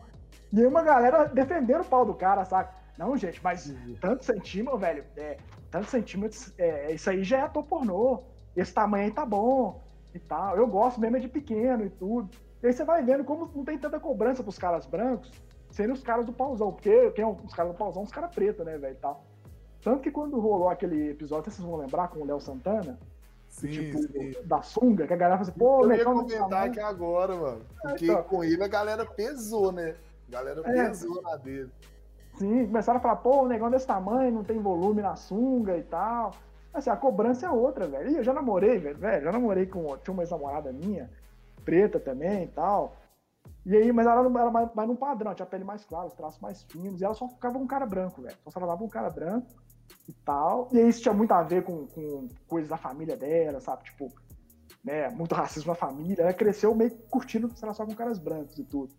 [0.52, 2.74] E uma galera defendendo o pau do cara, saca?
[2.98, 5.38] Não, gente, mas tanto centímetro, velho, é,
[5.70, 8.24] tanto centímetros, é, isso aí já é ator pornô.
[8.56, 9.82] Esse tamanho aí tá bom
[10.14, 10.58] e tal.
[10.58, 12.30] Eu gosto mesmo é de pequeno e tudo.
[12.62, 15.32] E aí você vai vendo como não tem tanta cobrança pros caras brancos,
[15.72, 16.72] sendo os caras do pauzão.
[16.72, 19.24] Porque quem é os caras do pauzão, os caras pretos, né, velho, tal.
[19.82, 23.00] Tanto que quando rolou aquele episódio, vocês vão lembrar, com o Léo Santana,
[23.48, 24.34] Sim, tipo, sim.
[24.46, 27.62] da sunga, que a galera fala assim, pô, Eu ia comentar aqui agora, mano.
[27.84, 28.24] É, porque é, então.
[28.24, 29.96] com ele a galera pesou, né?
[30.32, 31.70] A galera é, pesou na dele.
[32.36, 35.84] Sim, começaram a falar, pô, o negócio desse tamanho, não tem volume na sunga e
[35.84, 36.32] tal.
[36.74, 38.12] Assim, a cobrança é outra, velho.
[38.12, 39.26] E eu já namorei, velho, velho.
[39.26, 39.98] Já namorei com.
[39.98, 41.12] Tinha uma ex-namorada minha,
[41.66, 42.96] preta também e tal.
[43.66, 46.14] E aí, mas ela era mais, mais num padrão, tinha a pele mais clara, os
[46.14, 48.36] traços mais finos, e ela só ficava com um cara branco, velho.
[48.44, 49.48] Só falava com um cara branco
[50.08, 50.70] e tal.
[50.72, 53.84] E isso tinha muito a ver com, com coisas da família dela, sabe?
[53.84, 54.12] Tipo,
[54.84, 56.24] né, muito racismo na família.
[56.24, 58.94] Ela cresceu meio curtindo se relacionar com caras brancos e tudo.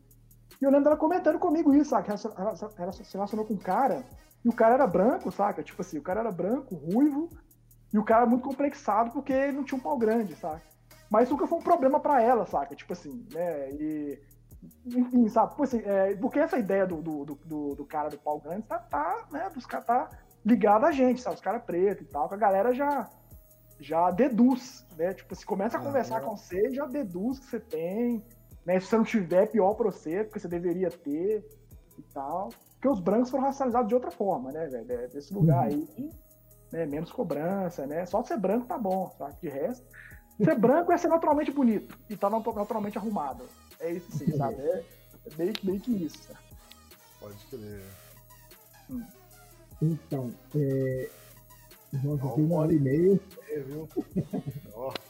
[0.61, 2.09] E eu lembro dela comentando comigo isso, sabe?
[2.09, 4.05] Ela, ela, ela se relacionou com um cara
[4.45, 5.62] e o cara era branco, saca?
[5.62, 7.31] Tipo assim, o cara era branco, ruivo,
[7.93, 10.62] e o cara muito complexado porque ele não tinha um pau grande, saca?
[11.11, 12.74] Mas nunca foi um problema para ela, saca?
[12.74, 13.70] Tipo assim, né?
[13.73, 14.19] E.
[14.87, 15.51] Enfim, sabe?
[15.51, 18.79] Tipo assim, é, porque essa ideia do, do, do, do, cara do pau grande tá,
[18.79, 19.51] tá né?
[19.51, 20.09] Dos, tá
[20.45, 21.37] ligado a gente, sabe?
[21.37, 23.11] Os caras pretos e tal, que a galera já,
[23.79, 25.12] já deduz, né?
[25.12, 26.24] Tipo, se começa a ah, conversar é.
[26.24, 28.24] com você, já deduz que você tem,
[28.64, 28.80] né?
[28.80, 31.44] Se você não tiver, pior pra você, porque você deveria ter
[31.98, 32.51] e tal.
[32.74, 34.93] Porque os brancos foram racializados de outra forma, né, velho?
[34.93, 35.86] É, desse lugar uhum.
[35.98, 36.10] aí,
[36.72, 36.86] né?
[36.86, 38.05] Menos cobrança, né?
[38.06, 39.36] Só ser branco tá bom, sabe?
[39.40, 39.86] De resto,
[40.43, 43.44] ser branco é ser naturalmente bonito e tá naturalmente arrumado.
[43.78, 44.60] É isso sim, sabe?
[44.60, 44.84] É,
[45.26, 46.18] é meio, meio que isso.
[46.24, 46.39] Sabe?
[47.20, 47.84] Pode crer.
[48.90, 49.05] Hum.
[49.80, 51.10] Então, é,
[52.02, 53.20] nós oh, uma hora e meia.
[53.48, 53.89] É, viu?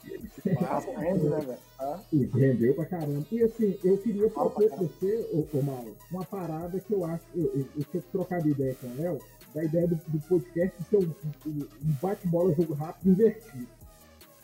[0.58, 1.58] Passa, rende, né, velho?
[1.78, 2.00] Ah.
[2.12, 3.24] Rendeu pra caramba.
[3.30, 7.24] E assim, eu queria propor pra você, ô, ô Mauro, uma parada que eu acho,
[7.34, 9.20] eu, eu, eu tinha trocado ideia com o Léo,
[9.54, 11.12] da ideia do, do podcast ser um,
[11.46, 11.66] um
[12.00, 13.68] bate-bola jogo rápido invertido.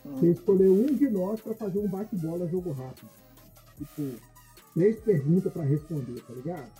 [0.04, 0.16] Hum.
[0.16, 3.08] Você escolheu um de nós para fazer um bate-bola jogo rápido.
[3.76, 4.20] Tipo,
[4.74, 6.70] três perguntas para responder, tá ligado?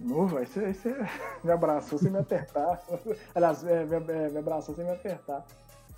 [0.00, 0.96] Não, vai ser, você
[1.44, 2.82] me abraçou sem me apertar.
[3.34, 5.46] Aliás, é, me, é, me abraçou sem me apertar.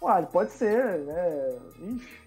[0.02, 1.58] Uai, pode ser, né?
[1.78, 2.22] Ixi.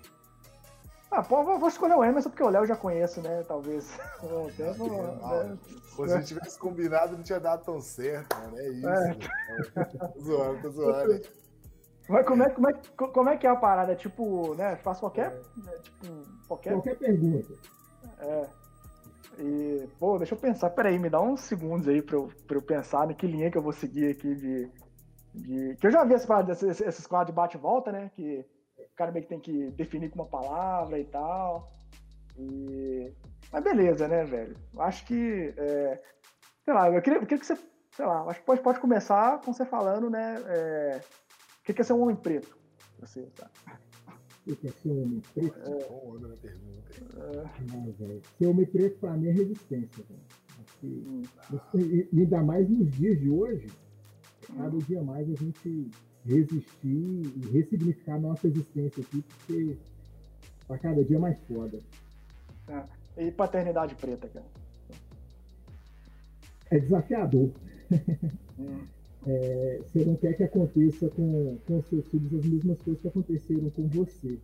[1.11, 3.43] Ah, pô, vou escolher o Emerson porque o Léo já conheço, né?
[3.47, 3.97] Talvez.
[4.19, 5.57] Até, né?
[5.95, 8.51] Se a gente tivesse combinado, não tinha dado tão certo, né?
[8.57, 8.89] É isso.
[8.89, 9.85] É.
[9.85, 11.21] tô zoando, tô zoando.
[12.07, 13.93] Mas como é, como, é, como é que é a parada?
[13.93, 14.75] É tipo, né?
[14.77, 15.31] Faz qualquer.
[15.31, 15.59] É.
[15.59, 16.73] Né, tipo, qualquer...
[16.73, 17.53] qualquer pergunta.
[18.19, 18.47] É.
[19.39, 20.69] E, pô, deixa eu pensar.
[20.69, 23.57] Peraí, me dá uns segundos aí pra eu, pra eu pensar em que linha que
[23.57, 24.69] eu vou seguir aqui de.
[25.35, 25.75] De...
[25.75, 28.11] Que eu já vi essas, esses, esses quadros de bate volta, né?
[28.15, 28.45] Que
[28.77, 31.71] o cara meio que tem que definir com uma palavra e tal.
[32.37, 33.13] E...
[33.51, 34.55] Mas beleza, né, velho?
[34.77, 35.53] Acho que.
[35.57, 36.01] É...
[36.63, 37.57] Sei lá, eu queria, eu queria que você.
[37.91, 40.41] Sei lá, acho que pode, pode começar com você falando, né?
[40.47, 41.01] É...
[41.63, 42.57] que, que é ser um homem preto?
[42.99, 43.49] Você, tá?
[44.47, 45.59] O que é ser um homem preto?
[45.59, 46.91] É, onda na pergunta.
[47.17, 48.37] É.
[48.37, 50.03] Ser homem preto para mim é resistência.
[50.79, 51.23] Que, hum.
[51.73, 53.67] e, ainda mais nos dias de hoje,
[54.57, 55.91] cada dia mais a gente
[56.25, 59.77] resistir e ressignificar a nossa existência aqui, porque
[60.67, 61.79] para cada dia mais foda.
[62.67, 62.83] É.
[63.17, 64.45] E paternidade preta, cara?
[66.71, 67.51] É desafiador.
[68.59, 68.79] Hum.
[69.27, 73.71] É, você não quer que aconteça com, com seus filhos as mesmas coisas que aconteceram
[73.71, 74.37] com você.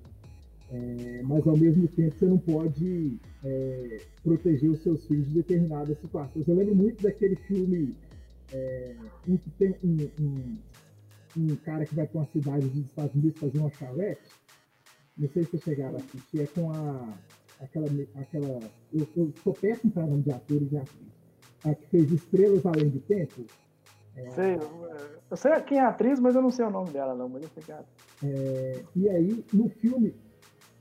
[0.71, 5.99] É, mas ao mesmo tempo você não pode é, proteger os seus filhos de determinadas
[5.99, 6.47] situações.
[6.47, 7.93] Eu lembro muito daquele filme
[8.53, 8.95] é,
[9.27, 10.57] um que tem um, um,
[11.37, 14.29] um, cara que vai para uma cidade dos Estados Unidos fazer uma charrete.
[15.17, 17.17] Não sei se chegaram a assistir, é com a
[17.61, 17.87] aquela.
[18.15, 18.59] aquela
[18.93, 21.21] eu, eu sou péssimo para nome de atores e atrizes.
[21.63, 23.45] A que fez Estrelas Além do Tempo.
[24.15, 24.29] É...
[24.31, 24.57] Sei,
[25.29, 27.43] eu sei quem é a atriz, mas eu não sei o nome dela, não, mas
[27.43, 27.83] eu sei que é,
[28.23, 30.13] é E aí, no filme,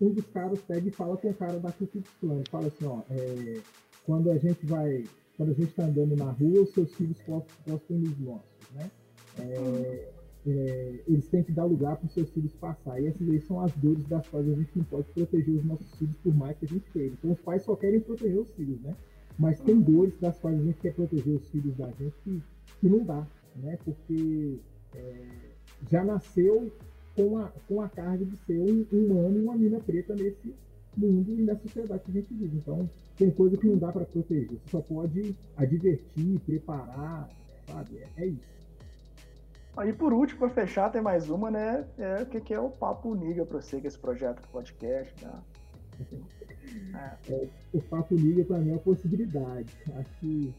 [0.01, 2.87] um dos caras pega e fala com o cara da Ku Klux Klan, fala assim,
[2.87, 3.61] ó, é,
[4.05, 5.05] quando a gente vai,
[5.41, 8.91] quando a gente está andando na rua, os seus filhos postam nos nossos, né?
[9.39, 10.13] É,
[10.47, 13.01] é, eles têm que dar lugar para os seus filhos passar.
[13.01, 15.95] E essas aí são as dores das quais a gente não pode proteger os nossos
[15.95, 17.15] filhos por mais que a gente queira.
[17.15, 18.95] Então os pais só querem proteger os filhos, né?
[19.39, 22.43] Mas tem dores das quais a gente quer proteger os filhos da gente que,
[22.79, 23.27] que não dá,
[23.57, 23.79] né?
[23.83, 24.59] Porque
[24.95, 25.27] é,
[25.91, 26.71] já nasceu
[27.17, 30.55] com a, com a carga de ser um, um humano e uma mina preta nesse
[30.97, 32.57] mundo e nessa sociedade que a gente vive.
[32.57, 34.49] Então, tem coisa que não dá para proteger.
[34.49, 37.29] Você só pode advertir, preparar,
[37.67, 37.99] sabe?
[37.99, 38.61] É, é isso.
[39.77, 41.87] Aí, por último, para fechar, tem mais uma, né?
[41.97, 44.49] É o que, que é o Papo Niga para você, que é esse projeto do
[44.49, 45.41] podcast, né?
[47.29, 47.49] É.
[47.73, 49.75] O Papo Niga, para mim, é uma possibilidade.
[49.97, 50.55] Acho que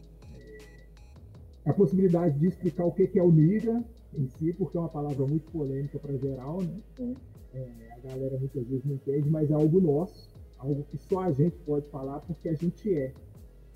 [1.64, 3.82] a possibilidade de explicar o que, que é o Niga,
[4.14, 7.14] em si, porque é uma palavra muito polêmica para geral, né?
[7.54, 11.32] É, a galera muitas vezes não entende, mas é algo nosso, algo que só a
[11.32, 13.12] gente pode falar porque a gente é,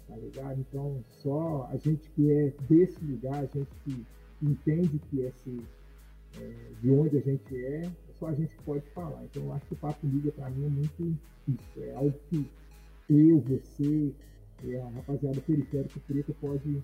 [0.08, 0.60] tá ligado?
[0.60, 4.06] Então, só a gente que é desse lugar, a gente que
[4.42, 5.62] entende que esse,
[6.38, 9.24] é, de onde a gente é, só a gente pode falar.
[9.24, 11.82] Então, eu acho que o Papo Liga, para mim, é muito isso.
[11.82, 12.48] É algo que
[13.08, 14.12] eu, você,
[14.82, 16.80] a rapaziada periférica preta pode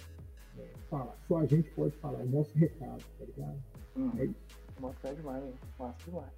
[0.89, 1.17] falar.
[1.27, 3.63] Só a gente pode falar, é o nosso recado, tá ligado?
[3.97, 4.13] Uhum.
[4.19, 4.63] É isso.
[5.05, 5.45] É demais?
[5.79, 6.33] Massa demais.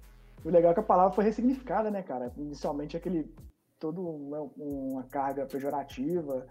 [0.45, 2.31] O legal é que a palavra foi ressignificada, né, cara?
[2.37, 3.33] Inicialmente aquele
[3.79, 6.45] todo uma, uma carga pejorativa,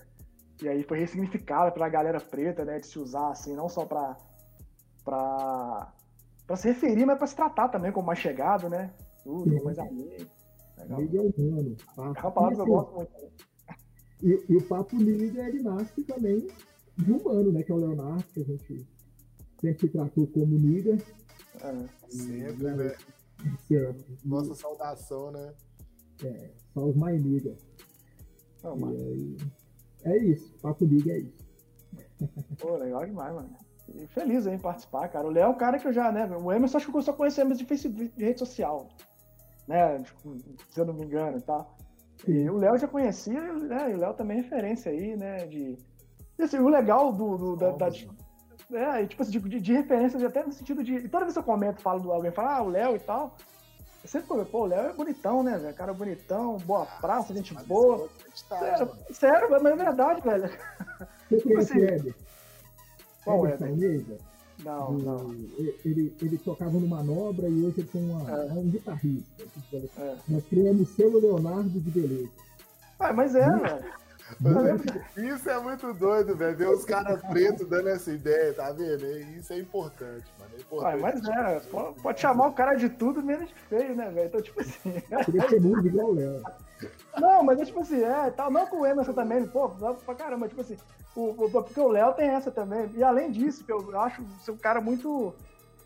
[0.61, 4.17] e aí foi ressignificada pra galera preta, né, de se usar assim, não só pra,
[5.05, 5.93] pra,
[6.45, 8.93] pra se referir, mas pra se tratar também como mais chegado, né?
[9.23, 10.27] Tudo, mais amigo.
[10.77, 11.01] Legal.
[11.01, 11.77] É humano.
[11.95, 12.19] Papo.
[12.19, 13.11] É uma palavra que eu gosto muito.
[14.23, 16.49] E, e, o papo liga, ele nasce também
[16.99, 17.63] de humano, né?
[17.63, 18.87] Que é o Leonardo, que a gente
[19.61, 20.99] sempre tratou como Niga.
[21.61, 22.97] É, sempre, né?
[23.67, 24.19] Sempre.
[24.25, 25.55] Nossa saudação, né?
[26.25, 27.57] É, só os mais Niga.
[30.05, 31.45] é isso, Papo Niga é isso.
[32.59, 33.57] Pô, legal demais, mano.
[33.95, 35.27] E feliz em participar, cara.
[35.27, 36.27] O Léo é um cara que eu já, né?
[36.27, 38.89] O Emerson acho que eu só conheci Emerson de Facebook, de rede social.
[39.69, 39.99] Né?
[40.03, 40.37] Tipo,
[40.71, 41.59] se eu não me engano e tá?
[41.59, 41.77] tal.
[42.27, 43.91] E o Léo já conhecia, né?
[43.91, 45.47] E o Léo também é referência aí, né?
[45.47, 45.77] De,
[46.39, 47.91] e assim, o legal do, do da, da,
[48.75, 51.09] é, tipo assim, de, de referências até no sentido de.
[51.09, 53.37] Toda vez que eu comento, falo do alguém, fala, ah, o Léo e tal.
[54.03, 55.75] Eu sempre falo, pô, o Léo é bonitão, né, velho?
[55.75, 58.09] Cara bonitão, boa praça, gente boa.
[58.35, 60.51] Sério, sério, mas é verdade, velho.
[61.31, 62.15] Você tipo assim, Eder?
[63.25, 63.71] Qual Eder?
[63.71, 64.19] Eder?
[64.63, 65.35] Não, não.
[65.85, 68.53] Ele, ele tocava no Manobra e hoje ele tem uma, é.
[68.53, 69.45] um guitarrista.
[69.99, 70.17] É.
[70.29, 72.31] Nós criamos o selo Leonardo de Beleza.
[73.01, 73.85] Ah, mas é, velho.
[75.17, 76.57] Isso é muito doido, velho.
[76.57, 79.05] Ver os caras pretos dando essa ideia, tá vendo?
[79.37, 80.51] Isso é importante, mano.
[80.57, 81.01] É importante.
[81.01, 81.61] mas é,
[82.03, 84.27] pode, chamar o cara de tudo menos de feio, né, velho?
[84.27, 85.03] Então, tipo assim.
[85.25, 86.43] Queria ser muito igual o Léo.
[87.19, 90.49] Não, mas é tipo assim, é, tal, não com o Emerson também, pô, pra caramba,
[90.49, 90.77] tipo assim,
[91.15, 92.91] o, o, porque o Léo tem essa também.
[92.95, 95.35] E além disso, que eu acho ser um cara muito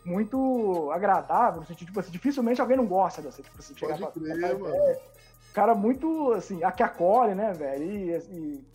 [0.03, 4.11] muito agradável, no sentido, tipo assim, dificilmente alguém não gosta dessa, tipo assim, chegar Pode
[4.11, 4.75] pra, crer, pra, mano
[5.59, 7.83] cara muito, assim, a que acolhe, né, velho?
[7.83, 8.65] E, e,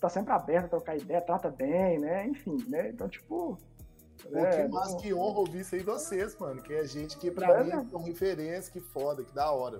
[0.00, 2.26] tá sempre aberto a trocar ideia, trata bem, né?
[2.26, 2.90] Enfim, né?
[2.90, 3.58] Então, tipo.
[4.22, 6.62] Pô, é, que mais que honra ouvir isso aí de vocês, mano.
[6.62, 9.78] Que é gente que, pra é, mim, é uma referência, que foda, que da hora.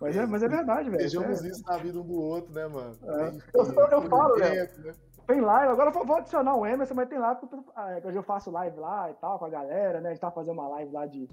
[0.00, 1.02] Mas é, mas é verdade, velho.
[1.02, 1.48] Vejamos é.
[1.48, 2.96] isso na vida um do outro, né, mano?
[3.02, 3.28] É.
[3.54, 4.94] Eu, eu, eu falo, tempo, né?
[5.26, 8.50] Tem live, agora eu vou adicionar o Emerson, mas tem live que ah, eu faço
[8.50, 10.10] live lá e tal, com a galera, né?
[10.10, 11.28] A gente tá fazendo uma live lá de,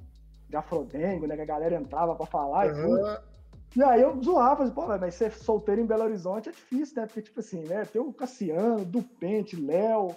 [0.48, 1.36] de Afrodengo, né?
[1.36, 2.80] Que a galera entrava pra falar uhum.
[2.80, 3.32] e tudo.
[3.76, 7.06] E aí eu zoava, assim, pô, mas ser solteiro em Belo Horizonte é difícil, né?
[7.06, 7.86] Porque, tipo assim, né?
[7.86, 10.16] Tem o Cassiano, Dupente, Léo,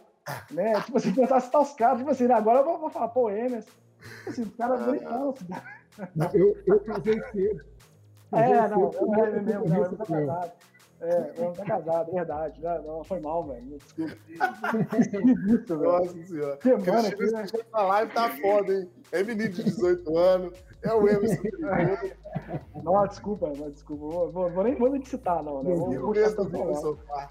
[0.51, 0.72] né?
[0.82, 2.35] Tipo assim, começar a citar os caras, tipo assim, né?
[2.35, 3.70] agora eu vou, vou falar, pô, Emerson.
[4.26, 5.35] Assim, os caras ah, brincam.
[6.35, 7.64] Eu, eu casei cedo.
[8.32, 10.52] É, não, não é mesmo, não, eu não tô casado.
[11.01, 12.62] É, eu não tô casado, verdade.
[12.62, 13.78] Não, não foi mal, velho.
[13.78, 14.16] Desculpa.
[15.48, 16.59] Isso, Nossa senhora.
[16.60, 17.47] Semana aqui, né?
[17.72, 18.90] Na live tá foda, hein?
[19.12, 21.43] É menino de 18 anos, é o Emerson.
[22.82, 24.05] não, desculpa, não, desculpa.
[24.05, 25.62] Vou, vou, vou, nem, vou nem citar, não.
[25.62, 25.74] Né?
[25.74, 27.31] Vou, vou mesmo no sofá.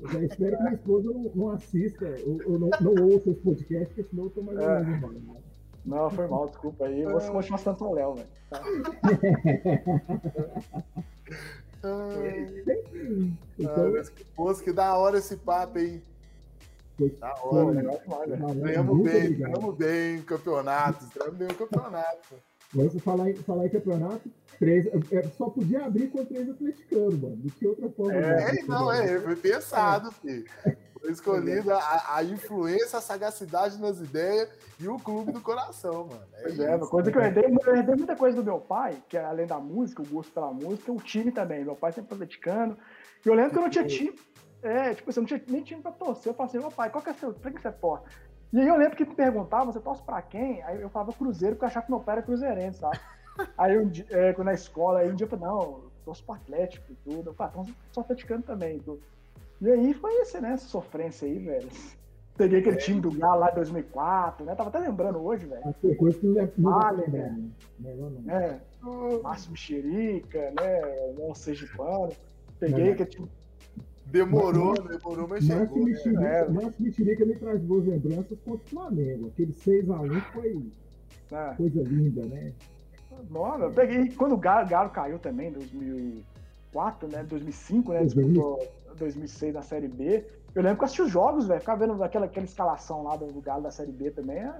[0.00, 3.40] Eu já espero que minha esposa não, não assista ou, ou não, não ouça esse
[3.40, 4.82] podcast, porque senão eu tô mais é.
[4.82, 5.10] mal.
[5.84, 7.00] Não, foi mal, desculpa aí.
[7.00, 8.28] Eu vou se continuar Santo Léo, velho.
[8.50, 8.62] Tá?
[13.58, 16.02] então, ah, que, poxa, que da hora esse papo, hein?
[17.18, 17.70] Da hora.
[17.70, 18.00] Legal
[18.56, 21.06] Ganhamos bem, ganhamos bem o campeonato.
[21.14, 22.34] Ganhamos bem o campeonato.
[22.72, 27.36] Vamos falar em, falar em campeonato, três, é, só podia abrir com três atleticanos, mano.
[27.36, 28.14] De que outra forma?
[28.14, 28.62] É, né?
[28.68, 30.12] não, é, foi pensado, é.
[30.12, 30.44] filho.
[31.00, 36.22] Foi escolhida a, a, influência, a sagacidade nas ideias e o clube do coração, mano.
[36.34, 39.02] É, pois é, uma coisa que eu herdei, eu herdei muita coisa do meu pai,
[39.08, 41.64] que é, além da música, o gosto pela música, o time também.
[41.64, 42.76] Meu pai sempre atleticano.
[43.24, 44.14] E eu lembro que eu não tinha time.
[44.62, 46.30] É, tipo, assim, eu não tinha nem time pra torcer.
[46.30, 47.32] Eu falei assim, meu pai, qual que é seu.
[47.32, 48.04] Pra que você torce?
[48.52, 50.62] E aí eu lembro que me perguntava, você torce pra quem?
[50.62, 52.98] Aí eu falava Cruzeiro, porque eu achava que meu pai era cruzeirense, sabe?
[53.56, 56.34] aí um dia, é, na escola, aí um dia eu falei, não, eu torço pro
[56.34, 57.30] Atlético e tudo.
[57.30, 59.00] Eu falei, ah, então sou atleticano também e tudo.
[59.60, 60.52] E aí foi esse, né?
[60.52, 61.68] Essa sofrência aí, velho.
[62.36, 62.78] Peguei aquele é.
[62.78, 64.54] time do Galo lá em 2004, né?
[64.54, 65.74] Tava até lembrando hoje, velho.
[65.82, 67.38] Tem coisa que não é vale, né?
[68.28, 68.60] É.
[69.22, 70.80] Márcio Mexerica, né?
[71.18, 72.12] O Sergipano.
[72.58, 73.30] Peguei aquele time.
[74.10, 75.86] Demorou, mas, demorou, mas chegou.
[75.86, 76.48] Márcio né?
[76.48, 79.28] Márcio Mexerica me traz boas lembranças contra o Flamengo.
[79.28, 80.62] Aquele 6x1 foi
[81.32, 81.54] é.
[81.54, 82.52] coisa linda, né?
[83.28, 87.22] Nossa, eu peguei quando o Galo, Galo caiu também, em 2004, né?
[87.24, 88.04] 2005, né?
[88.04, 88.66] Disputou
[88.96, 90.24] 2006 na Série B.
[90.54, 91.60] Eu lembro que eu assisti os jogos, velho.
[91.60, 94.38] Ficava vendo aquela, aquela escalação lá do Galo da Série B também.
[94.38, 94.58] É,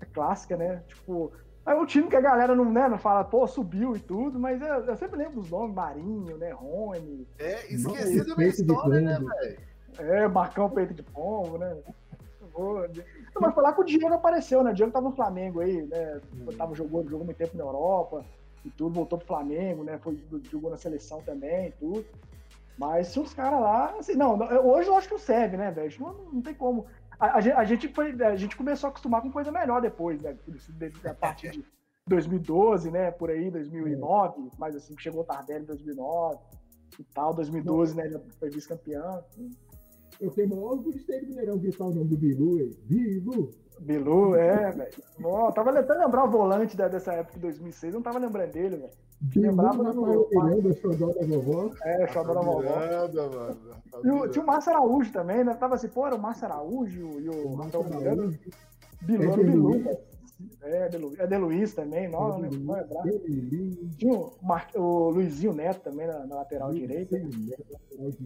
[0.00, 0.82] é clássica, né?
[0.86, 1.32] Tipo,
[1.66, 4.60] é um time que a galera não, né, não fala, pô, subiu e tudo, mas
[4.60, 7.26] eu, eu sempre lembro dos nomes, Marinho, né, Rony.
[7.38, 9.58] É, esquecido da minha história, né, velho?
[9.98, 11.76] É, Marcão Peito de Pombo, né?
[13.40, 14.70] Mas foi lá que o Diego apareceu, né?
[14.70, 16.20] O Diego tava no Flamengo aí, né?
[16.34, 16.46] Hum.
[16.56, 18.24] Tava jogando, jogou muito tempo na Europa
[18.64, 19.98] e tudo, voltou pro Flamengo, né?
[19.98, 20.18] Foi,
[20.50, 22.04] jogou na seleção também e tudo.
[22.76, 25.92] Mas se os caras lá, assim, não, hoje eu acho que não serve, né, velho?
[26.00, 26.86] Não, não tem como.
[27.32, 30.36] A, a, gente foi, a gente começou a acostumar com coisa melhor depois, né?
[31.04, 31.64] A partir de
[32.06, 33.10] 2012, né?
[33.10, 36.38] Por aí, 2009, mas assim, chegou o Tardelli em 2009
[36.98, 38.10] e tal, 2012, né?
[38.38, 39.24] Foi vice-campeão.
[40.20, 42.70] Eu tenho o maior orgulho de ter no Mineirão gritar o nome do Bilu, hein?
[42.84, 43.50] Bilu!
[43.80, 45.52] Bilu, é, velho.
[45.54, 48.92] Tava tentando lembrar o volante dessa época de 2006, não tava lembrando dele, velho.
[49.36, 50.28] Lembrava do.
[50.30, 51.70] Miranda, Xodó da vovó.
[51.82, 52.60] É, Xodó da vovó.
[52.60, 53.56] Miranda, mano.
[54.04, 55.54] E o, tinha o Márcio Araújo também, né?
[55.54, 58.38] Tava assim, pô, era o Márcio Araújo e o Rafael Miranda.
[59.02, 59.88] Bilu, é Bilu.
[59.88, 60.00] É,
[60.62, 62.76] é de Luiz também, não, não lembro.
[63.96, 64.68] Tinha o, Mar...
[64.74, 67.16] o Luizinho Neto também na, na lateral direita.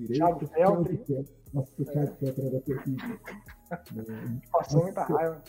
[0.06, 1.04] Thiago Feltre.
[1.52, 3.18] Nossa, o Thiago Feltre era terrível.
[4.52, 5.42] Passou muita raiva.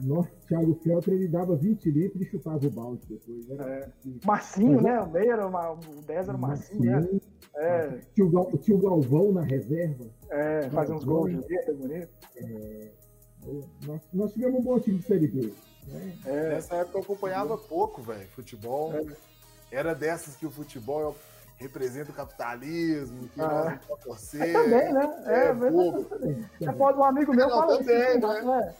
[0.00, 3.48] Nossa, Thiago Feltre ele dava 20 litros e chupava o balde depois.
[3.48, 3.56] Né?
[3.60, 3.88] É.
[4.26, 5.00] Marcinho, né?
[5.00, 7.20] O meio era uma, o 10 era o Marcinho, Marcinho né?
[7.56, 8.00] É.
[8.14, 10.04] Tinha, o, tinha o Galvão na reserva.
[10.30, 12.08] É, fazer uns gols de bonito.
[12.36, 12.90] É,
[13.86, 15.52] nós, nós tivemos um bom time de Série B.
[16.24, 16.48] É.
[16.50, 18.92] Nessa época eu acompanhava pouco, velho, futebol.
[18.92, 19.04] É.
[19.70, 21.16] Era dessas que o futebol
[21.56, 23.46] representa o capitalismo, que ah.
[23.46, 24.42] nós vamos torcer.
[24.42, 25.24] É também, né?
[25.26, 26.06] É, é, bobo.
[26.60, 28.42] é pode um amigo meu fala também, assim, né?
[28.42, 28.74] né?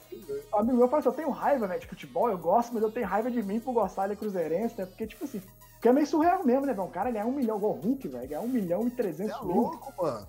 [0.53, 2.91] Um amigo meu fala assim, eu tenho raiva, né, de futebol, eu gosto, mas eu
[2.91, 4.87] tenho raiva de mim por gostar de cruzeirense, né?
[4.87, 5.43] Porque, tipo assim,
[5.81, 6.87] que é meio surreal mesmo, né, velho?
[6.87, 9.45] Um cara ganhar um milhão, igual o Hulk, velho, ganhar um milhão e trezentos é
[9.45, 9.51] mil.
[9.51, 10.27] É louco, mano.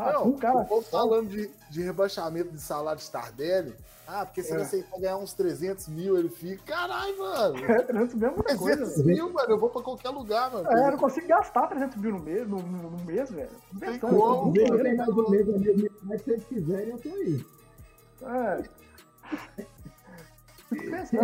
[0.00, 0.66] Ah, não, um cara...
[0.70, 3.74] o falando de, de rebaixamento de salário de Tardelli,
[4.12, 4.58] ah, porque se é.
[4.58, 6.60] você ganhar uns 300 mil, ele fica.
[6.64, 7.64] Caralho, mano.
[7.64, 9.04] É, 300 mil é muita 300 coisa.
[9.04, 10.68] mil, mano, eu vou pra qualquer lugar, mano.
[10.68, 13.50] É, eu não consigo gastar 300 mil no mês, no, no mês velho.
[13.72, 14.16] Não tem como.
[14.16, 15.46] Eu um mês,
[16.02, 17.46] mas se eles quiserem, eu tô aí.
[18.22, 18.62] É.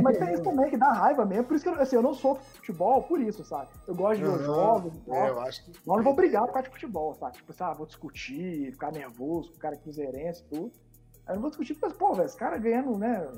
[0.02, 1.44] Mas tem isso também que dá raiva mesmo.
[1.44, 3.68] Por isso que eu, assim, eu não sou futebol por isso, sabe?
[3.86, 4.44] Eu gosto de ver uhum.
[4.44, 4.92] jogos.
[5.08, 5.72] É, eu acho que...
[5.86, 7.36] Não vou brigar por causa de futebol, sabe?
[7.36, 10.72] Tipo, sabe, vou discutir, ficar nervoso com o cara cruzeirense e tudo.
[11.26, 13.28] Aí eu não vou discutir, mas, pô, velho, esse cara ganhando, né,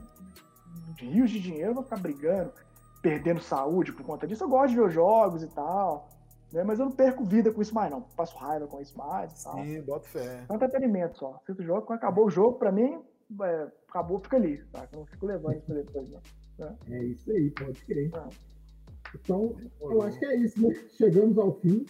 [0.97, 2.53] rios de dinheiro, eu vou ficar brigando,
[3.01, 4.45] perdendo saúde por conta disso.
[4.45, 6.09] Eu gosto de ver os jogos e tal.
[6.53, 6.65] Né?
[6.65, 8.01] Mas eu não perco vida com isso mais, não.
[8.01, 9.55] Passo raiva com isso mais e tal.
[9.55, 10.45] Sim, bota fé.
[10.49, 11.41] É um entretenimento só.
[11.47, 13.03] Fico o jogo, quando acabou o jogo, pra mim,
[13.43, 14.59] é, acabou, fica ali.
[14.73, 14.89] Tá?
[14.93, 16.23] Eu não fico levando isso pra depois, não.
[16.59, 16.79] Né?
[16.91, 18.11] É isso aí, pode crer.
[18.15, 18.29] É.
[19.15, 20.75] Então, eu acho que é isso, né?
[20.91, 21.87] Chegamos ao fim.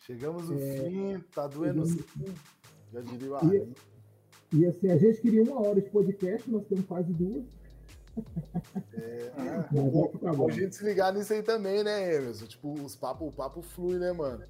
[0.00, 0.76] Chegamos ao é...
[0.76, 2.04] fim, tá doendo sim.
[2.92, 3.72] Já diria o e,
[4.52, 7.44] e assim, a gente queria uma hora de podcast, nós temos quase duas.
[8.92, 10.48] É, é.
[10.48, 12.46] a gente se ligar nisso aí também, né, Emerson?
[12.46, 14.44] Tipo, os papo, o papo flui, né, mano?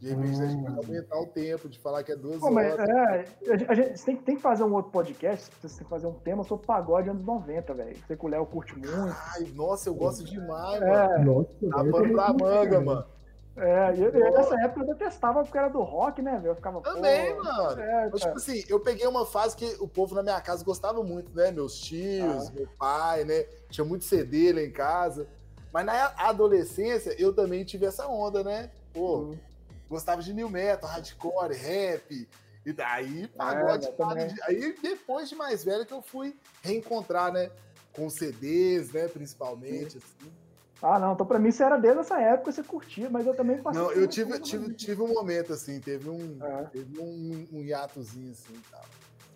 [0.00, 2.76] De repente, a gente vai aumentar o tempo de falar que é duas Pô, horas.
[2.76, 3.24] Mas, é,
[3.68, 6.44] a gente tem, tem, que fazer um outro podcast, você tem que fazer um tema
[6.44, 7.96] sobre pagode anos 90, velho.
[7.96, 8.94] Você que o Léo curte muito.
[8.94, 10.88] Ai, nossa, eu gosto demais, é.
[10.88, 11.34] mano.
[11.34, 13.04] Nossa, tá pano pra manga, mano.
[13.56, 16.52] É, e eu, nessa época eu detestava porque era do rock, né, velho?
[16.52, 16.80] Eu ficava.
[16.80, 17.80] Também, mano.
[17.80, 21.02] É, Mas, tipo assim, eu peguei uma fase que o povo na minha casa gostava
[21.02, 21.50] muito, né?
[21.50, 22.52] Meus tios, ah.
[22.54, 23.46] meu pai, né?
[23.68, 25.26] Tinha muito CD lá em casa.
[25.72, 28.70] Mas na adolescência eu também tive essa onda, né?
[28.92, 29.38] Pô, uhum.
[29.88, 32.28] Gostava de new metal, hardcore, rap.
[32.66, 33.86] E daí, pagode.
[33.86, 37.50] É, aí depois de mais velho que eu fui reencontrar, né?
[37.94, 39.08] Com CDs, né?
[39.08, 40.30] Principalmente, assim.
[40.82, 43.60] Ah, não, então pra mim você era desde essa época, você curtia, mas eu também
[43.60, 43.82] passei.
[43.82, 46.64] Não, eu tive, tive, tive um momento assim, teve um, é.
[46.66, 48.84] teve um, um hiatozinho assim e tal.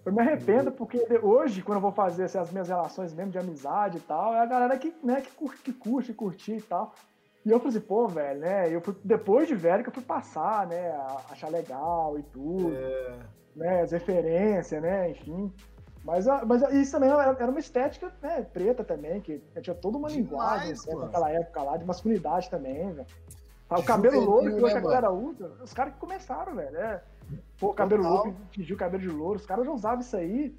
[0.05, 3.39] Eu me arrependo porque hoje, quando eu vou fazer assim, as minhas relações mesmo de
[3.39, 6.95] amizade e tal, é a galera que, né, que, curte, que curte, curtir e tal.
[7.44, 8.74] E eu falei assim, pô, velho, né?
[8.74, 10.90] Eu fui, depois de velho que eu fui passar, né?
[10.90, 12.74] A achar legal e tudo.
[12.74, 13.19] É.
[13.55, 15.10] Né, as referências, né?
[15.10, 15.52] Enfim.
[16.05, 20.31] Mas, mas isso também era uma estética né, preta também, que tinha toda uma Demais,
[20.31, 23.06] linguagem assim, naquela época lá, de masculinidade também, velho.
[23.70, 26.77] O cabelo louro que hoje né, a galera usa, os caras que começaram, velho.
[26.77, 27.02] É,
[27.59, 28.16] pô, cabelo Total.
[28.16, 30.55] louro, fingiu cabelo de louro, os caras já usavam isso aí.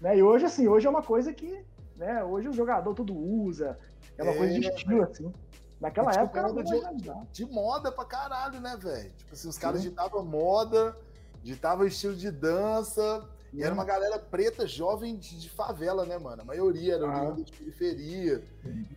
[0.00, 0.18] Né?
[0.18, 1.64] E hoje, assim, hoje é uma coisa que,
[1.96, 3.78] né, hoje o jogador tudo usa,
[4.18, 5.32] é uma é, coisa de estilo, assim.
[5.80, 6.62] Naquela é, tipo, época era
[6.94, 9.12] de, de, moda pra caralho, né, velho?
[9.12, 10.96] Tipo assim, os caras ditavam moda,
[11.42, 16.42] ditavam estilo de dança, e era uma galera preta, jovem de, de favela, né, mano?
[16.42, 17.30] A maioria era ah.
[17.30, 18.44] de periferia.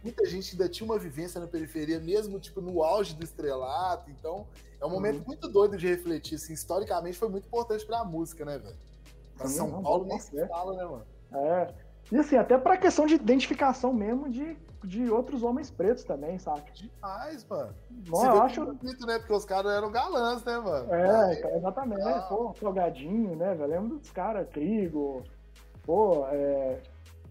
[0.04, 4.10] Muita gente ainda tinha uma vivência na periferia, mesmo, tipo, no auge do estrelato.
[4.10, 4.48] Então,
[4.82, 5.28] é um momento uhum.
[5.28, 6.54] muito doido de refletir, assim.
[6.54, 8.78] Historicamente, foi muito importante pra música, né, velho?
[9.38, 11.06] Pra São não, Paulo nem se fala, né, mano?
[11.32, 11.74] É.
[12.12, 16.64] E assim, até pra questão de identificação mesmo de de outros homens pretos também, sabe?
[16.74, 17.74] Demais, mano.
[18.08, 18.66] Não, eu acho.
[18.66, 19.20] Bonito, né?
[19.20, 20.94] Porque os caras eram galãs, né, mano?
[20.94, 22.02] É, então, exatamente.
[22.02, 22.26] Ah.
[22.30, 23.70] Pô, salgadinho, né, velho?
[23.70, 25.24] Lembro dos caras, trigo.
[25.84, 26.80] Pô, é.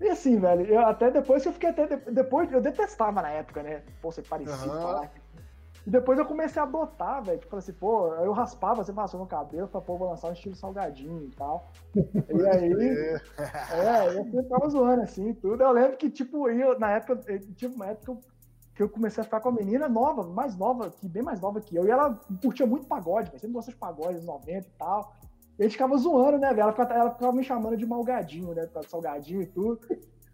[0.00, 1.86] E assim, velho, eu até depois que eu fiquei até.
[1.96, 3.82] Depois, eu detestava na época, né?
[4.00, 4.82] Pô, você parecia uhum.
[4.82, 5.10] falar.
[5.86, 7.38] E depois eu comecei a adotar, velho.
[7.38, 10.54] Tipo assim, pô, eu raspava, você passou no cabelo, falei, pô, vou lançar um estilo
[10.54, 11.70] salgadinho e tal.
[11.94, 12.00] E
[12.48, 12.72] aí.
[12.72, 15.62] é, eu ficava zoando assim, tudo.
[15.62, 17.16] Eu lembro que, tipo, eu, na época,
[17.56, 18.16] tipo, uma época
[18.74, 21.60] que eu comecei a ficar com uma menina nova, mais nova, que bem mais nova
[21.60, 23.40] que eu, e ela curtia muito pagode, velho.
[23.40, 25.12] Sempre gostou de pagode, 90 e tal.
[25.58, 26.60] E a gente ficava zoando, né, velho?
[26.60, 28.68] Ela, ficava, ela ficava me chamando de malgadinho, né?
[28.86, 29.80] Salgadinho e tudo.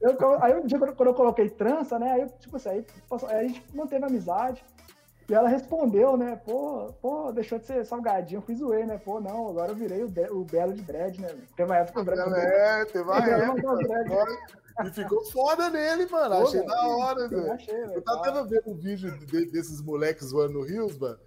[0.01, 2.13] Eu, aí um dia, quando eu coloquei trança, né?
[2.13, 2.87] Aí, tipo assim, aí,
[3.31, 4.63] aí a gente manteve a amizade.
[5.29, 6.37] E ela respondeu, né?
[6.45, 8.39] Pô, pô, deixou de ser salgadinho.
[8.39, 8.99] Eu fui zoei, né?
[8.99, 11.29] Pô, não, agora eu virei o, de, o belo de dread, né?
[11.57, 12.35] Teve uma época o dread.
[12.35, 14.55] É, teve uma época.
[14.85, 16.37] E ficou foda nele, mano.
[16.37, 17.53] Pô, achei velho, da hora, velho.
[17.53, 18.43] Achei, eu tava tá.
[18.43, 21.19] vendo um vídeo de, desses moleques zoando no Rios, mano.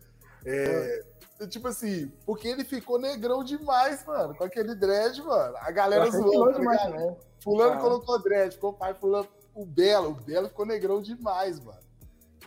[0.46, 1.04] É,
[1.40, 1.48] é.
[1.48, 5.56] Tipo assim, porque ele ficou negrão demais, mano, com aquele dread, mano.
[5.60, 7.16] A galera zoou, tá demais, né?
[7.40, 7.80] Fulano ah.
[7.80, 11.87] colocou dread, ficou pai, fulano, o Belo, o Belo ficou negrão demais, mano.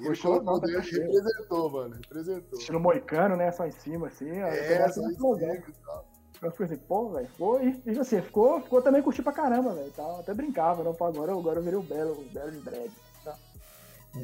[0.06, 1.96] Ele colocou, não, tá representou, mano.
[1.96, 2.58] Representou.
[2.58, 3.50] Estilo moicano, né?
[3.52, 4.30] Só em cima, assim.
[4.30, 6.04] É, só em cima e tal.
[6.42, 7.82] Eu fiquei assim, pô, velho, foi.
[7.84, 9.92] E assim, ficou, ficou também curtir pra caramba, velho.
[10.18, 12.90] Até brincava, não, pô, agora, agora eu virei o Belo, o Belo de dread.
[13.22, 13.36] Tá?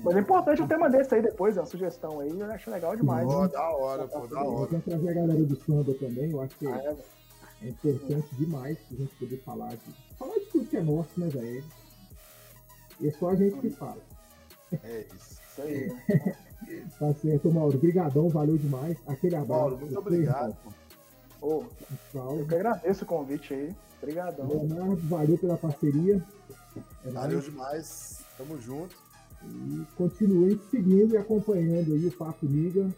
[0.03, 2.97] Mas é importante o tema desse aí depois, é uma sugestão aí, eu acho legal
[2.97, 3.27] demais.
[3.27, 4.75] Pô, da hora, pô, da hora.
[4.75, 8.79] Eu trazer a galera do samba também, eu acho que ah, é, é, importante demais
[8.91, 11.65] a gente poder falar de, falar de tudo que é nosso, né, velho?
[12.99, 14.01] E é só a gente que fala.
[14.83, 15.36] É isso.
[15.57, 15.91] Isso aí.
[16.99, 17.77] tá certo, Mauro.
[17.77, 18.99] Obrigadão, valeu demais.
[19.07, 19.61] Aquele abraço.
[19.61, 20.57] Mauro, muito obrigado.
[21.41, 21.65] Oh,
[22.15, 23.75] eu que agradeço o convite aí.
[24.03, 24.49] Obrigadão.
[24.49, 26.23] Leonardo, valeu pela parceria.
[27.05, 28.25] É valeu demais.
[28.37, 28.95] Tamo junto.
[29.45, 32.89] E continuem seguindo e acompanhando aí o Papo Liga.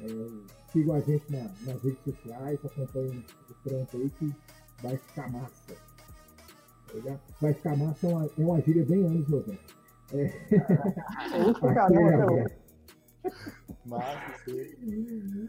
[0.00, 0.28] É,
[0.72, 4.34] sigam a gente na, nas redes sociais, acompanhem o trampo aí que
[4.82, 5.74] vai ficar massa.
[7.40, 9.58] Vai ficar massa é uma, é uma gíria bem anos 90.
[10.12, 10.24] É.
[10.54, 12.50] é caramba,
[13.86, 14.34] Massa,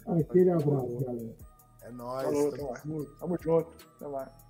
[0.08, 1.36] Aquele abraço, galera.
[1.82, 2.26] É nóis.
[2.26, 3.72] Falou, tamo, tamo junto.
[3.96, 4.45] Até mais.